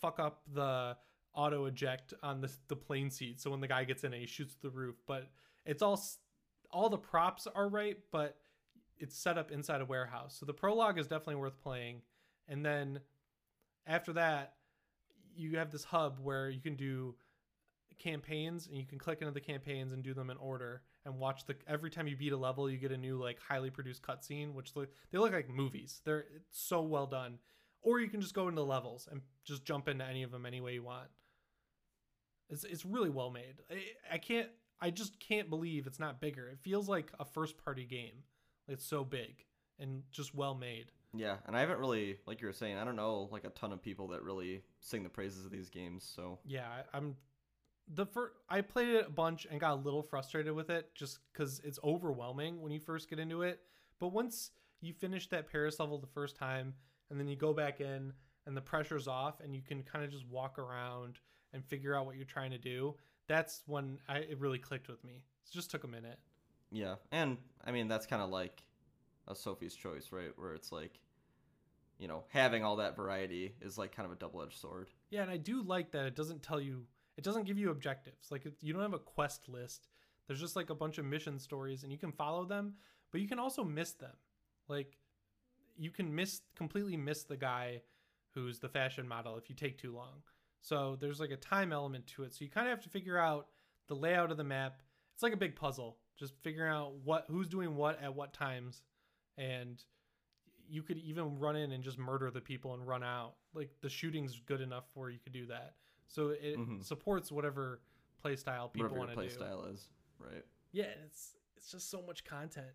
fuck 0.01 0.19
up 0.19 0.43
the 0.53 0.97
auto 1.35 1.67
eject 1.67 2.15
on 2.23 2.41
the, 2.41 2.51
the 2.69 2.77
plane 2.77 3.11
seat. 3.11 3.41
So 3.41 3.51
when 3.51 3.61
the 3.61 3.69
guy 3.69 3.85
gets 3.85 4.05
in 4.05 4.15
it 4.15 4.21
he 4.21 4.27
shoots 4.27 4.57
the 4.61 4.71
roof. 4.71 4.97
But 5.07 5.29
it's 5.65 5.83
all 5.83 6.03
all 6.73 6.89
the 6.89 6.99
props 6.99 7.49
are 7.53 7.69
right 7.69 7.99
but 8.13 8.37
it's 8.97 9.17
set 9.17 9.39
up 9.39 9.51
inside 9.51 9.81
a 9.81 9.85
warehouse. 9.85 10.37
So 10.39 10.47
the 10.47 10.55
prologue 10.55 10.99
is 10.99 11.07
definitely 11.07 11.37
worth 11.37 11.61
playing. 11.63 12.03
And 12.49 12.65
then 12.65 13.01
after 13.87 14.13
that 14.15 14.55
you 15.37 15.59
have 15.59 15.71
this 15.71 15.85
hub 15.85 16.19
where 16.23 16.49
you 16.51 16.61
can 16.61 16.77
do 16.77 17.15
campaigns 17.99 18.67
and 18.67 18.77
you 18.77 18.87
can 18.87 18.99
click 18.99 19.21
into 19.21 19.33
the 19.33 19.41
campaigns 19.41 19.93
and 19.93 20.03
do 20.03 20.15
them 20.15 20.31
in 20.31 20.37
order 20.39 20.83
and 21.05 21.19
watch 21.19 21.45
the 21.47 21.55
every 21.69 21.91
time 21.91 22.09
you 22.09 22.17
beat 22.17 22.33
a 22.33 22.37
level 22.37 22.69
you 22.69 22.79
get 22.79 22.91
a 22.91 22.97
new 22.97 23.23
like 23.23 23.39
highly 23.39 23.71
produced 23.71 24.03
cutscene 24.03 24.55
which 24.55 24.75
look 24.75 24.89
they 25.13 25.19
look 25.19 25.33
like 25.33 25.49
movies. 25.49 26.01
They're 26.05 26.25
so 26.51 26.83
well 26.83 27.07
done. 27.07 27.39
Or 27.83 28.01
you 28.01 28.09
can 28.09 28.21
just 28.21 28.35
go 28.35 28.49
into 28.49 28.63
levels 28.63 29.09
and 29.11 29.23
just 29.45 29.65
jump 29.65 29.89
into 29.89 30.05
any 30.05 30.23
of 30.23 30.31
them 30.31 30.45
any 30.45 30.61
way 30.61 30.75
you 30.75 30.83
want. 30.83 31.09
It's, 32.51 32.65
it's 32.65 32.85
really 32.85 33.09
well 33.09 33.31
made. 33.31 33.57
I, 33.71 34.15
I 34.15 34.19
can't 34.19 34.49
i 34.83 34.91
just 34.91 35.21
can't 35.21 35.51
believe 35.51 35.87
it's 35.87 36.01
not 36.01 36.21
bigger. 36.21 36.49
It 36.49 36.59
feels 36.59 36.89
like 36.89 37.13
a 37.21 37.25
first 37.25 37.63
party 37.63 37.85
game. 37.85 38.25
It's 38.67 38.85
so 38.85 39.05
big 39.05 39.45
and 39.79 40.03
just 40.11 40.35
well 40.35 40.55
made 40.55 40.93
Yeah, 41.13 41.37
and 41.47 41.57
I 41.57 41.61
haven't 41.61 41.79
really, 41.79 42.19
like 42.27 42.41
you 42.41 42.47
were 42.47 42.53
saying, 42.53 42.77
I 42.77 42.85
don't 42.85 42.97
know 42.97 43.29
like 43.33 43.45
a 43.45 43.51
ton 43.51 43.73
of 43.73 43.83
people 43.83 44.09
that 44.09 44.23
really 44.23 44.63
sing 44.81 45.03
the 45.03 45.09
praises 45.09 45.45
of 45.45 45.51
these 45.51 45.69
games. 45.69 46.11
So 46.15 46.39
yeah 46.47 46.83
i'm 46.93 47.17
the 47.93 48.07
first 48.07 48.35
i 48.49 48.61
played 48.61 48.89
it 48.89 49.07
a 49.09 49.11
bunch 49.11 49.49
and 49.51 49.59
got 49.59 49.73
a 49.73 49.81
little 49.81 50.03
frustrated 50.03 50.53
with 50.53 50.71
it 50.71 50.95
just 50.95 51.19
because 51.33 51.61
it's 51.65 51.81
overwhelming 51.83 52.61
when 52.61 52.71
you 52.71 52.79
first 52.79 53.11
get 53.11 53.19
into 53.19 53.43
it 53.43 53.59
but 53.99 54.09
once 54.09 54.53
you 54.81 54.93
finish 54.93 55.29
that 55.29 55.51
Paris 55.51 55.79
level 55.79 55.99
the 55.99 56.07
first 56.07 56.37
time, 56.37 56.75
and 57.11 57.21
then 57.21 57.29
you 57.29 57.37
go 57.37 57.53
back 57.53 57.81
in, 57.81 58.13
and 58.47 58.57
the 58.57 58.61
pressure's 58.61 59.07
off, 59.07 59.41
and 59.41 59.55
you 59.55 59.63
can 59.63 59.83
kind 59.83 60.05
of 60.05 60.11
just 60.11 60.27
walk 60.27 60.59
around 60.59 61.19
and 61.53 61.65
figure 61.65 61.95
out 61.95 62.07
what 62.07 62.17
you're 62.17 62.25
trying 62.25 62.51
to 62.51 62.59
do. 62.59 62.95
That's 63.29 63.63
when 63.67 63.99
I, 64.09 64.19
it 64.19 64.39
really 64.41 64.59
clicked 64.59 64.89
with 64.89 65.05
me. 65.05 65.23
It 65.45 65.53
just 65.53 65.71
took 65.71 65.85
a 65.85 65.89
minute. 65.89 66.19
Yeah, 66.73 66.95
and 67.13 67.37
I 67.65 67.73
mean 67.73 67.89
that's 67.89 68.07
kind 68.07 68.23
of 68.23 68.31
like 68.31 68.63
a 69.31 69.35
Sophie's 69.35 69.75
Choice, 69.75 70.09
right? 70.11 70.33
Where 70.37 70.55
it's 70.55 70.73
like, 70.73 70.99
you 71.99 72.09
know, 72.09 72.25
having 72.29 72.65
all 72.65 72.77
that 72.77 72.97
variety 72.97 73.55
is 73.61 73.79
like 73.79 73.95
kind 73.95 74.07
of 74.07 74.13
a 74.13 74.19
double-edged 74.19 74.59
sword. 74.59 74.89
Yeah, 75.11 75.23
and 75.23 75.31
I 75.31 75.37
do 75.37 75.63
like 75.63 75.93
that 75.93 76.07
it 76.07 76.17
doesn't 76.17 76.43
tell 76.43 76.61
you, 76.61 76.87
it 77.17 77.25
doesn't 77.25 77.45
give 77.45 77.59
you 77.59 77.71
objectives. 77.71 78.31
Like 78.31 78.47
you 78.61 78.73
don't 78.73 78.83
have 78.83 78.95
a 78.95 78.99
quest 78.99 79.49
list. 79.49 79.89
There's 80.27 80.41
just 80.41 80.57
like 80.57 80.71
a 80.71 80.75
bunch 80.75 80.99
of 80.99 81.05
mission 81.05 81.39
stories, 81.39 81.83
and 81.83 81.93
you 81.93 81.99
can 81.99 82.13
follow 82.13 82.45
them, 82.45 82.75
but 83.11 83.21
you 83.21 83.29
can 83.29 83.39
also 83.39 83.65
miss 83.65 83.93
them. 83.93 84.15
Like 84.69 84.97
you 85.77 85.91
can 85.91 86.15
miss 86.15 86.43
completely 86.57 86.97
miss 86.97 87.25
the 87.25 87.37
guy 87.37 87.83
who's 88.35 88.59
the 88.59 88.69
fashion 88.69 89.09
model 89.09 89.37
if 89.37 89.49
you 89.49 89.57
take 89.57 89.79
too 89.79 89.95
long. 89.95 90.23
So 90.61 90.97
there's 91.01 91.21
like 91.21 91.31
a 91.31 91.37
time 91.37 91.73
element 91.73 92.07
to 92.09 92.23
it. 92.25 92.35
So 92.35 92.45
you 92.45 92.51
kind 92.51 92.69
of 92.69 92.71
have 92.71 92.85
to 92.85 92.91
figure 92.91 93.19
out 93.19 93.49
the 93.89 93.97
layout 93.97 94.31
of 94.31 94.37
the 94.37 94.45
map. 94.45 94.83
It's 95.15 95.23
like 95.23 95.33
a 95.33 95.39
big 95.39 95.57
puzzle, 95.57 95.97
just 96.19 96.35
figuring 96.43 96.71
out 96.71 96.93
what 97.03 97.27
who's 97.29 97.49
doing 97.49 97.75
what 97.75 98.01
at 98.03 98.15
what 98.15 98.33
times, 98.33 98.83
and 99.37 99.83
you 100.69 100.83
could 100.83 100.99
even 100.99 101.39
run 101.39 101.57
in 101.57 101.73
and 101.73 101.83
just 101.83 101.99
murder 101.99 102.31
the 102.31 102.41
people 102.41 102.75
and 102.75 102.87
run 102.87 103.03
out. 103.03 103.35
Like 103.55 103.71
the 103.81 103.89
shooting's 103.89 104.41
good 104.47 104.61
enough 104.61 104.85
where 104.95 105.11
you 105.11 105.19
could 105.19 105.33
do 105.33 105.47
that. 105.47 105.75
So 106.07 106.29
it 106.31 106.57
Mhm. 106.57 106.83
supports 106.85 107.33
whatever 107.33 107.81
playstyle 108.25 108.73
people 108.73 108.97
want 108.97 109.11
to 109.11 109.15
play 109.17 109.29
do. 109.29 109.35
style 109.35 109.65
is, 109.65 109.91
right? 110.19 110.45
Yeah, 110.73 110.85
and 110.85 111.05
it's 111.05 111.37
it's 111.57 111.71
just 111.73 111.91
so 111.91 112.01
much 112.03 112.25
content. 112.25 112.75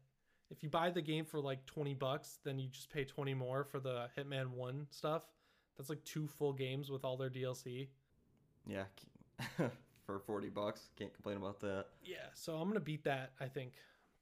If 0.52 0.62
you 0.62 0.70
buy 0.70 0.92
the 0.92 1.02
game 1.02 1.26
for 1.26 1.40
like 1.40 1.66
20 1.66 1.94
bucks, 1.96 2.38
then 2.44 2.60
you 2.60 2.68
just 2.70 2.90
pay 2.90 3.04
20 3.04 3.34
more 3.34 3.64
for 3.64 3.80
the 3.80 4.10
Hitman 4.16 4.50
1 4.50 4.88
stuff. 4.92 5.26
That's 5.78 5.90
like 5.90 6.04
two 6.04 6.28
full 6.28 6.54
games 6.54 6.92
with 6.92 7.04
all 7.04 7.18
their 7.18 7.30
DLC. 7.32 7.90
Yeah, 8.68 8.86
for 10.06 10.20
forty 10.20 10.50
bucks, 10.50 10.90
can't 10.96 11.14
complain 11.14 11.38
about 11.38 11.60
that. 11.62 11.88
Yeah, 12.04 12.30
so 12.34 12.56
I'm 12.58 12.64
going 12.68 12.74
to 12.76 12.80
beat 12.80 13.04
that, 13.06 13.34
I 13.40 13.48
think. 13.48 13.74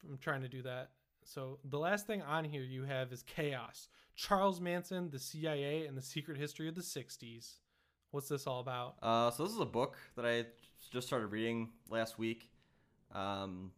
I'm 0.07 0.17
trying 0.17 0.41
to 0.41 0.49
do 0.49 0.61
that. 0.63 0.91
So 1.25 1.59
the 1.63 1.79
last 1.79 2.07
thing 2.07 2.21
on 2.21 2.43
here 2.43 2.63
you 2.63 2.83
have 2.83 3.11
is 3.11 3.23
Chaos. 3.23 3.87
Charles 4.15 4.61
Manson, 4.61 5.09
the 5.09 5.19
CIA, 5.19 5.85
and 5.87 5.97
the 5.97 6.01
secret 6.01 6.37
history 6.37 6.67
of 6.67 6.75
the 6.75 6.81
60s. 6.81 7.53
What's 8.11 8.29
this 8.29 8.45
all 8.45 8.59
about? 8.59 8.95
Uh, 9.01 9.31
so 9.31 9.43
this 9.43 9.53
is 9.53 9.59
a 9.59 9.65
book 9.65 9.97
that 10.15 10.25
I 10.25 10.45
just 10.91 11.07
started 11.07 11.27
reading 11.27 11.69
last 11.89 12.19
week. 12.19 12.49
Um, 13.11 13.71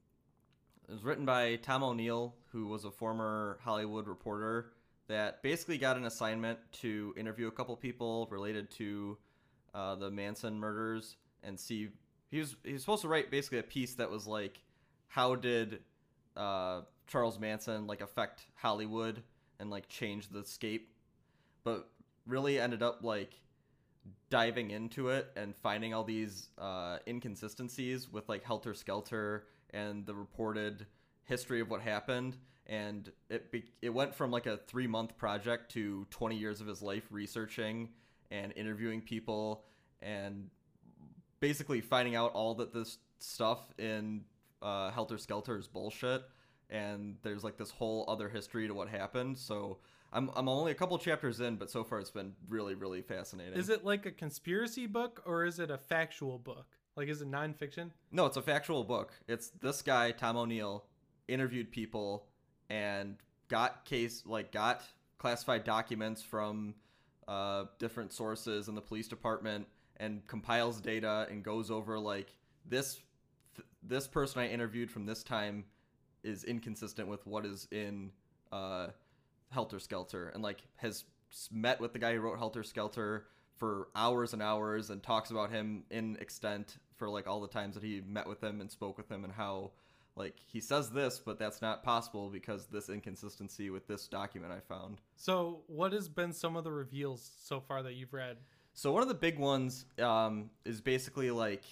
it 0.88 0.92
was 0.92 1.04
written 1.04 1.26
by 1.26 1.56
Tom 1.58 1.84
O'Neill, 1.84 2.36
who 2.52 2.68
was 2.68 2.86
a 2.86 2.92
former 2.92 3.60
Hollywood 3.64 4.08
reporter 4.08 4.74
that 5.08 5.42
basically 5.42 5.78
got 5.78 5.98
an 5.98 6.06
assignment 6.06 6.60
to 6.82 7.14
interview 7.18 7.48
a 7.48 7.52
couple 7.52 7.76
people 7.76 8.28
related 8.30 8.70
to 8.72 9.18
uh, 9.74 9.96
the 9.96 10.12
Manson 10.12 10.60
murders 10.60 11.16
and 11.44 11.60
see. 11.60 11.90
He 12.30 12.40
was 12.40 12.56
he 12.64 12.74
was 12.74 12.82
supposed 12.82 13.04
to 13.04 13.08
write 13.08 13.32
basically 13.32 13.60
a 13.60 13.64
piece 13.64 13.96
that 13.96 14.10
was 14.10 14.28
like, 14.28 14.60
how 15.08 15.36
did 15.36 15.80
uh, 16.36 16.82
Charles 17.08 17.40
Manson 17.40 17.88
like 17.88 18.02
affect 18.02 18.46
Hollywood 18.56 19.24
and 19.60 19.70
like 19.70 19.88
change 19.88 20.30
the 20.30 20.44
scape, 20.44 20.94
but 21.64 21.90
really 22.28 22.60
ended 22.60 22.84
up 22.84 23.04
like 23.04 23.40
diving 24.30 24.72
into 24.72 25.10
it 25.10 25.32
and 25.36 25.56
finding 25.56 25.94
all 25.94 26.04
these 26.04 26.50
uh, 26.58 26.98
inconsistencies 27.08 28.12
with 28.12 28.28
like 28.28 28.44
Helter 28.44 28.74
Skelter 28.74 29.46
and 29.72 30.06
the 30.06 30.16
reported 30.16 30.86
history 31.24 31.62
of 31.62 31.70
what 31.70 31.82
happened. 31.82 32.38
And 32.68 33.12
it 33.30 33.52
be- 33.52 33.72
it 33.82 33.90
went 33.90 34.16
from 34.16 34.32
like 34.32 34.48
a 34.48 34.58
three 34.58 34.88
month 34.88 35.18
project 35.18 35.72
to 35.74 36.06
20 36.10 36.36
years 36.36 36.62
of 36.62 36.68
his 36.68 36.82
life 36.82 37.08
researching 37.12 37.90
and 38.32 38.52
interviewing 38.56 39.02
people 39.02 39.66
and 40.02 40.50
basically 41.40 41.82
finding 41.82 42.16
out 42.16 42.34
all 42.34 42.56
that 42.56 42.74
this 42.74 42.98
stuff 43.20 43.60
in 43.78 44.24
uh, 44.62 44.90
Helter 44.92 45.18
Skelter 45.18 45.58
is 45.58 45.68
bullshit. 45.68 46.24
And 46.70 47.18
there's 47.22 47.44
like 47.44 47.58
this 47.58 47.72
whole 47.72 48.06
other 48.08 48.30
history 48.30 48.68
to 48.68 48.74
what 48.74 48.88
happened. 48.88 49.38
So 49.38 49.78
I'm, 50.12 50.32
I'm 50.36 50.48
only 50.48 50.72
a 50.72 50.76
couple 50.76 50.98
chapters 50.98 51.40
in, 51.42 51.58
but 51.58 51.70
so 51.70 51.84
far 51.84 52.00
it's 52.00 52.12
been 52.12 52.34
really, 52.48 52.76
really 52.76 53.02
fascinating. 53.02 53.54
Is 53.54 53.70
it 53.70 53.84
like 53.84 54.06
a 54.06 54.12
conspiracy 54.12 54.88
book 54.88 55.22
or 55.26 55.46
is 55.46 55.60
it 55.60 55.70
a 55.70 55.78
factual 55.78 56.38
book? 56.40 56.66
Like, 56.96 57.10
is 57.10 57.22
it 57.22 57.30
nonfiction? 57.30 57.92
No, 58.12 58.26
it's 58.26 58.38
a 58.38 58.42
factual 58.42 58.84
book. 58.84 59.14
It's 59.28 59.50
this 59.50 59.82
guy, 59.82 60.12
Tom 60.12 60.38
O'Neill, 60.38 60.86
interviewed 61.28 61.72
people 61.72 62.28
and 62.70 63.18
got 63.48 63.86
case 63.86 64.24
like 64.26 64.52
got 64.52 64.82
classified 65.18 65.64
documents 65.64 66.22
from 66.22 66.76
uh, 67.28 67.66
different 67.80 68.14
sources 68.14 68.68
in 68.68 68.76
the 68.76 68.82
police 68.82 69.08
department 69.08 69.68
and 69.98 70.26
compiles 70.28 70.82
data 70.82 71.28
and 71.30 71.44
goes 71.44 71.72
over 71.72 71.98
like 71.98 72.36
this 72.68 73.00
th- 73.56 73.68
this 73.84 74.08
person 74.08 74.42
I 74.42 74.50
interviewed 74.50 74.92
from 74.92 75.06
this 75.06 75.24
time 75.24 75.66
is 76.26 76.44
inconsistent 76.44 77.08
with 77.08 77.26
what 77.26 77.46
is 77.46 77.68
in 77.72 78.12
uh, 78.52 78.88
Helter 79.52 79.80
Skelter 79.80 80.30
and 80.30 80.44
like 80.44 80.62
has 80.78 81.06
met 81.52 81.80
with 81.80 81.94
the 81.94 82.00
guy 82.00 82.14
who 82.14 82.20
wrote 82.20 82.38
Helter 82.38 82.64
Skelter 82.64 83.28
for 83.58 83.88
hours 83.96 84.34
and 84.34 84.42
hours 84.42 84.90
and 84.90 85.02
talks 85.02 85.32
about 85.32 85.50
him 85.50 85.84
in 85.90 86.18
extent 86.18 86.78
for 86.98 87.10
like 87.10 87.28
all 87.28 87.40
the 87.42 87.48
times 87.48 87.76
that 87.76 87.84
he 87.84 88.02
met 88.06 88.28
with 88.28 88.44
him 88.44 88.62
and 88.62 88.70
spoke 88.70 88.98
with 88.98 89.10
him 89.10 89.24
and 89.24 89.34
how 89.34 89.72
like 90.16 90.36
he 90.46 90.60
says 90.60 90.90
this 90.90 91.20
but 91.20 91.38
that's 91.40 91.62
not 91.62 91.84
possible 91.84 92.30
because 92.30 92.68
this 92.68 92.90
inconsistency 92.90 93.70
with 93.70 93.88
this 93.88 94.08
document 94.08 94.52
I 94.52 94.60
found. 94.60 95.00
So, 95.16 95.62
what 95.68 95.94
has 95.94 96.10
been 96.10 96.34
some 96.34 96.56
of 96.56 96.64
the 96.64 96.72
reveals 96.72 97.32
so 97.42 97.60
far 97.60 97.84
that 97.84 97.94
you've 97.94 98.14
read? 98.14 98.38
So 98.78 98.92
one 98.92 99.02
of 99.02 99.08
the 99.08 99.14
big 99.14 99.40
ones 99.40 99.86
um, 100.00 100.50
is 100.66 100.82
basically 100.82 101.32
like 101.32 101.64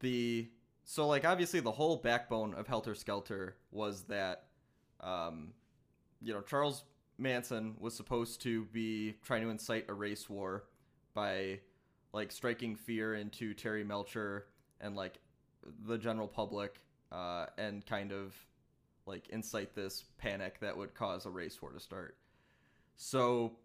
the 0.00 0.50
so 0.88 1.08
like 1.08 1.24
obviously 1.24 1.58
the 1.58 1.72
whole 1.72 1.96
backbone 1.96 2.54
of 2.54 2.68
Helter 2.68 2.94
Skelter 2.94 3.56
was 3.72 4.02
that 4.04 4.44
um, 5.00 5.52
you 6.22 6.32
know 6.32 6.40
Charles 6.40 6.84
Manson 7.18 7.74
was 7.78 7.92
supposed 7.92 8.40
to 8.42 8.66
be 8.66 9.16
trying 9.24 9.42
to 9.42 9.50
incite 9.50 9.86
a 9.88 9.92
race 9.92 10.30
war 10.30 10.64
by 11.12 11.58
like 12.12 12.30
striking 12.30 12.76
fear 12.76 13.16
into 13.16 13.52
Terry 13.52 13.82
Melcher 13.82 14.46
and 14.80 14.94
like 14.94 15.18
the 15.86 15.98
general 15.98 16.28
public 16.28 16.80
uh, 17.10 17.46
and 17.58 17.84
kind 17.84 18.12
of 18.12 18.36
like 19.06 19.28
incite 19.30 19.74
this 19.74 20.04
panic 20.18 20.60
that 20.60 20.76
would 20.76 20.94
cause 20.94 21.26
a 21.26 21.30
race 21.30 21.60
war 21.60 21.72
to 21.72 21.80
start. 21.80 22.16
So 22.94 23.56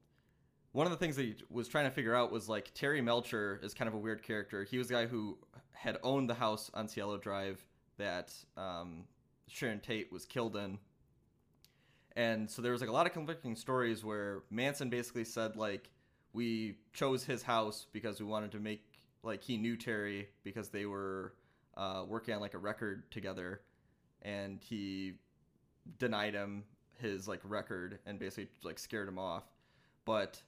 one 0.72 0.88
of 0.88 0.91
the 0.91 0.97
things 0.97 1.15
that 1.17 1.24
he 1.24 1.36
was 1.51 1.67
trying 1.67 1.86
to 1.86 1.91
figure 1.91 2.15
out 2.15 2.32
was 2.32 2.49
like 2.49 2.74
Terry 2.74 3.01
Melcher 3.01 3.59
is 3.61 3.76
kind 3.76 3.88
of 3.88 3.93
a 3.93 3.97
weird 3.99 4.24
character. 4.24 4.63
He 4.63 4.80
was 4.80 4.88
the 4.88 4.95
guy 4.95 5.05
who 5.05 5.38
had 5.74 5.97
owned 6.03 6.30
the 6.30 6.34
house 6.36 6.69
on 6.74 6.88
Cielo 6.88 7.17
Drive 7.17 7.63
that 7.97 8.34
um, 8.57 9.03
Sharon 9.47 9.80
Tate 9.80 10.11
was 10.11 10.26
killed 10.26 10.55
in. 10.55 10.78
And 12.15 12.49
so 12.49 12.61
there 12.61 12.72
was 12.72 12.82
like 12.82 12.89
a 12.89 12.93
lot 12.93 13.07
of 13.07 13.13
conflicting 13.13 13.55
stories 13.55 14.03
where 14.03 14.43
Manson 14.49 14.89
basically 14.89 15.24
said 15.24 15.55
like 15.55 15.89
we 16.34 16.78
chose 16.93 17.24
his 17.24 17.43
house 17.43 17.88
because 17.91 18.19
we 18.19 18.26
wanted 18.26 18.51
to 18.51 18.59
make 18.59 18.84
like 19.24 19.41
he 19.41 19.57
knew 19.57 19.78
Terry 19.78 20.30
because 20.43 20.69
they 20.69 20.86
were 20.86 21.34
uh, 21.78 22.03
working 22.07 22.34
on 22.34 22.41
like 22.41 22.53
a 22.53 22.57
record 22.57 23.09
together, 23.11 23.61
and 24.22 24.59
he 24.61 25.13
denied 25.99 26.34
him 26.34 26.63
his 26.99 27.28
like 27.28 27.39
record 27.43 27.99
and 28.05 28.19
basically 28.19 28.49
like 28.63 28.80
scared 28.80 29.07
him 29.07 29.19
off. 29.19 29.43
But 30.05 30.41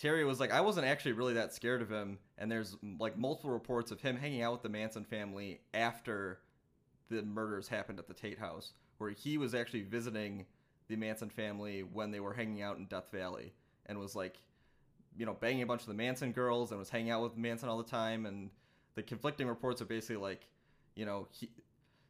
Terry 0.00 0.24
was 0.24 0.40
like, 0.40 0.50
I 0.50 0.62
wasn't 0.62 0.86
actually 0.86 1.12
really 1.12 1.34
that 1.34 1.52
scared 1.52 1.82
of 1.82 1.90
him, 1.90 2.18
and 2.38 2.50
there's 2.50 2.74
like 2.98 3.18
multiple 3.18 3.50
reports 3.50 3.90
of 3.90 4.00
him 4.00 4.16
hanging 4.16 4.40
out 4.40 4.52
with 4.52 4.62
the 4.62 4.70
Manson 4.70 5.04
family 5.04 5.60
after 5.74 6.40
the 7.10 7.20
murders 7.20 7.68
happened 7.68 7.98
at 7.98 8.08
the 8.08 8.14
Tate 8.14 8.38
house, 8.38 8.72
where 8.96 9.10
he 9.10 9.36
was 9.36 9.54
actually 9.54 9.82
visiting 9.82 10.46
the 10.88 10.96
Manson 10.96 11.28
family 11.28 11.82
when 11.82 12.12
they 12.12 12.18
were 12.18 12.32
hanging 12.32 12.62
out 12.62 12.78
in 12.78 12.86
Death 12.86 13.10
Valley, 13.12 13.52
and 13.84 13.98
was 13.98 14.16
like, 14.16 14.40
you 15.18 15.26
know, 15.26 15.34
banging 15.34 15.60
a 15.60 15.66
bunch 15.66 15.82
of 15.82 15.88
the 15.88 15.94
Manson 15.94 16.32
girls, 16.32 16.70
and 16.70 16.78
was 16.78 16.88
hanging 16.88 17.10
out 17.10 17.22
with 17.22 17.36
Manson 17.36 17.68
all 17.68 17.76
the 17.76 17.84
time, 17.84 18.24
and 18.24 18.48
the 18.94 19.02
conflicting 19.02 19.48
reports 19.48 19.82
are 19.82 19.86
basically 19.86 20.16
like, 20.16 20.46
you 20.96 21.04
know, 21.04 21.28
he. 21.30 21.50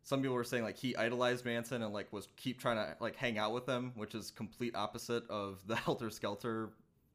Some 0.02 0.22
people 0.22 0.36
were 0.36 0.44
saying 0.44 0.62
like 0.62 0.78
he 0.78 0.96
idolized 0.96 1.44
Manson 1.44 1.82
and 1.82 1.92
like 1.92 2.10
was 2.12 2.28
keep 2.36 2.58
trying 2.60 2.76
to 2.76 2.96
like 3.00 3.16
hang 3.16 3.36
out 3.36 3.52
with 3.52 3.68
him, 3.68 3.92
which 3.96 4.14
is 4.14 4.30
complete 4.30 4.76
opposite 4.76 5.28
of 5.28 5.58
the 5.66 5.76
Helter 5.84 6.08
Skelter 6.08 6.70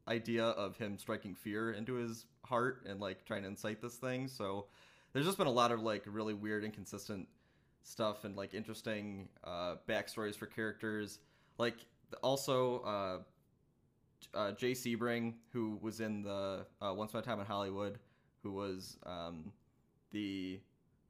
idea 0.08 0.46
of 0.46 0.78
him 0.78 0.98
striking 0.98 1.34
fear 1.34 1.72
into 1.72 1.96
his 1.96 2.26
heart 2.44 2.86
and 2.88 3.00
like 3.00 3.26
trying 3.26 3.42
to 3.42 3.48
incite 3.48 3.82
this 3.82 3.96
thing. 3.96 4.28
So 4.28 4.68
there's 5.14 5.26
just 5.26 5.38
been 5.38 5.48
a 5.48 5.52
lot 5.52 5.72
of 5.72 5.82
like 5.82 6.04
really 6.06 6.34
weird, 6.34 6.64
inconsistent 6.64 7.28
stuff 7.84 8.24
and 8.24 8.36
like 8.36 8.54
interesting 8.54 9.30
uh, 9.44 9.76
backstories 9.88 10.36
for 10.36 10.46
characters. 10.46 11.20
Like 11.58 11.76
also 12.22 12.80
uh, 12.80 14.38
uh, 14.38 14.52
Jay 14.54 14.74
Sebring, 14.74 15.34
who 15.52 15.80
was 15.82 16.02
in 16.02 16.22
the 16.22 16.66
uh, 16.82 16.94
Once 16.94 17.12
Upon 17.12 17.22
a 17.22 17.26
Time 17.26 17.40
in 17.40 17.46
Hollywood, 17.46 18.00
who 18.44 18.52
was 18.52 18.98
um, 19.06 19.52
the 20.12 20.60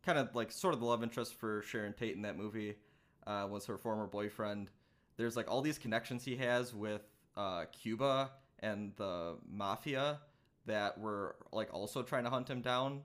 kind 0.06 0.18
of 0.18 0.34
like 0.36 0.52
sort 0.52 0.74
of 0.74 0.80
the 0.80 0.86
love 0.86 1.04
interest 1.04 1.36
for 1.36 1.62
Sharon 1.64 1.94
Tate 1.94 2.16
in 2.16 2.22
that 2.22 2.38
movie, 2.38 2.76
uh, 3.28 3.48
was 3.50 3.66
her 3.66 3.78
former 3.78 4.08
boyfriend. 4.08 4.70
there's 5.18 5.36
like 5.36 5.50
all 5.50 5.62
these 5.62 5.80
connections 5.80 6.24
he 6.24 6.36
has 6.36 6.74
with 6.74 7.02
uh, 7.36 7.66
Cuba 7.72 8.30
and 8.66 8.92
the 8.96 9.36
mafia 9.48 10.20
that 10.66 11.00
were 11.00 11.36
like 11.52 11.74
also 11.74 12.02
trying 12.02 12.24
to 12.24 12.30
hunt 12.30 12.50
him 12.50 12.62
down 12.62 13.02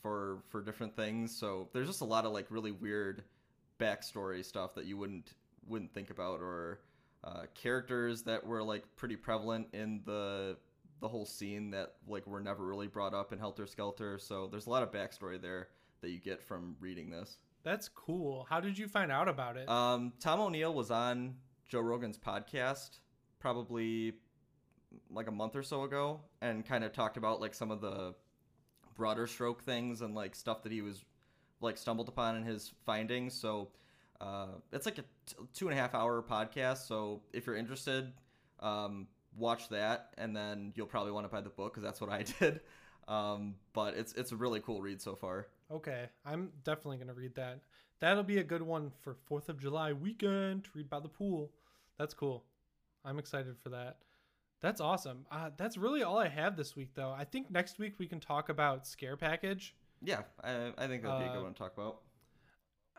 for 0.00 0.38
for 0.48 0.62
different 0.62 0.96
things. 0.96 1.36
So 1.36 1.68
there's 1.72 1.86
just 1.86 2.00
a 2.00 2.06
lot 2.06 2.24
of 2.24 2.32
like 2.32 2.46
really 2.50 2.72
weird 2.72 3.24
backstory 3.78 4.44
stuff 4.44 4.74
that 4.74 4.86
you 4.86 4.96
wouldn't 4.96 5.34
wouldn't 5.66 5.92
think 5.92 6.10
about 6.10 6.40
or 6.40 6.80
uh, 7.22 7.42
characters 7.54 8.22
that 8.22 8.46
were 8.46 8.62
like 8.62 8.84
pretty 8.96 9.16
prevalent 9.16 9.68
in 9.72 10.00
the 10.04 10.56
the 11.00 11.08
whole 11.08 11.26
scene 11.26 11.70
that 11.70 11.94
like 12.08 12.26
were 12.26 12.40
never 12.40 12.64
really 12.64 12.86
brought 12.86 13.14
up 13.14 13.32
in 13.32 13.38
Helter 13.38 13.66
Skelter. 13.66 14.18
So 14.18 14.48
there's 14.50 14.66
a 14.66 14.70
lot 14.70 14.82
of 14.82 14.90
backstory 14.90 15.40
there 15.40 15.68
that 16.00 16.10
you 16.10 16.18
get 16.18 16.42
from 16.42 16.76
reading 16.80 17.10
this. 17.10 17.38
That's 17.62 17.88
cool. 17.88 18.46
How 18.48 18.60
did 18.60 18.76
you 18.78 18.88
find 18.88 19.10
out 19.10 19.28
about 19.28 19.56
it? 19.56 19.68
Um, 19.68 20.12
Tom 20.20 20.40
O'Neill 20.40 20.74
was 20.74 20.90
on 20.90 21.36
Joe 21.66 21.80
Rogan's 21.80 22.18
podcast 22.18 22.98
probably 23.44 24.14
like 25.10 25.28
a 25.28 25.32
month 25.32 25.56
or 25.56 25.62
so 25.62 25.82
ago 25.84 26.20
and 26.40 26.66
kind 26.66 26.84
of 26.84 26.92
talked 26.92 27.16
about 27.16 27.40
like 27.40 27.54
some 27.54 27.70
of 27.70 27.80
the 27.80 28.14
broader 28.96 29.26
stroke 29.26 29.62
things 29.62 30.00
and 30.00 30.14
like 30.14 30.34
stuff 30.34 30.62
that 30.62 30.72
he 30.72 30.82
was 30.82 31.04
like 31.60 31.76
stumbled 31.76 32.08
upon 32.08 32.36
in 32.36 32.42
his 32.42 32.72
findings. 32.84 33.34
So 33.34 33.68
uh, 34.20 34.48
it's 34.72 34.86
like 34.86 34.98
a 34.98 35.02
t- 35.02 35.36
two 35.54 35.68
and 35.68 35.78
a 35.78 35.80
half 35.80 35.94
hour 35.94 36.22
podcast. 36.22 36.86
So 36.86 37.22
if 37.32 37.46
you're 37.46 37.56
interested, 37.56 38.12
um, 38.60 39.08
watch 39.36 39.68
that, 39.70 40.10
and 40.18 40.36
then 40.36 40.72
you'll 40.74 40.86
probably 40.86 41.12
want 41.12 41.24
to 41.24 41.28
buy 41.28 41.40
the 41.40 41.50
book 41.50 41.72
because 41.72 41.82
that's 41.82 42.00
what 42.00 42.10
I 42.10 42.24
did. 42.40 42.60
Um, 43.08 43.56
but 43.72 43.94
it's 43.94 44.12
it's 44.14 44.32
a 44.32 44.36
really 44.36 44.60
cool 44.60 44.80
read 44.80 45.00
so 45.02 45.14
far. 45.14 45.48
Okay, 45.70 46.06
I'm 46.24 46.50
definitely 46.64 46.98
gonna 46.98 47.14
read 47.14 47.34
that. 47.34 47.60
That'll 48.00 48.22
be 48.22 48.38
a 48.38 48.44
good 48.44 48.62
one 48.62 48.92
for 49.02 49.14
Fourth 49.26 49.48
of 49.48 49.58
July 49.58 49.92
weekend. 49.92 50.68
Read 50.74 50.88
by 50.88 51.00
the 51.00 51.08
pool. 51.08 51.50
That's 51.98 52.14
cool. 52.14 52.44
I'm 53.04 53.18
excited 53.18 53.56
for 53.62 53.70
that. 53.70 53.98
That's 54.64 54.80
awesome. 54.80 55.26
Uh, 55.30 55.50
that's 55.58 55.76
really 55.76 56.02
all 56.02 56.16
I 56.18 56.28
have 56.28 56.56
this 56.56 56.74
week, 56.74 56.94
though. 56.94 57.10
I 57.10 57.24
think 57.24 57.50
next 57.50 57.78
week 57.78 57.96
we 57.98 58.06
can 58.06 58.18
talk 58.18 58.48
about 58.48 58.86
Scare 58.86 59.18
Package. 59.18 59.74
Yeah, 60.02 60.22
I, 60.42 60.72
I 60.78 60.86
think 60.86 61.02
that'd 61.02 61.18
be 61.18 61.26
a 61.26 61.28
good 61.28 61.40
Uh, 61.40 61.42
one 61.42 61.52
to 61.52 61.58
talk 61.58 61.74
about. 61.76 61.98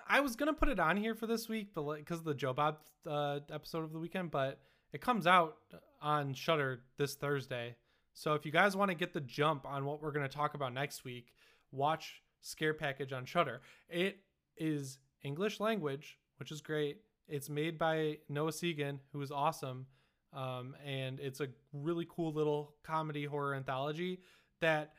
I 0.07 0.20
was 0.20 0.36
gonna 0.36 0.53
put 0.53 0.70
it 0.70 0.80
on 0.80 0.95
here 0.95 1.16
for 1.16 1.26
this 1.26 1.49
week, 1.49 1.70
but 1.74 1.95
because 1.97 2.20
of 2.20 2.26
the 2.26 2.36
Joe 2.36 2.53
Bob 2.53 2.78
uh, 3.09 3.39
episode 3.51 3.84
of 3.84 3.93
the 3.93 3.97
weekend, 3.97 4.30
but 4.30 4.59
it 4.93 5.01
comes 5.01 5.26
out 5.26 5.57
on 6.03 6.36
Shudder 6.36 6.82
this 6.97 7.16
Thursday. 7.16 7.76
So 8.13 8.36
if 8.36 8.45
you 8.45 8.51
guys 8.51 8.78
want 8.78 8.91
to 8.91 8.95
get 8.95 9.13
the 9.13 9.22
jump 9.22 9.66
on 9.66 9.86
what 9.86 10.03
we're 10.03 10.11
gonna 10.11 10.30
talk 10.30 10.53
about 10.53 10.72
next 10.72 11.03
week, 11.03 11.34
watch 11.72 12.22
Scare 12.41 12.76
Package 12.76 13.11
on 13.11 13.26
Shudder. 13.26 13.61
It 13.89 14.20
is 14.55 14.99
English 15.24 15.59
language, 15.59 16.20
which 16.38 16.51
is 16.51 16.61
great. 16.61 17.01
It's 17.28 17.49
made 17.49 17.80
by 17.80 18.20
Noah 18.30 18.51
Segan, 18.51 18.99
who 19.13 19.22
is 19.24 19.32
awesome, 19.32 19.88
um, 20.36 20.75
and 20.86 21.19
it's 21.19 21.39
a 21.39 21.47
really 21.73 22.05
cool 22.09 22.33
little 22.33 22.73
comedy 22.83 23.25
horror 23.25 23.55
anthology 23.55 24.19
that 24.61 24.93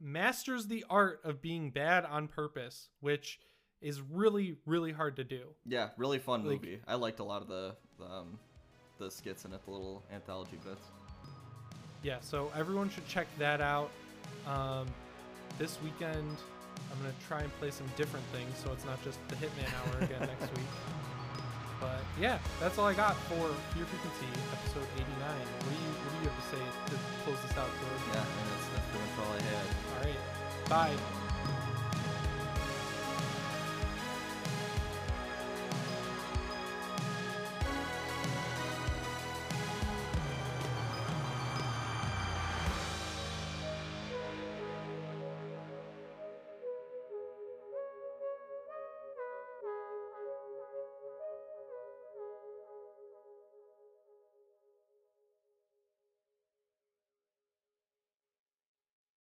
masters 0.00 0.66
the 0.66 0.84
art 0.88 1.20
of 1.24 1.42
being 1.42 1.70
bad 1.70 2.04
on 2.04 2.28
purpose, 2.28 2.88
which 3.00 3.38
is 3.80 4.00
really 4.00 4.56
really 4.66 4.92
hard 4.92 5.16
to 5.16 5.24
do. 5.24 5.48
Yeah, 5.66 5.90
really 5.96 6.18
fun 6.18 6.44
like- 6.44 6.62
movie. 6.62 6.80
I 6.88 6.94
liked 6.94 7.20
a 7.20 7.24
lot 7.24 7.42
of 7.42 7.48
the 7.48 7.76
um, 8.04 8.38
the 8.98 9.10
skits 9.10 9.44
in 9.44 9.52
it, 9.52 9.64
the 9.64 9.70
little 9.70 10.04
anthology 10.12 10.58
bits. 10.64 10.86
Yeah, 12.02 12.18
so 12.20 12.50
everyone 12.56 12.90
should 12.90 13.06
check 13.08 13.26
that 13.38 13.60
out. 13.60 13.90
Um, 14.46 14.86
this 15.58 15.78
weekend, 15.82 16.36
I'm 16.92 16.98
gonna 17.00 17.12
try 17.26 17.40
and 17.42 17.52
play 17.58 17.70
some 17.70 17.86
different 17.96 18.24
things, 18.32 18.56
so 18.62 18.72
it's 18.72 18.84
not 18.84 19.02
just 19.04 19.18
the 19.28 19.34
Hitman 19.36 19.66
Hour 19.96 20.04
again 20.04 20.20
next 20.20 20.52
week. 20.56 20.66
But 21.80 22.00
yeah, 22.20 22.38
that's 22.60 22.78
all 22.78 22.86
I 22.86 22.94
got 22.94 23.16
for 23.30 23.54
Fear 23.74 23.86
Frequency 23.86 24.26
episode 24.52 24.86
89. 24.96 25.06
What 25.06 25.70
do 25.70 25.78
you 25.78 25.90
What 26.02 26.10
do 26.10 26.18
you 26.22 26.28
have 26.30 26.38
to 26.38 26.46
say 26.50 26.62
to 26.62 26.94
close 27.24 27.40
this 27.42 27.56
out, 27.56 27.70
George? 27.78 28.04
Yeah, 28.12 28.22
and 28.22 28.46
that's, 28.50 28.66
that's 28.74 28.86
pretty 28.90 29.04
much 29.06 29.16
all 29.22 29.32
I 29.32 29.42
had. 29.46 29.66
All 29.94 30.00
right, 30.04 30.20
bye. 30.68 31.27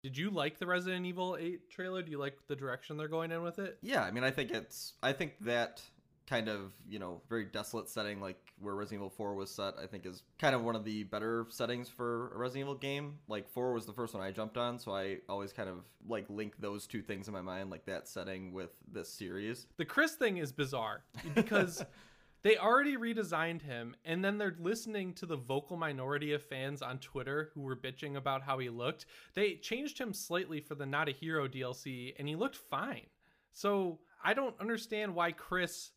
Did 0.06 0.16
you 0.16 0.30
like 0.30 0.60
the 0.60 0.68
Resident 0.68 1.04
Evil 1.04 1.36
8 1.36 1.68
trailer? 1.68 2.00
Do 2.00 2.12
you 2.12 2.18
like 2.18 2.38
the 2.46 2.54
direction 2.54 2.96
they're 2.96 3.08
going 3.08 3.32
in 3.32 3.42
with 3.42 3.58
it? 3.58 3.76
Yeah, 3.82 4.04
I 4.04 4.12
mean, 4.12 4.22
I 4.22 4.30
think 4.30 4.52
it's, 4.52 4.92
I 5.02 5.12
think 5.12 5.32
that 5.40 5.82
kind 6.28 6.48
of, 6.48 6.70
you 6.88 7.00
know, 7.00 7.22
very 7.28 7.44
desolate 7.44 7.88
setting 7.88 8.20
like 8.20 8.38
where 8.60 8.76
Resident 8.76 9.00
Evil 9.00 9.10
4 9.10 9.34
was 9.34 9.50
set, 9.50 9.74
I 9.82 9.88
think 9.88 10.06
is 10.06 10.22
kind 10.38 10.54
of 10.54 10.62
one 10.62 10.76
of 10.76 10.84
the 10.84 11.02
better 11.02 11.46
settings 11.48 11.88
for 11.88 12.30
a 12.36 12.38
Resident 12.38 12.66
Evil 12.66 12.76
game. 12.76 13.18
Like 13.26 13.48
4 13.48 13.72
was 13.72 13.84
the 13.84 13.92
first 13.92 14.14
one 14.14 14.22
I 14.22 14.30
jumped 14.30 14.56
on, 14.56 14.78
so 14.78 14.92
I 14.94 15.18
always 15.28 15.52
kind 15.52 15.68
of 15.68 15.78
like 16.08 16.26
link 16.30 16.54
those 16.60 16.86
two 16.86 17.02
things 17.02 17.26
in 17.26 17.34
my 17.34 17.42
mind, 17.42 17.70
like 17.70 17.84
that 17.86 18.06
setting 18.06 18.52
with 18.52 18.70
this 18.86 19.12
series. 19.12 19.66
The 19.76 19.84
Chris 19.84 20.12
thing 20.12 20.36
is 20.36 20.52
bizarre 20.52 21.02
because 21.34 21.84
they 22.46 22.56
already 22.56 22.96
redesigned 22.96 23.60
him 23.62 23.96
and 24.04 24.24
then 24.24 24.38
they're 24.38 24.54
listening 24.60 25.12
to 25.14 25.26
the 25.26 25.34
vocal 25.34 25.76
minority 25.76 26.32
of 26.32 26.44
fans 26.44 26.80
on 26.80 26.98
Twitter 26.98 27.50
who 27.52 27.60
were 27.62 27.74
bitching 27.74 28.14
about 28.14 28.40
how 28.40 28.56
he 28.60 28.68
looked. 28.68 29.06
They 29.34 29.54
changed 29.54 29.98
him 29.98 30.12
slightly 30.12 30.60
for 30.60 30.76
the 30.76 30.86
Not 30.86 31.08
a 31.08 31.12
Hero 31.12 31.48
DLC 31.48 32.14
and 32.16 32.28
he 32.28 32.36
looked 32.36 32.54
fine. 32.54 33.06
So 33.50 33.98
I 34.22 34.32
don't 34.32 34.54
understand 34.60 35.12
why 35.12 35.32
Chris 35.32 35.90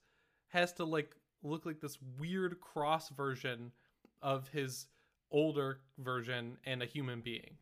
has 0.48 0.74
to 0.74 0.86
like 0.86 1.16
look 1.44 1.68
like 1.68 1.82
this 1.82 2.00
weird 2.18 2.60
cross 2.60 3.10
version 3.10 3.72
of 4.24 4.48
his 4.48 4.88
older 5.30 5.82
version 6.00 6.58
and 6.66 6.82
a 6.82 6.88
human 6.88 7.22
being. 7.22 7.58